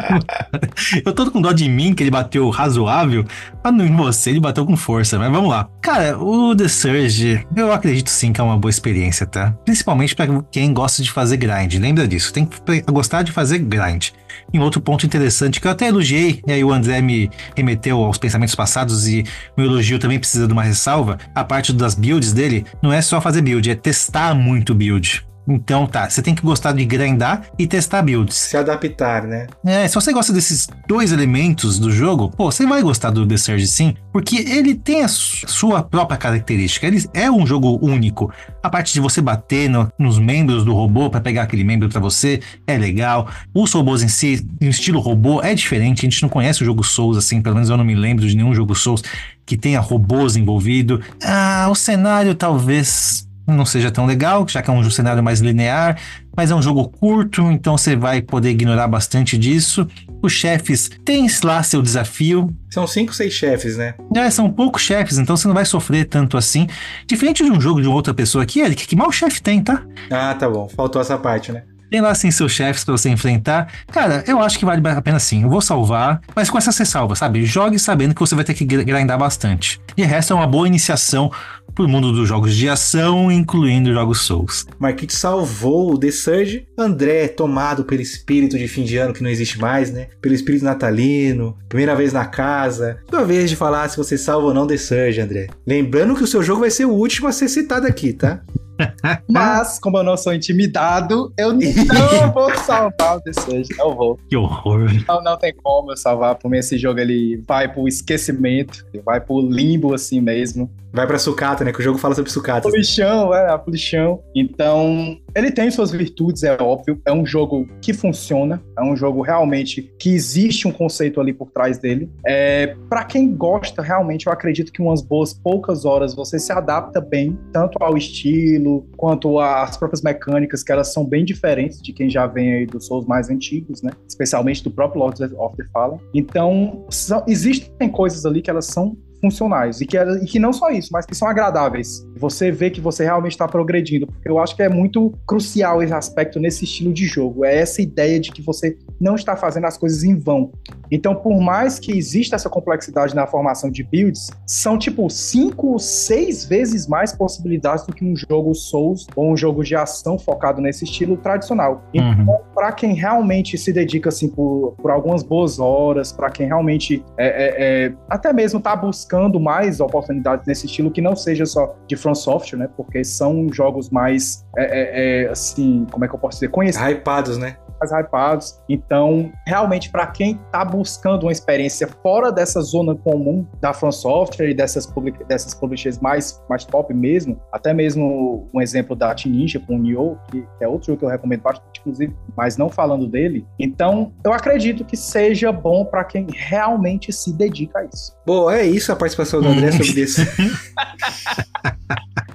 [1.06, 3.26] eu tô com dó de mim, que ele bateu razoável,
[3.64, 5.20] mas em você ele bateu com força.
[5.20, 5.68] Mas vamos lá.
[5.82, 9.52] Cara, o The Surge, eu acredito sim que é uma boa experiência, tá?
[9.66, 11.76] Principalmente para quem gosta de fazer grind.
[11.76, 14.12] Lembra disso, tem que gostar de fazer grind.
[14.54, 18.04] E um outro ponto interessante que eu até elogiei, e aí o André me remeteu
[18.04, 19.24] aos pensamentos passados e
[19.58, 21.18] meu elogio também precisa de uma ressalva.
[21.36, 25.27] A parte das builds dele não é só fazer build, é testar muito build.
[25.48, 28.36] Então tá, você tem que gostar de grindar e testar builds.
[28.36, 29.48] Se adaptar, né?
[29.66, 33.38] É, se você gosta desses dois elementos do jogo, pô, você vai gostar do The
[33.38, 36.86] Surge sim, porque ele tem a sua própria característica.
[36.86, 38.32] Ele é um jogo único.
[38.62, 42.02] A parte de você bater no, nos membros do robô para pegar aquele membro para
[42.02, 43.30] você é legal.
[43.54, 46.00] Os robôs em si, em estilo robô, é diferente.
[46.00, 48.36] A gente não conhece o jogo Souls assim, pelo menos eu não me lembro de
[48.36, 49.04] nenhum jogo Souls
[49.46, 51.02] que tenha robôs envolvido.
[51.24, 55.98] Ah, o cenário talvez não seja tão legal, já que é um cenário mais linear,
[56.36, 59.88] mas é um jogo curto, então você vai poder ignorar bastante disso.
[60.22, 62.54] Os chefes têm lá seu desafio.
[62.70, 63.94] São cinco, seis chefes, né?
[64.16, 66.68] É, são poucos chefes, então você não vai sofrer tanto assim.
[67.06, 69.84] Diferente de um jogo de outra pessoa aqui, Eric, que mal chefe tem, tá?
[70.12, 70.68] Ah, tá bom.
[70.68, 71.64] Faltou essa parte, né?
[71.90, 73.72] Tem lá assim seus chefes para você enfrentar.
[73.92, 75.44] Cara, eu acho que vale a pena sim.
[75.44, 77.46] Eu vou salvar, mas com essa ressalva, sabe?
[77.46, 79.80] Jogue sabendo que você vai ter que grindar bastante.
[79.96, 81.32] E o resto é uma boa iniciação
[81.74, 84.66] pro mundo dos jogos de ação, incluindo jogos Souls.
[84.80, 86.68] Marquite salvou o The Surge.
[86.78, 90.08] André, tomado pelo espírito de fim de ano que não existe mais, né?
[90.20, 92.98] Pelo espírito natalino, primeira vez na casa.
[93.10, 95.48] Sua vez de falar se você salva ou não The Surge, André.
[95.66, 98.42] Lembrando que o seu jogo vai ser o último a ser citado aqui, tá?
[99.28, 101.60] Mas, como eu não sou intimidado, eu não
[102.34, 103.70] vou salvar o The Surge.
[103.78, 104.20] Não vou.
[104.30, 104.90] Que horror.
[105.08, 106.36] Não, não tem como eu salvar.
[106.36, 110.70] Por mim, esse jogo ele vai pro esquecimento, vai pro limbo assim mesmo.
[110.98, 111.72] Vai pra sucata, né?
[111.72, 112.68] Que o jogo fala sobre sucata.
[112.68, 114.20] Pulichão, é, a pulichão.
[114.34, 117.00] Então, ele tem suas virtudes, é óbvio.
[117.06, 118.60] É um jogo que funciona.
[118.76, 122.10] É um jogo realmente que existe um conceito ali por trás dele.
[122.26, 127.00] É, para quem gosta, realmente, eu acredito que umas boas poucas horas você se adapta
[127.00, 132.10] bem, tanto ao estilo, quanto às próprias mecânicas, que elas são bem diferentes de quem
[132.10, 133.92] já vem aí dos Souls mais antigos, né?
[134.10, 136.00] Especialmente do próprio Lords of the Fallen.
[136.12, 139.82] Então, são, existem coisas ali que elas são funcionais.
[139.82, 142.06] E que, e que não só isso, mas que são agradáveis.
[142.18, 144.08] Você vê que você realmente está progredindo.
[144.08, 147.46] Porque eu acho que é muito crucial esse aspecto nesse estilo de jogo.
[147.46, 150.52] É essa ideia de que você não está fazendo as coisas em vão.
[150.92, 156.46] Então, por mais que exista essa complexidade na formação de builds, são tipo cinco, seis
[156.46, 160.84] vezes mais possibilidades do que um jogo Souls ou um jogo de ação focado nesse
[160.84, 161.84] estilo tradicional.
[161.94, 162.38] Então, Uhum.
[162.56, 167.28] para quem realmente se dedica assim por, por algumas boas horas, para quem realmente é,
[167.28, 171.96] é, é, até mesmo tá buscando mais oportunidades nesse estilo que não seja só de
[171.96, 172.70] From Software, né?
[172.76, 176.88] Porque são jogos mais é, é, é, assim, como é que eu posso dizer, conhecidos
[176.90, 177.58] Hypados, né?
[177.80, 178.60] Mais hypados.
[178.68, 184.50] Então, realmente, para quem está buscando uma experiência fora dessa zona comum da From Software
[184.50, 189.60] e dessas, public dessas publishers mais, mais top mesmo, até mesmo um exemplo da Ninja
[189.60, 193.08] com o Nioh, que é outro jogo que eu recomendo bastante, inclusive, mas não falando
[193.08, 193.46] dele.
[193.60, 198.16] Então, eu acredito que seja bom para quem realmente se dedica a isso.
[198.26, 200.22] Bom, é isso a participação do André sobre isso.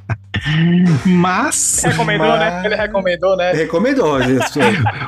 [1.06, 2.62] Mas Recomendou, Mas- né?
[2.64, 3.52] Ele recomendou, né?
[3.52, 4.20] Recomendou.
[4.20, 4.58] isso.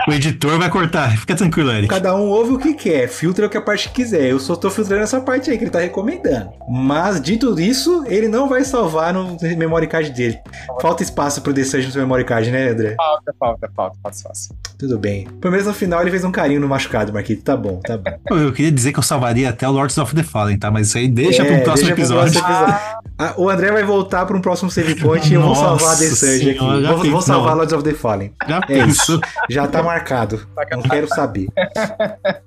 [0.08, 1.16] o editor vai cortar.
[1.16, 1.88] Fica tranquilo, Eric.
[1.88, 4.26] Cada um ouve o que quer, filtra o que a parte quiser.
[4.30, 6.50] Eu só tô filtrando essa parte aí que ele tá recomendando.
[6.68, 10.38] Mas, dito isso, ele não vai salvar no memory card dele.
[10.80, 12.94] Falta espaço pro The Surge no seu memory card, né, André?
[12.96, 14.56] Falta, falta, falta, fácil, fácil.
[14.78, 15.26] Tudo bem.
[15.40, 17.42] Pelo menos no final ele fez um carinho no machucado, Marquito.
[17.42, 18.36] Tá bom, tá bom.
[18.36, 20.70] Eu queria dizer que eu salvaria até o Lords of the Fallen, tá?
[20.70, 22.32] Mas isso aí deixa É, pro próximo deixa pro episódio.
[22.42, 22.94] próximo episódio.
[23.16, 26.06] Ah, o André vai voltar pra um próximo save point e eu vou salvar The
[26.10, 26.58] Surge aqui.
[26.58, 27.56] Vou, vou salvar não.
[27.58, 28.32] Lords of the Fallen.
[28.48, 29.20] Já É pensou?
[29.50, 30.40] Já tá marcado.
[30.72, 31.46] Não quero saber.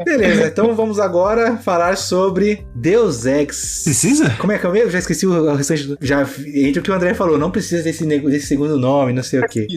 [0.03, 3.81] Beleza, então vamos agora falar sobre Deus Ex.
[3.83, 4.29] Precisa?
[4.39, 4.91] Como é que é mesmo?
[4.91, 5.83] Já esqueci o restante.
[5.87, 6.21] do- Já
[6.53, 9.39] entre o que o André falou, não precisa desse, nego- desse segundo nome, não sei
[9.39, 9.67] o quê.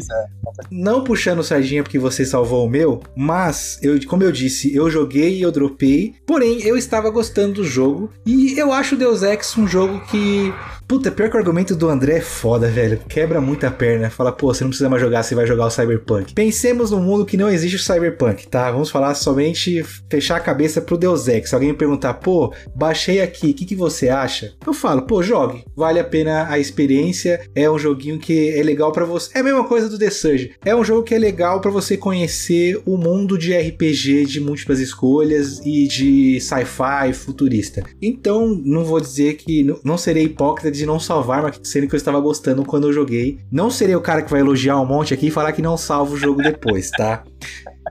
[0.70, 5.36] Não puxando sardinha porque você salvou o meu, mas eu, como eu disse, eu joguei
[5.38, 6.14] e eu dropei.
[6.26, 10.52] Porém, eu estava gostando do jogo e eu acho o Deus Ex um jogo que
[10.90, 12.98] Puta, pior que o argumento do André é foda, velho.
[13.08, 14.10] Quebra muita perna.
[14.10, 16.34] Fala, pô, você não precisa mais jogar, você vai jogar o Cyberpunk.
[16.34, 18.72] Pensemos num mundo que não existe o Cyberpunk, tá?
[18.72, 21.48] Vamos falar somente fechar a cabeça pro Deus Ex.
[21.48, 24.52] Se alguém me perguntar, pô, baixei aqui, o que, que você acha?
[24.66, 25.62] Eu falo, pô, jogue.
[25.76, 27.40] Vale a pena a experiência.
[27.54, 29.30] É um joguinho que é legal pra você.
[29.36, 30.54] É a mesma coisa do The Surge.
[30.64, 34.80] É um jogo que é legal pra você conhecer o mundo de RPG de múltiplas
[34.80, 37.84] escolhas e de sci-fi futurista.
[38.02, 41.94] Então, não vou dizer que não- não serei hipócrita de não salvar, mas sendo que
[41.94, 43.38] eu estava gostando quando eu joguei.
[43.50, 46.14] Não serei o cara que vai elogiar um monte aqui e falar que não salva
[46.14, 47.24] o jogo depois, tá?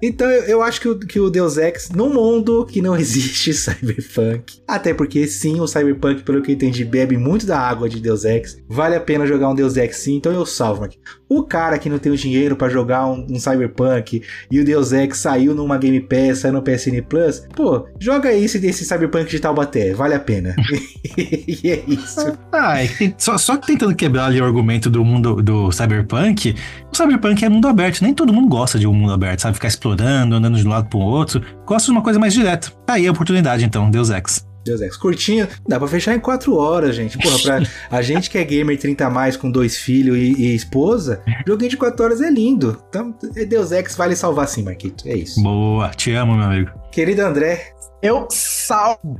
[0.01, 4.61] Então eu, acho que o, que o Deus Ex, num mundo que não existe Cyberpunk,
[4.67, 8.25] até porque sim, o Cyberpunk, pelo que eu entendi, bebe muito da água de Deus
[8.25, 10.97] Ex, vale a pena jogar um Deus Ex sim, então eu salvo aqui.
[11.27, 14.91] O cara que não tem o dinheiro pra jogar um, um Cyberpunk e o Deus
[14.91, 19.39] Ex saiu numa Game Pass, saiu no PSN Plus, pô, joga esse desse Cyberpunk de
[19.39, 20.55] Taubaté, vale a pena.
[21.17, 22.37] e é isso.
[22.51, 26.55] Ah, é que só, só que tentando quebrar ali o argumento do mundo do Cyberpunk,
[26.91, 28.01] o Cyberpunk é mundo aberto.
[28.01, 29.55] Nem todo mundo gosta de um mundo aberto, sabe?
[29.55, 31.41] Ficar explorando, andando de um lado pro outro.
[31.65, 32.71] Gosta de uma coisa mais direta.
[32.85, 34.47] Tá aí a oportunidade, então, Deus Ex.
[34.65, 34.97] Deus Ex.
[34.97, 37.17] Curtinho, dá pra fechar em 4 horas, gente.
[37.17, 37.61] Porra, pra
[37.97, 41.71] a gente que é gamer 30 a mais com dois filhos e, e esposa, joguinho
[41.71, 42.81] de 4 horas é lindo.
[42.89, 43.15] Então,
[43.47, 45.07] Deus Ex vale salvar sim, Marquito.
[45.07, 45.41] É isso.
[45.41, 46.71] Boa, te amo, meu amigo.
[46.91, 49.17] Querido André, Eu salvo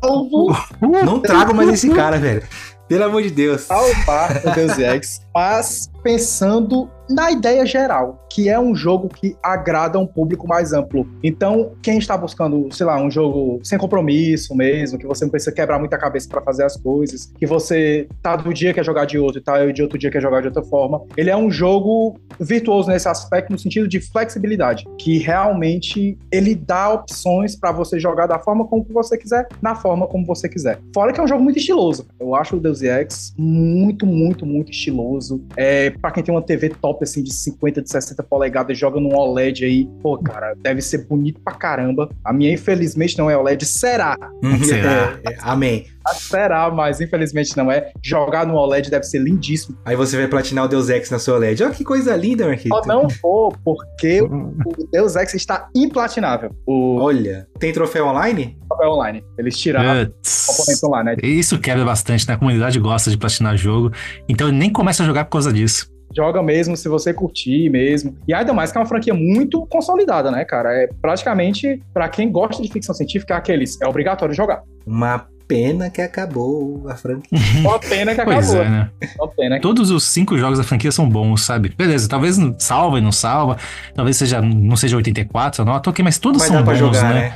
[0.82, 2.44] não trago mais esse cara, velho.
[2.88, 3.62] Pelo amor de Deus.
[3.62, 9.98] salvar o Deus Ex, mas pensando na ideia geral, que é um jogo que agrada
[9.98, 11.08] um público mais amplo.
[11.24, 15.52] Então, quem está buscando, sei lá, um jogo sem compromisso mesmo, que você não precisa
[15.52, 19.18] quebrar muita cabeça para fazer as coisas, que você tá do dia quer jogar de
[19.18, 22.20] outro e tá de outro dia quer jogar de outra forma, ele é um jogo
[22.40, 28.28] virtuoso nesse aspecto no sentido de flexibilidade, que realmente ele dá opções para você jogar
[28.28, 30.80] da forma como você quiser, na forma como você quiser.
[30.94, 32.08] Fora que é um jogo muito estiloso.
[32.20, 35.19] Eu acho o Deus Ex muito, muito, muito estiloso.
[35.56, 39.16] É, para quem tem uma TV top assim de 50, de 60 polegadas, joga num
[39.16, 42.10] OLED aí, pô, cara, deve ser bonito pra caramba.
[42.24, 44.18] A minha infelizmente não é OLED, será?
[44.64, 45.20] Será?
[45.26, 45.86] É, é, amém.
[46.14, 47.92] Será, mas infelizmente não é.
[48.02, 49.78] Jogar no OLED deve ser lindíssimo.
[49.86, 51.64] Aí você vai platinar o Deus Ex na sua LED.
[51.64, 52.76] Olha que coisa linda, Marquito.
[52.76, 56.56] Só não for porque o Deus Ex está implatinável.
[56.66, 58.58] O Olha, tem troféu online?
[58.70, 59.24] papel online.
[59.38, 61.16] Eles tiraram o componente online, né?
[61.24, 62.36] Isso quebra bastante, né?
[62.36, 63.92] A comunidade gosta de platinar jogo,
[64.28, 65.88] então ele nem começa a jogar por causa disso.
[66.16, 68.18] Joga mesmo se você curtir mesmo.
[68.28, 70.74] E ainda mais que é uma franquia muito consolidada, né, cara?
[70.74, 73.80] É praticamente, pra quem gosta de ficção científica, é aqueles.
[73.80, 74.64] É obrigatório jogar.
[74.88, 77.28] Uma pena que acabou a franquia.
[77.60, 78.64] Uma pena que Pois acabou.
[78.64, 78.90] é, né?
[79.18, 81.74] Uma pena que Todos os cinco jogos da franquia são bons, sabe?
[81.76, 83.58] Beleza, talvez salva e não salva,
[83.96, 87.14] talvez seja, não seja 84, não, ok, mas todos Mas são dá pra bons, jogar,
[87.14, 87.22] né?
[87.22, 87.36] né?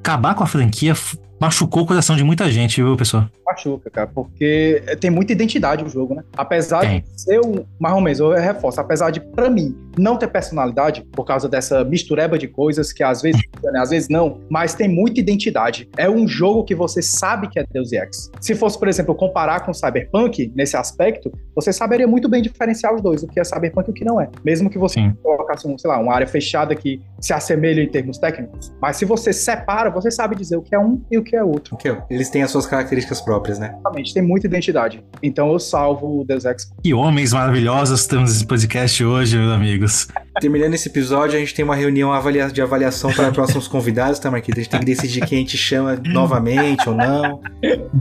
[0.00, 0.94] Acabar com a franquia
[1.42, 3.26] machucou o coração de muita gente, viu, pessoal?
[3.44, 6.22] Machuca, cara, porque tem muita identidade o jogo, né?
[6.36, 7.00] Apesar Tem.
[7.00, 7.64] de ser um.
[7.80, 11.84] Mais ou menos, eu reforço, apesar de, pra mim, não ter personalidade, por causa dessa
[11.84, 15.88] mistureba de coisas que às vezes, né, às vezes não, mas tem muita identidade.
[15.96, 18.30] É um jogo que você sabe que é Deus Ex.
[18.40, 23.02] Se fosse, por exemplo, comparar com Cyberpunk nesse aspecto, você saberia muito bem diferenciar os
[23.02, 24.28] dois, o que é Cyberpunk e o que não é.
[24.44, 25.12] Mesmo que você Sim.
[25.20, 28.72] colocasse, um, sei lá, uma área fechada que se assemelha em termos técnicos.
[28.80, 31.42] Mas se você separa, você sabe dizer o que é um e o que é
[31.42, 31.76] outro.
[31.76, 33.74] Que Eles têm as suas características próprias, né?
[33.74, 35.02] Exatamente, tem muita identidade.
[35.22, 36.70] Então eu salvo o Deus Ex.
[36.82, 40.08] Que homens maravilhosos temos nesse podcast hoje, meus amigos.
[40.40, 42.10] Terminando esse episódio, a gente tem uma reunião
[42.52, 44.60] de avaliação para próximos convidados, tá, Marquita?
[44.60, 47.40] A gente tem que decidir quem a gente chama novamente ou não.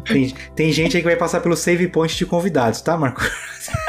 [0.05, 3.21] Tem, tem gente aí que vai passar pelo save point de convidados, tá, Marco?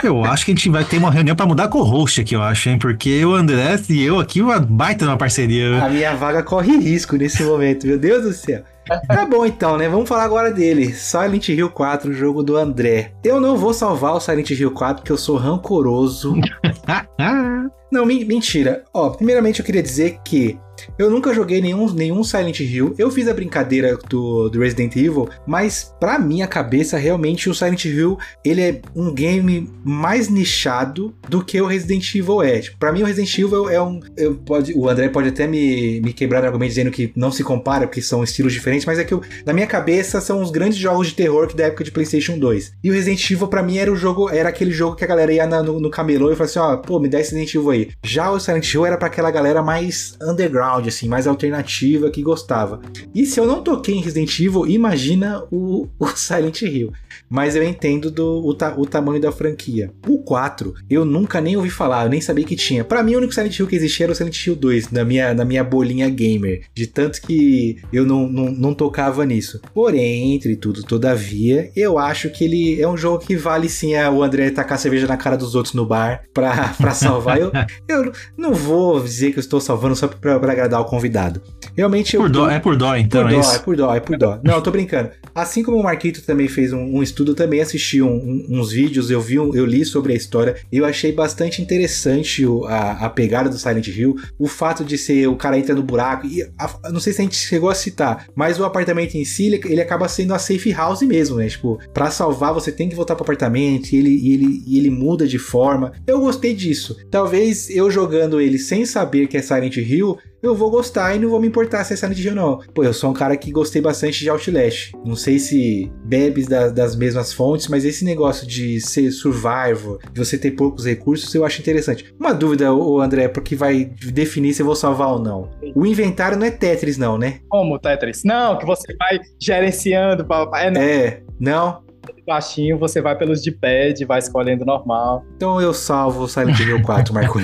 [0.02, 2.68] Eu acho que a gente vai ter uma reunião pra mudar co-host aqui, eu acho,
[2.68, 2.78] hein?
[2.78, 5.82] Porque o André e eu aqui, uma baita numa parceria.
[5.82, 8.62] A minha vaga corre risco nesse momento, meu Deus do céu.
[9.06, 9.88] Tá bom então, né?
[9.88, 10.92] Vamos falar agora dele.
[10.92, 13.12] Silent Hill 4, o jogo do André.
[13.22, 16.34] Eu não vou salvar o Silent Hill 4 porque eu sou rancoroso.
[17.92, 18.84] Não, men- mentira.
[18.92, 20.58] Ó, primeiramente eu queria dizer que
[20.98, 22.94] eu nunca joguei nenhum, nenhum Silent Hill.
[22.98, 27.84] Eu fiz a brincadeira do, do Resident Evil, mas pra minha cabeça, realmente, o Silent
[27.84, 32.60] Hill, ele é um game mais nichado do que o Resident Evil é.
[32.60, 34.00] Tipo, pra mim, o Resident Evil é um...
[34.16, 37.44] eu pode, o André pode até me, me quebrar no argumento dizendo que não se
[37.44, 40.78] compara, porque são estilos diferentes, mas é que eu, na minha cabeça são os grandes
[40.78, 42.72] jogos de terror que da época de PlayStation 2.
[42.82, 45.32] E o Resident Evil, pra mim, era o jogo, era aquele jogo que a galera
[45.32, 47.70] ia na- no, no camelô e falava assim: ó, pô, me dá esse Resident Evil
[47.70, 47.81] aí.
[48.02, 52.80] Já o Silent Hill era pra aquela galera mais underground, assim, mais alternativa, que gostava.
[53.14, 56.92] E se eu não toquei em Resident Evil, imagina o, o Silent Hill.
[57.28, 59.90] Mas eu entendo do, o, ta- o tamanho da franquia.
[60.06, 62.84] O 4, eu nunca nem ouvi falar, eu nem sabia que tinha.
[62.84, 65.34] Pra mim, o único Silent Hill que existia era o Silent Hill 2, na minha,
[65.34, 66.62] na minha bolinha gamer.
[66.74, 69.60] De tanto que eu não, não, não tocava nisso.
[69.74, 74.10] Porém, entre tudo, todavia, eu acho que ele é um jogo que vale sim a,
[74.10, 77.38] o André tacar cerveja na cara dos outros no bar pra, pra salvar.
[77.40, 77.50] eu,
[77.88, 81.42] eu não vou dizer que eu estou salvando só pra, pra agradar o convidado.
[81.76, 82.22] Realmente eu.
[82.22, 83.62] Por dó, é por dó, então, por é dó, é isso.
[83.62, 84.40] por dó, é por dó.
[84.44, 85.10] Não, eu tô brincando.
[85.34, 89.10] Assim como o Marquito também fez um, um estudo, também assisti um- um- uns vídeos,
[89.10, 90.56] eu vi, um- eu li sobre a história.
[90.70, 95.26] Eu achei bastante interessante o- a, a pegada do Silent Hill, o fato de ser
[95.28, 98.26] o cara entra no buraco e a- não sei se a gente chegou a citar,
[98.34, 101.48] mas o apartamento em si ele, ele acaba sendo a safe house mesmo, né?
[101.48, 104.90] Tipo, pra salvar você tem que voltar pro apartamento e ele, e ele, e ele
[104.90, 105.92] muda de forma.
[106.06, 106.96] Eu gostei disso.
[107.10, 111.28] Talvez eu jogando ele sem saber que é Silent Hill eu vou gostar e não
[111.30, 112.58] vou me importar se é Silent Hill não.
[112.74, 114.92] Pô, eu sou um cara que gostei bastante de Outlast.
[115.04, 120.18] Não sei se bebes da- das mesmas fontes, mas esse negócio de ser survival, de
[120.24, 122.12] você ter poucos recursos, eu acho interessante.
[122.18, 125.50] Uma dúvida, ô André, porque vai definir se eu vou salvar ou não.
[125.74, 127.38] O inventário não é Tetris não, né?
[127.48, 128.22] Como Tetris?
[128.24, 130.24] Não, que você vai gerenciando.
[130.24, 131.82] Pra, é, não, É, não?
[132.26, 135.24] Baixinho, você vai pelos de pad, vai escolhendo normal.
[135.36, 137.38] Então eu salvo o Silent Hill 4, Marco.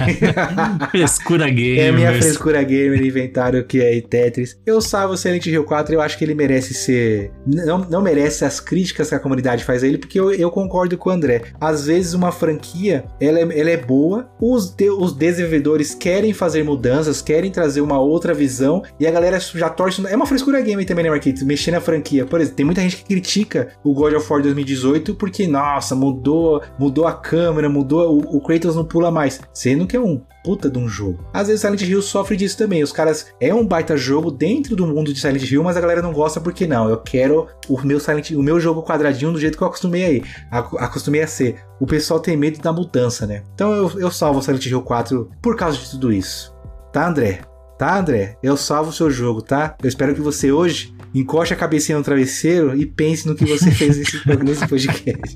[0.91, 1.79] Frescura gamer.
[1.81, 4.59] É minha frescura gamer inventário que é Tetris.
[4.65, 7.31] Eu salvo o Silent Hill 4, eu acho que ele merece ser.
[7.47, 10.97] Não, não merece as críticas que a comunidade faz a ele, porque eu, eu concordo
[10.97, 11.43] com o André.
[11.61, 16.63] Às vezes uma franquia ela é, ela é boa, os, de- os desenvolvedores querem fazer
[16.63, 20.05] mudanças, querem trazer uma outra visão, e a galera já torce.
[20.07, 21.45] É uma frescura gamer também, né, Marquito?
[21.45, 22.25] Mexer na franquia.
[22.25, 24.68] Por exemplo, tem muita gente que critica o God of War 2018
[25.15, 28.16] porque, nossa, mudou, mudou a câmera, mudou.
[28.19, 29.40] O, o Kratos não pula mais.
[29.53, 31.19] Sendo que é um puta de um jogo.
[31.32, 32.82] Às vezes Silent Hill sofre disso também.
[32.82, 36.01] Os caras é um baita jogo dentro do mundo de Silent Hill, mas a galera
[36.01, 36.89] não gosta porque não.
[36.89, 40.23] Eu quero o meu Silent o meu jogo quadradinho do jeito que eu acostumei aí.
[40.51, 41.57] Ac- Acostumei a ser.
[41.81, 43.43] O pessoal tem medo da mudança, né?
[43.55, 46.55] Então eu, eu salvo Silent Hill 4 por causa de tudo isso.
[46.93, 47.40] Tá, André?
[47.78, 48.36] Tá, André?
[48.43, 49.77] Eu salvo o seu jogo, tá?
[49.82, 53.71] Eu espero que você hoje encoste a cabecinha no travesseiro e pense no que você
[53.71, 55.35] fez nesse, nesse podcast.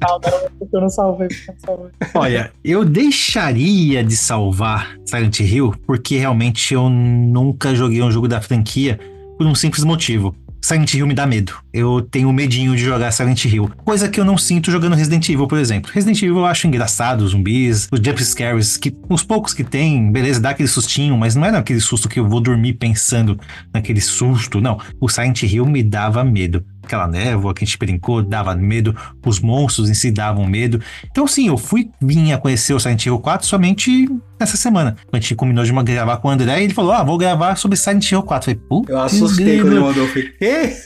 [0.72, 1.90] Eu não salvei, eu não salvei.
[2.14, 8.40] Olha, eu deixaria de salvar Silent Hill porque realmente eu nunca joguei um jogo da
[8.40, 8.98] franquia
[9.36, 10.34] por um simples motivo.
[10.60, 11.54] Silent Hill me dá medo.
[11.72, 13.70] Eu tenho medinho de jogar Silent Hill.
[13.84, 15.90] Coisa que eu não sinto jogando Resident Evil, por exemplo.
[15.92, 20.10] Resident Evil eu acho engraçado, os zumbis, os jump scares, que os poucos que tem,
[20.10, 23.38] beleza, dá aquele sustinho, mas não é aquele susto que eu vou dormir pensando
[23.72, 24.78] naquele susto, não.
[25.00, 26.64] O Silent Hill me dava medo.
[26.82, 28.94] Aquela névoa que a gente brincou dava medo,
[29.24, 30.80] os monstros em si davam medo.
[31.10, 34.08] Então, sim, eu fui vir a conhecer o Silent Hill 4 somente
[34.42, 34.96] nessa semana.
[35.12, 37.56] A gente combinou de uma, gravar com o André e ele falou: Ah, vou gravar
[37.56, 38.50] sobre Silent Hill 4.
[38.50, 38.92] Eu falei, puta.
[38.92, 40.02] Eu assustei quando ele mandou.
[40.02, 40.76] Eu falei, Quê?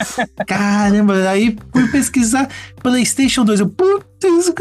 [0.76, 2.48] Caramba, aí fui pesquisar
[2.82, 3.60] PlayStation 2.
[3.60, 4.52] Eu, putz,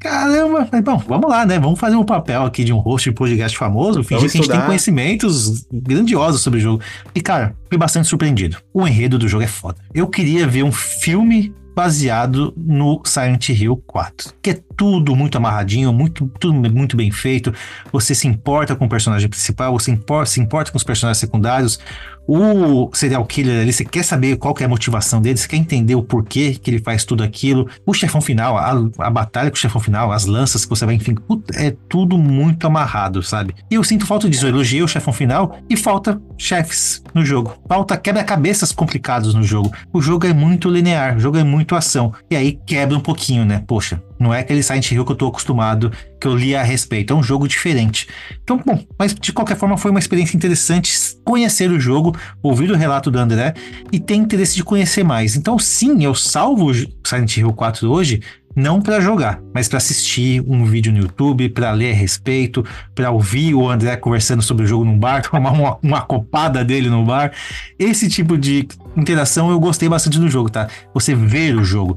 [0.00, 0.64] caramba.
[0.64, 1.58] Falei, bom, vamos lá, né?
[1.58, 4.50] Vamos fazer um papel aqui de um host de podcast famoso, fingir que a gente
[4.50, 6.82] tem conhecimentos grandiosos sobre o jogo.
[7.14, 8.56] E, cara, fui bastante surpreendido.
[8.72, 9.76] O enredo do jogo é foda.
[9.92, 15.92] Eu queria ver um filme baseado no Silent Hill 4, que é tudo muito amarradinho,
[15.92, 17.52] muito, tudo muito bem feito.
[17.92, 19.90] Você se importa com o personagem principal, você
[20.26, 21.80] se importa com os personagens secundários.
[22.26, 25.56] O serial killer ali, você quer saber qual que é a motivação dele, você quer
[25.56, 27.68] entender o porquê que ele faz tudo aquilo.
[27.86, 30.94] O chefão final, a, a batalha com o chefão final, as lanças que você vai,
[30.94, 31.14] enfim,
[31.54, 33.54] é tudo muito amarrado, sabe?
[33.70, 34.46] E eu sinto falta disso.
[34.46, 37.56] Eu elogiei o chefão final e falta chefes no jogo.
[37.68, 39.72] Falta quebra-cabeças complicados no jogo.
[39.92, 42.12] O jogo é muito linear, o jogo é muito ação.
[42.30, 43.62] E aí quebra um pouquinho, né?
[43.66, 47.12] Poxa, não é aquele Silent Hill que eu tô acostumado, que eu li a respeito.
[47.12, 48.08] É um jogo diferente.
[48.42, 52.76] Então, bom, mas de qualquer forma foi uma experiência interessante conhecer o jogo, ouvir o
[52.76, 53.54] relato do André
[53.92, 55.36] e ter interesse de conhecer mais.
[55.36, 56.72] Então, sim, eu salvo
[57.04, 58.20] Silent Hill 4 hoje
[58.54, 62.64] não para jogar, mas para assistir um vídeo no YouTube, para ler a respeito,
[62.94, 66.88] para ouvir o André conversando sobre o jogo num bar, tomar uma, uma copada dele
[66.88, 67.32] no bar.
[67.78, 70.68] Esse tipo de interação eu gostei bastante do jogo, tá?
[70.92, 71.96] Você ver o jogo.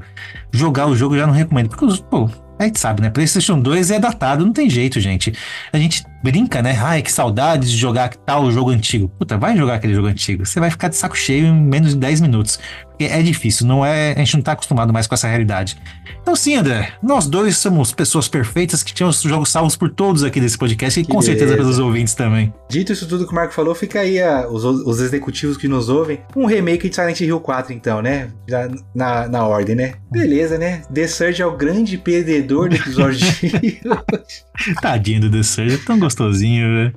[0.52, 2.28] Jogar o jogo eu já não recomendo, porque, pô,
[2.58, 3.10] a gente sabe, né?
[3.10, 5.32] PlayStation 2 é datado, não tem jeito, gente.
[5.72, 6.78] A gente brinca, né?
[6.80, 9.08] Ai, que saudade de jogar tal jogo antigo.
[9.08, 10.44] Puta, vai jogar aquele jogo antigo.
[10.46, 12.58] Você vai ficar de saco cheio em menos de 10 minutos.
[12.98, 14.12] Porque é difícil, não é.
[14.12, 15.76] A gente não tá acostumado mais com essa realidade.
[16.20, 20.24] Então, sim, André, nós dois somos pessoas perfeitas que tinham os jogos salvos por todos
[20.24, 21.62] aqui desse podcast e Que com certeza beleza.
[21.62, 22.52] pelos ouvintes também.
[22.68, 25.88] Dito isso tudo que o Marco falou, fica aí a- os, os executivos que nos
[25.88, 26.20] ouvem.
[26.34, 28.30] Um remake de Silent Hill 4, então, né?
[28.48, 29.94] Já na, na ordem, né?
[30.10, 30.82] Beleza, né?
[30.92, 33.80] The Surge é o grande perdedor do episódio de
[34.82, 36.94] Tadinho do The Surge, é tão gostosinho, velho.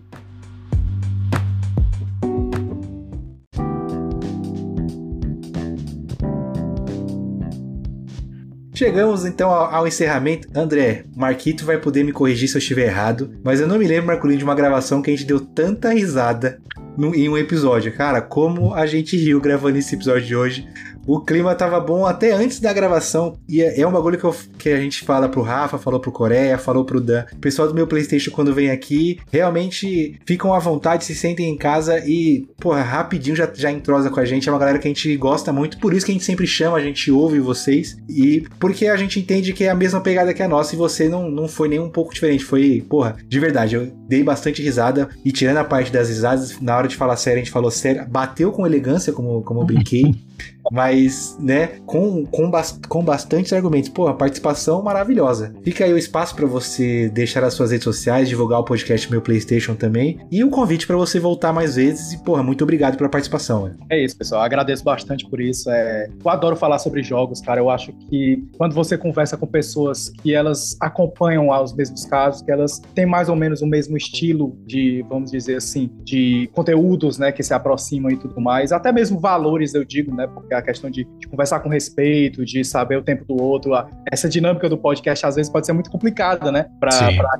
[8.73, 10.47] Chegamos então ao, encerramento.
[10.55, 14.07] André, Marquito vai poder me corrigir se eu estiver errado, mas eu não me lembro,
[14.07, 16.57] Marcolino, de uma gravação que a gente deu tanta risada
[16.97, 17.93] no- em um episódio.
[17.93, 20.67] Cara, como a gente riu gravando esse episódio de hoje.
[21.07, 23.35] O clima tava bom até antes da gravação.
[23.49, 26.11] E é, é um bagulho que, eu- que a gente fala pro Rafa, falou pro
[26.11, 27.25] Coreia, falou pro Dan.
[27.33, 31.57] O pessoal do meu PlayStation, quando vem aqui, realmente ficam à vontade, se sentem em
[31.57, 34.47] casa e, porra, rapidinho já, já entrosa com a gente.
[34.47, 36.77] É uma galera que a gente gosta muito, por isso que a gente sempre chama,
[36.77, 37.97] a gente ouve vocês.
[38.09, 41.09] E porque a gente entende que é a mesma pegada que a nossa e você
[41.09, 42.43] não, não foi nem um pouco diferente.
[42.45, 45.09] Foi, porra, de verdade, eu dei bastante risada.
[45.25, 48.05] E tirando a parte das risadas, na hora de falar sério, a gente falou sério.
[48.07, 50.13] Bateu com elegância, como, como eu brinquei.
[50.71, 53.89] Mas, né, com, com, bas- com bastantes argumentos.
[53.89, 55.53] Pô, a participação maravilhosa.
[55.63, 59.21] Fica aí o espaço para você deixar as suas redes sociais, divulgar o podcast Meu
[59.21, 60.19] PlayStation também.
[60.31, 62.13] E o convite para você voltar mais vezes.
[62.13, 63.65] E, porra, muito obrigado pela participação.
[63.65, 63.75] né?
[63.89, 64.41] É isso, pessoal.
[64.41, 65.69] Agradeço bastante por isso.
[65.69, 67.59] É, Eu adoro falar sobre jogos, cara.
[67.59, 72.51] Eu acho que quando você conversa com pessoas que elas acompanham os mesmos casos, que
[72.51, 77.31] elas têm mais ou menos o mesmo estilo de, vamos dizer assim, de conteúdos, né,
[77.31, 80.89] que se aproximam e tudo mais, até mesmo valores, eu digo, né, porque a questão
[80.89, 84.77] de, de conversar com respeito, de saber o tempo do outro, a- essa dinâmica do
[84.77, 86.91] podcast às vezes pode ser muito complicada, né, para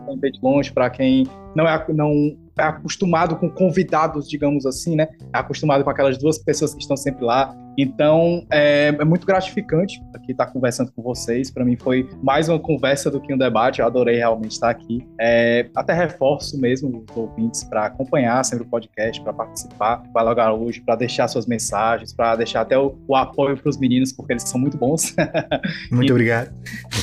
[0.06, 4.96] quem vem de longe, para quem não é, não é acostumado com convidados, digamos assim,
[4.96, 5.08] né?
[5.34, 7.54] É acostumado com aquelas duas pessoas que estão sempre lá.
[7.78, 11.50] Então, é, é muito gratificante aqui estar conversando com vocês.
[11.50, 13.80] Para mim foi mais uma conversa do que um debate.
[13.80, 15.08] Eu adorei realmente estar aqui.
[15.20, 20.42] É, até reforço mesmo os ouvintes para acompanhar sempre o podcast, para participar, vai logo
[20.66, 24.34] hoje, para deixar suas mensagens, para deixar até o, o apoio para os meninos, porque
[24.34, 25.16] eles são muito bons.
[25.92, 26.52] Muito E- obrigado.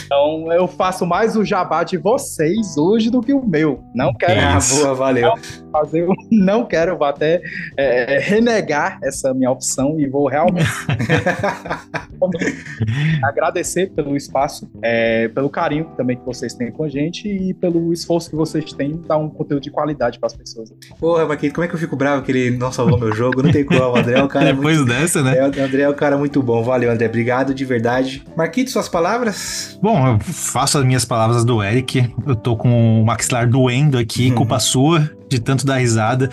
[0.05, 3.82] Então, eu faço mais o jabá de vocês hoje do que o meu.
[3.95, 5.32] Não quero Ah, boa, valeu.
[5.73, 7.40] fazer, eu não quero, vou até
[7.77, 10.57] é, renegar essa minha opção e vou realmente
[13.22, 17.93] agradecer pelo espaço, é, pelo carinho também que vocês têm com a gente e pelo
[17.93, 20.72] esforço que vocês têm em dar um conteúdo de qualidade para as pessoas.
[20.98, 23.43] Porra, Marquinhos, como é que eu fico bravo que ele não salvou meu jogo?
[23.43, 23.78] Não tem como.
[23.80, 25.39] O André é um cara muito Depois dessa, né?
[25.39, 26.62] É, o André é um cara muito bom.
[26.62, 27.06] Valeu, André.
[27.06, 28.24] Obrigado de verdade.
[28.36, 29.78] Marquito, suas palavras?
[29.82, 32.12] Bom, eu faço as minhas palavras do Eric.
[32.26, 34.35] Eu tô com o maxilar doendo aqui, Uhum.
[34.36, 36.30] culpa sua, de tanto dar risada.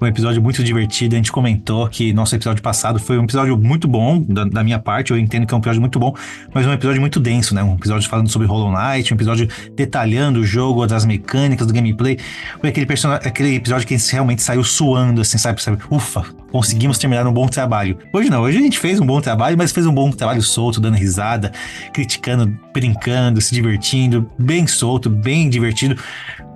[0.00, 1.14] Um episódio muito divertido.
[1.14, 4.78] A gente comentou que nosso episódio passado foi um episódio muito bom, da, da minha
[4.78, 5.10] parte.
[5.10, 6.14] Eu entendo que é um episódio muito bom,
[6.52, 7.62] mas um episódio muito denso, né?
[7.62, 12.18] Um episódio falando sobre Hollow Knight, um episódio detalhando o jogo, das mecânicas, do gameplay.
[12.60, 12.86] Foi aquele,
[13.24, 15.62] aquele episódio que a gente realmente saiu suando, assim, sabe?
[15.62, 15.78] sabe?
[15.90, 17.98] Ufa, conseguimos terminar um bom trabalho.
[18.12, 20.80] Hoje não, hoje a gente fez um bom trabalho, mas fez um bom trabalho solto,
[20.80, 21.52] dando risada,
[21.92, 25.96] criticando, brincando, se divertindo, bem solto, bem divertido.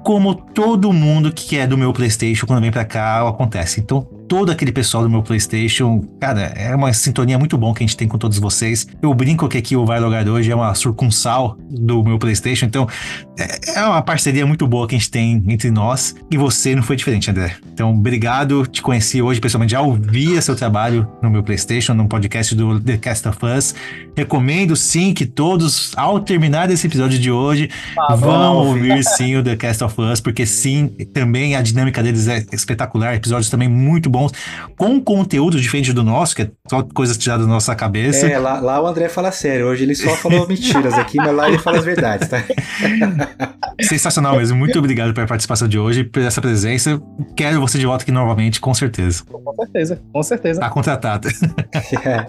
[0.02, 3.80] Como todo mundo que é do meu PlayStation quando vem pra cá acontece.
[3.80, 7.86] Então, todo aquele pessoal do meu PlayStation, cara, é uma sintonia muito bom que a
[7.86, 8.86] gente tem com todos vocês.
[9.02, 12.86] Eu brinco que aqui o Vai Logar hoje é uma surcunsal do meu PlayStation, então
[13.36, 16.82] é, é uma parceria muito boa que a gente tem entre nós e você não
[16.84, 17.56] foi diferente, André.
[17.72, 22.54] Então, obrigado, te conheci hoje pessoalmente, já ouvia seu trabalho no meu PlayStation, no podcast
[22.54, 23.74] do The Cast of Us.
[24.16, 29.42] Recomendo sim que todos, ao terminar esse episódio de hoje, Ah, vão ouvir sim o
[29.42, 34.08] The Cast of Us, porque sim, também a dinâmica deles é espetacular, episódios também muito
[34.08, 34.19] bons,
[34.76, 38.26] com conteúdo diferente do nosso, que é só coisas tiradas da nossa cabeça.
[38.26, 39.66] É, lá, lá o André fala sério.
[39.66, 42.42] Hoje ele só falou mentiras aqui, mas lá ele fala as verdades, tá?
[43.80, 44.56] Sensacional mesmo.
[44.56, 47.00] Muito obrigado pela participação de hoje, por essa presença.
[47.36, 49.22] Quero você de volta aqui novamente, com certeza.
[49.24, 50.60] Com certeza, com certeza.
[50.60, 51.28] Tá contratado.
[52.04, 52.26] É.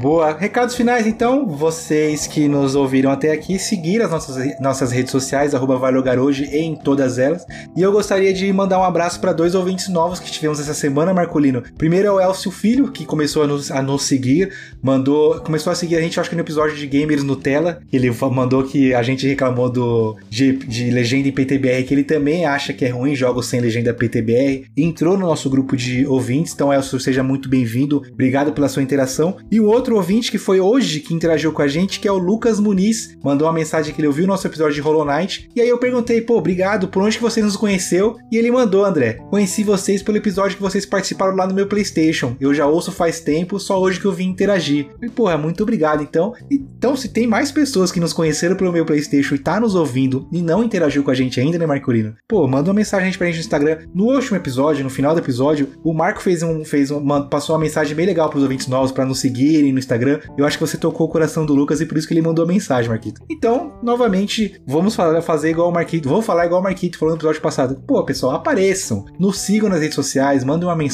[0.00, 0.36] Boa.
[0.36, 1.46] Recados finais, então.
[1.46, 5.78] Vocês que nos ouviram até aqui, seguir as nossas, nossas redes sociais, arroba
[6.20, 7.44] Hoje, em todas elas.
[7.76, 11.07] E eu gostaria de mandar um abraço para dois ouvintes novos que tivemos essa semana,
[11.14, 11.62] Marcolino.
[11.76, 14.52] Primeiro é o Elcio Filho, que começou a nos, a nos seguir,
[14.82, 17.80] mandou, começou a seguir a gente, acho que no episódio de Gamers Nutella.
[17.92, 22.44] Ele mandou que a gente reclamou do de, de legenda em PTBR, que ele também
[22.44, 24.64] acha que é ruim jogos sem legenda PTBR.
[24.76, 28.02] Entrou no nosso grupo de ouvintes, então Elcio, seja muito bem-vindo.
[28.12, 29.36] Obrigado pela sua interação.
[29.50, 32.18] E o outro ouvinte que foi hoje que interagiu com a gente, que é o
[32.18, 35.48] Lucas Muniz, mandou uma mensagem que ele ouviu o nosso episódio de Hollow Knight.
[35.54, 38.16] E aí eu perguntei, pô, obrigado, por onde que você nos conheceu?
[38.30, 40.97] E ele mandou, André, conheci vocês pelo episódio que vocês participaram
[41.34, 42.36] lá no meu PlayStation.
[42.40, 44.88] Eu já ouço faz tempo, só hoje que eu vim interagir.
[45.02, 46.34] E, porra, muito obrigado, então.
[46.50, 50.28] Então, se tem mais pessoas que nos conheceram pelo meu PlayStation e tá nos ouvindo
[50.32, 52.14] e não interagiu com a gente ainda, né, Marcolino?
[52.26, 53.78] Pô, manda uma mensagem pra gente no Instagram.
[53.94, 57.62] No último episódio, no final do episódio, o Marco fez um, fez um, passou uma
[57.62, 60.20] mensagem bem legal pros ouvintes novos pra nos seguirem no Instagram.
[60.36, 62.44] Eu acho que você tocou o coração do Lucas e por isso que ele mandou
[62.44, 63.22] a mensagem, Marquito.
[63.28, 66.08] Então, novamente, vamos fazer igual o Marquito.
[66.08, 67.82] Vamos falar igual o Marquito falou no episódio passado.
[67.86, 70.87] Pô, pessoal, apareçam, nos sigam nas redes sociais, mandem uma mensagem.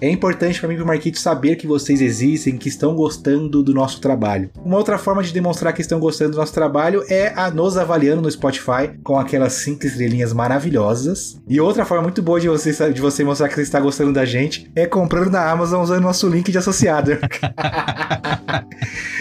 [0.00, 3.74] É importante pra mim e pro Marquito saber que vocês existem, que estão gostando do
[3.74, 4.50] nosso trabalho.
[4.64, 8.22] Uma outra forma de demonstrar que estão gostando do nosso trabalho é a nos avaliando
[8.22, 11.40] no Spotify com aquelas cinco estrelinhas maravilhosas.
[11.48, 14.24] E outra forma muito boa de você, de você mostrar que você está gostando da
[14.24, 17.12] gente é comprando na Amazon usando nosso link de associado.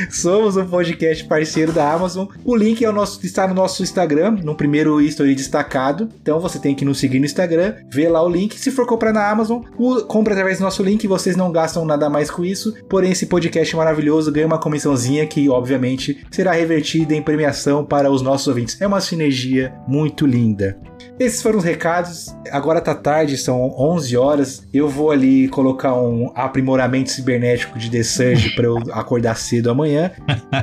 [0.09, 2.27] Somos um podcast parceiro da Amazon.
[2.43, 6.09] O link é o nosso, está no nosso Instagram, no primeiro history destacado.
[6.21, 8.57] Então você tem que nos seguir no Instagram, ver lá o link.
[8.59, 9.61] Se for comprar na Amazon,
[10.05, 11.07] compra através do nosso link.
[11.07, 12.73] Vocês não gastam nada mais com isso.
[12.89, 18.21] Porém, esse podcast maravilhoso ganha uma comissãozinha que, obviamente, será revertida em premiação para os
[18.21, 18.79] nossos ouvintes.
[18.81, 20.77] É uma sinergia muito linda.
[21.19, 22.35] Esses foram os recados.
[22.51, 24.67] Agora tá tarde, são 11 horas.
[24.73, 30.11] Eu vou ali colocar um aprimoramento cibernético de The Surge para eu acordar cedo amanhã.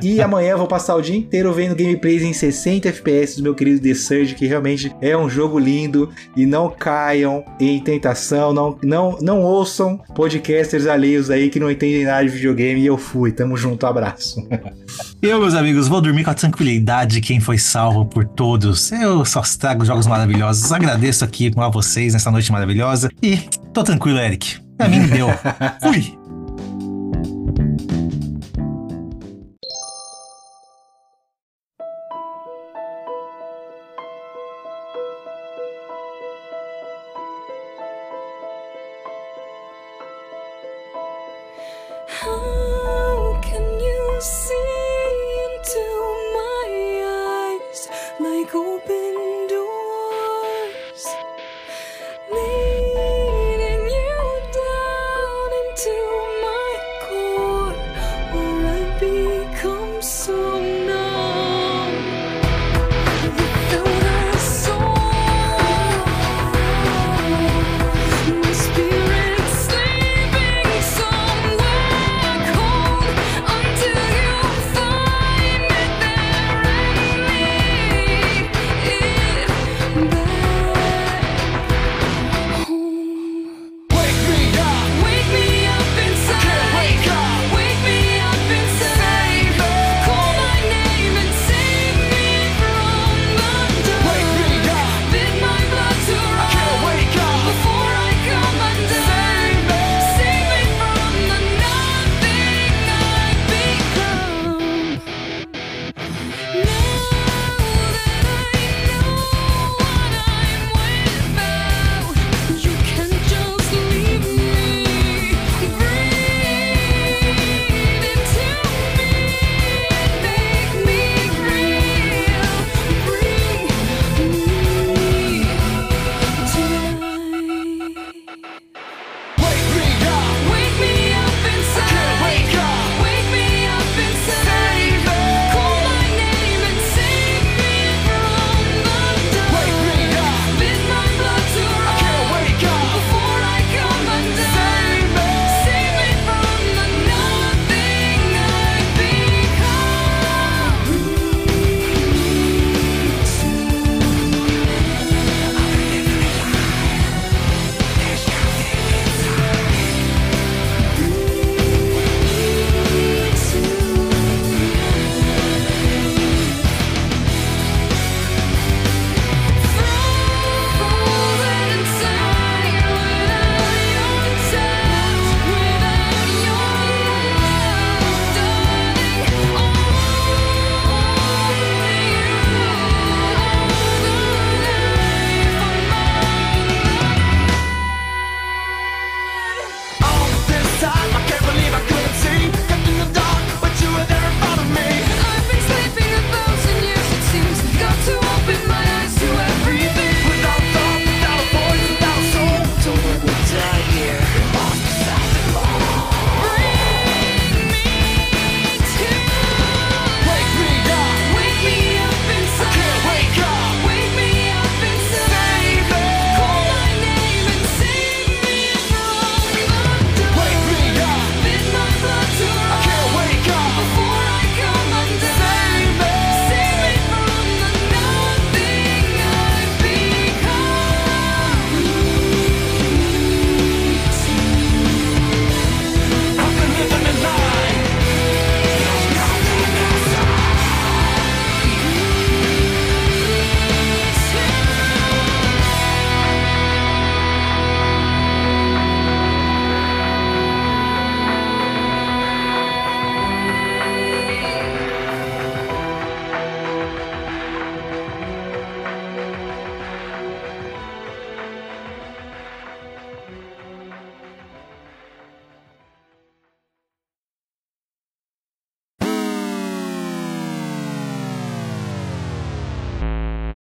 [0.02, 3.55] E amanhã eu vou passar o dia inteiro vendo gameplays em 60 FPS do meu
[3.55, 6.11] querido The Surge, que realmente é um jogo lindo.
[6.36, 12.05] E não caiam em tentação, não, não, não ouçam podcasters alheios aí que não entendem
[12.05, 12.80] nada de videogame.
[12.82, 13.32] E eu fui.
[13.32, 14.46] Tamo junto, abraço.
[15.22, 18.92] Eu, meus amigos, vou dormir com a tranquilidade de quem foi salvo por todos.
[18.92, 20.70] Eu só trago jogos maravilhosos.
[20.70, 23.09] Agradeço aqui a vocês nessa noite maravilhosa.
[23.22, 23.38] E
[23.72, 24.60] tô tranquilo, Eric.
[24.76, 25.28] Pra mim deu.
[25.80, 26.23] Fui!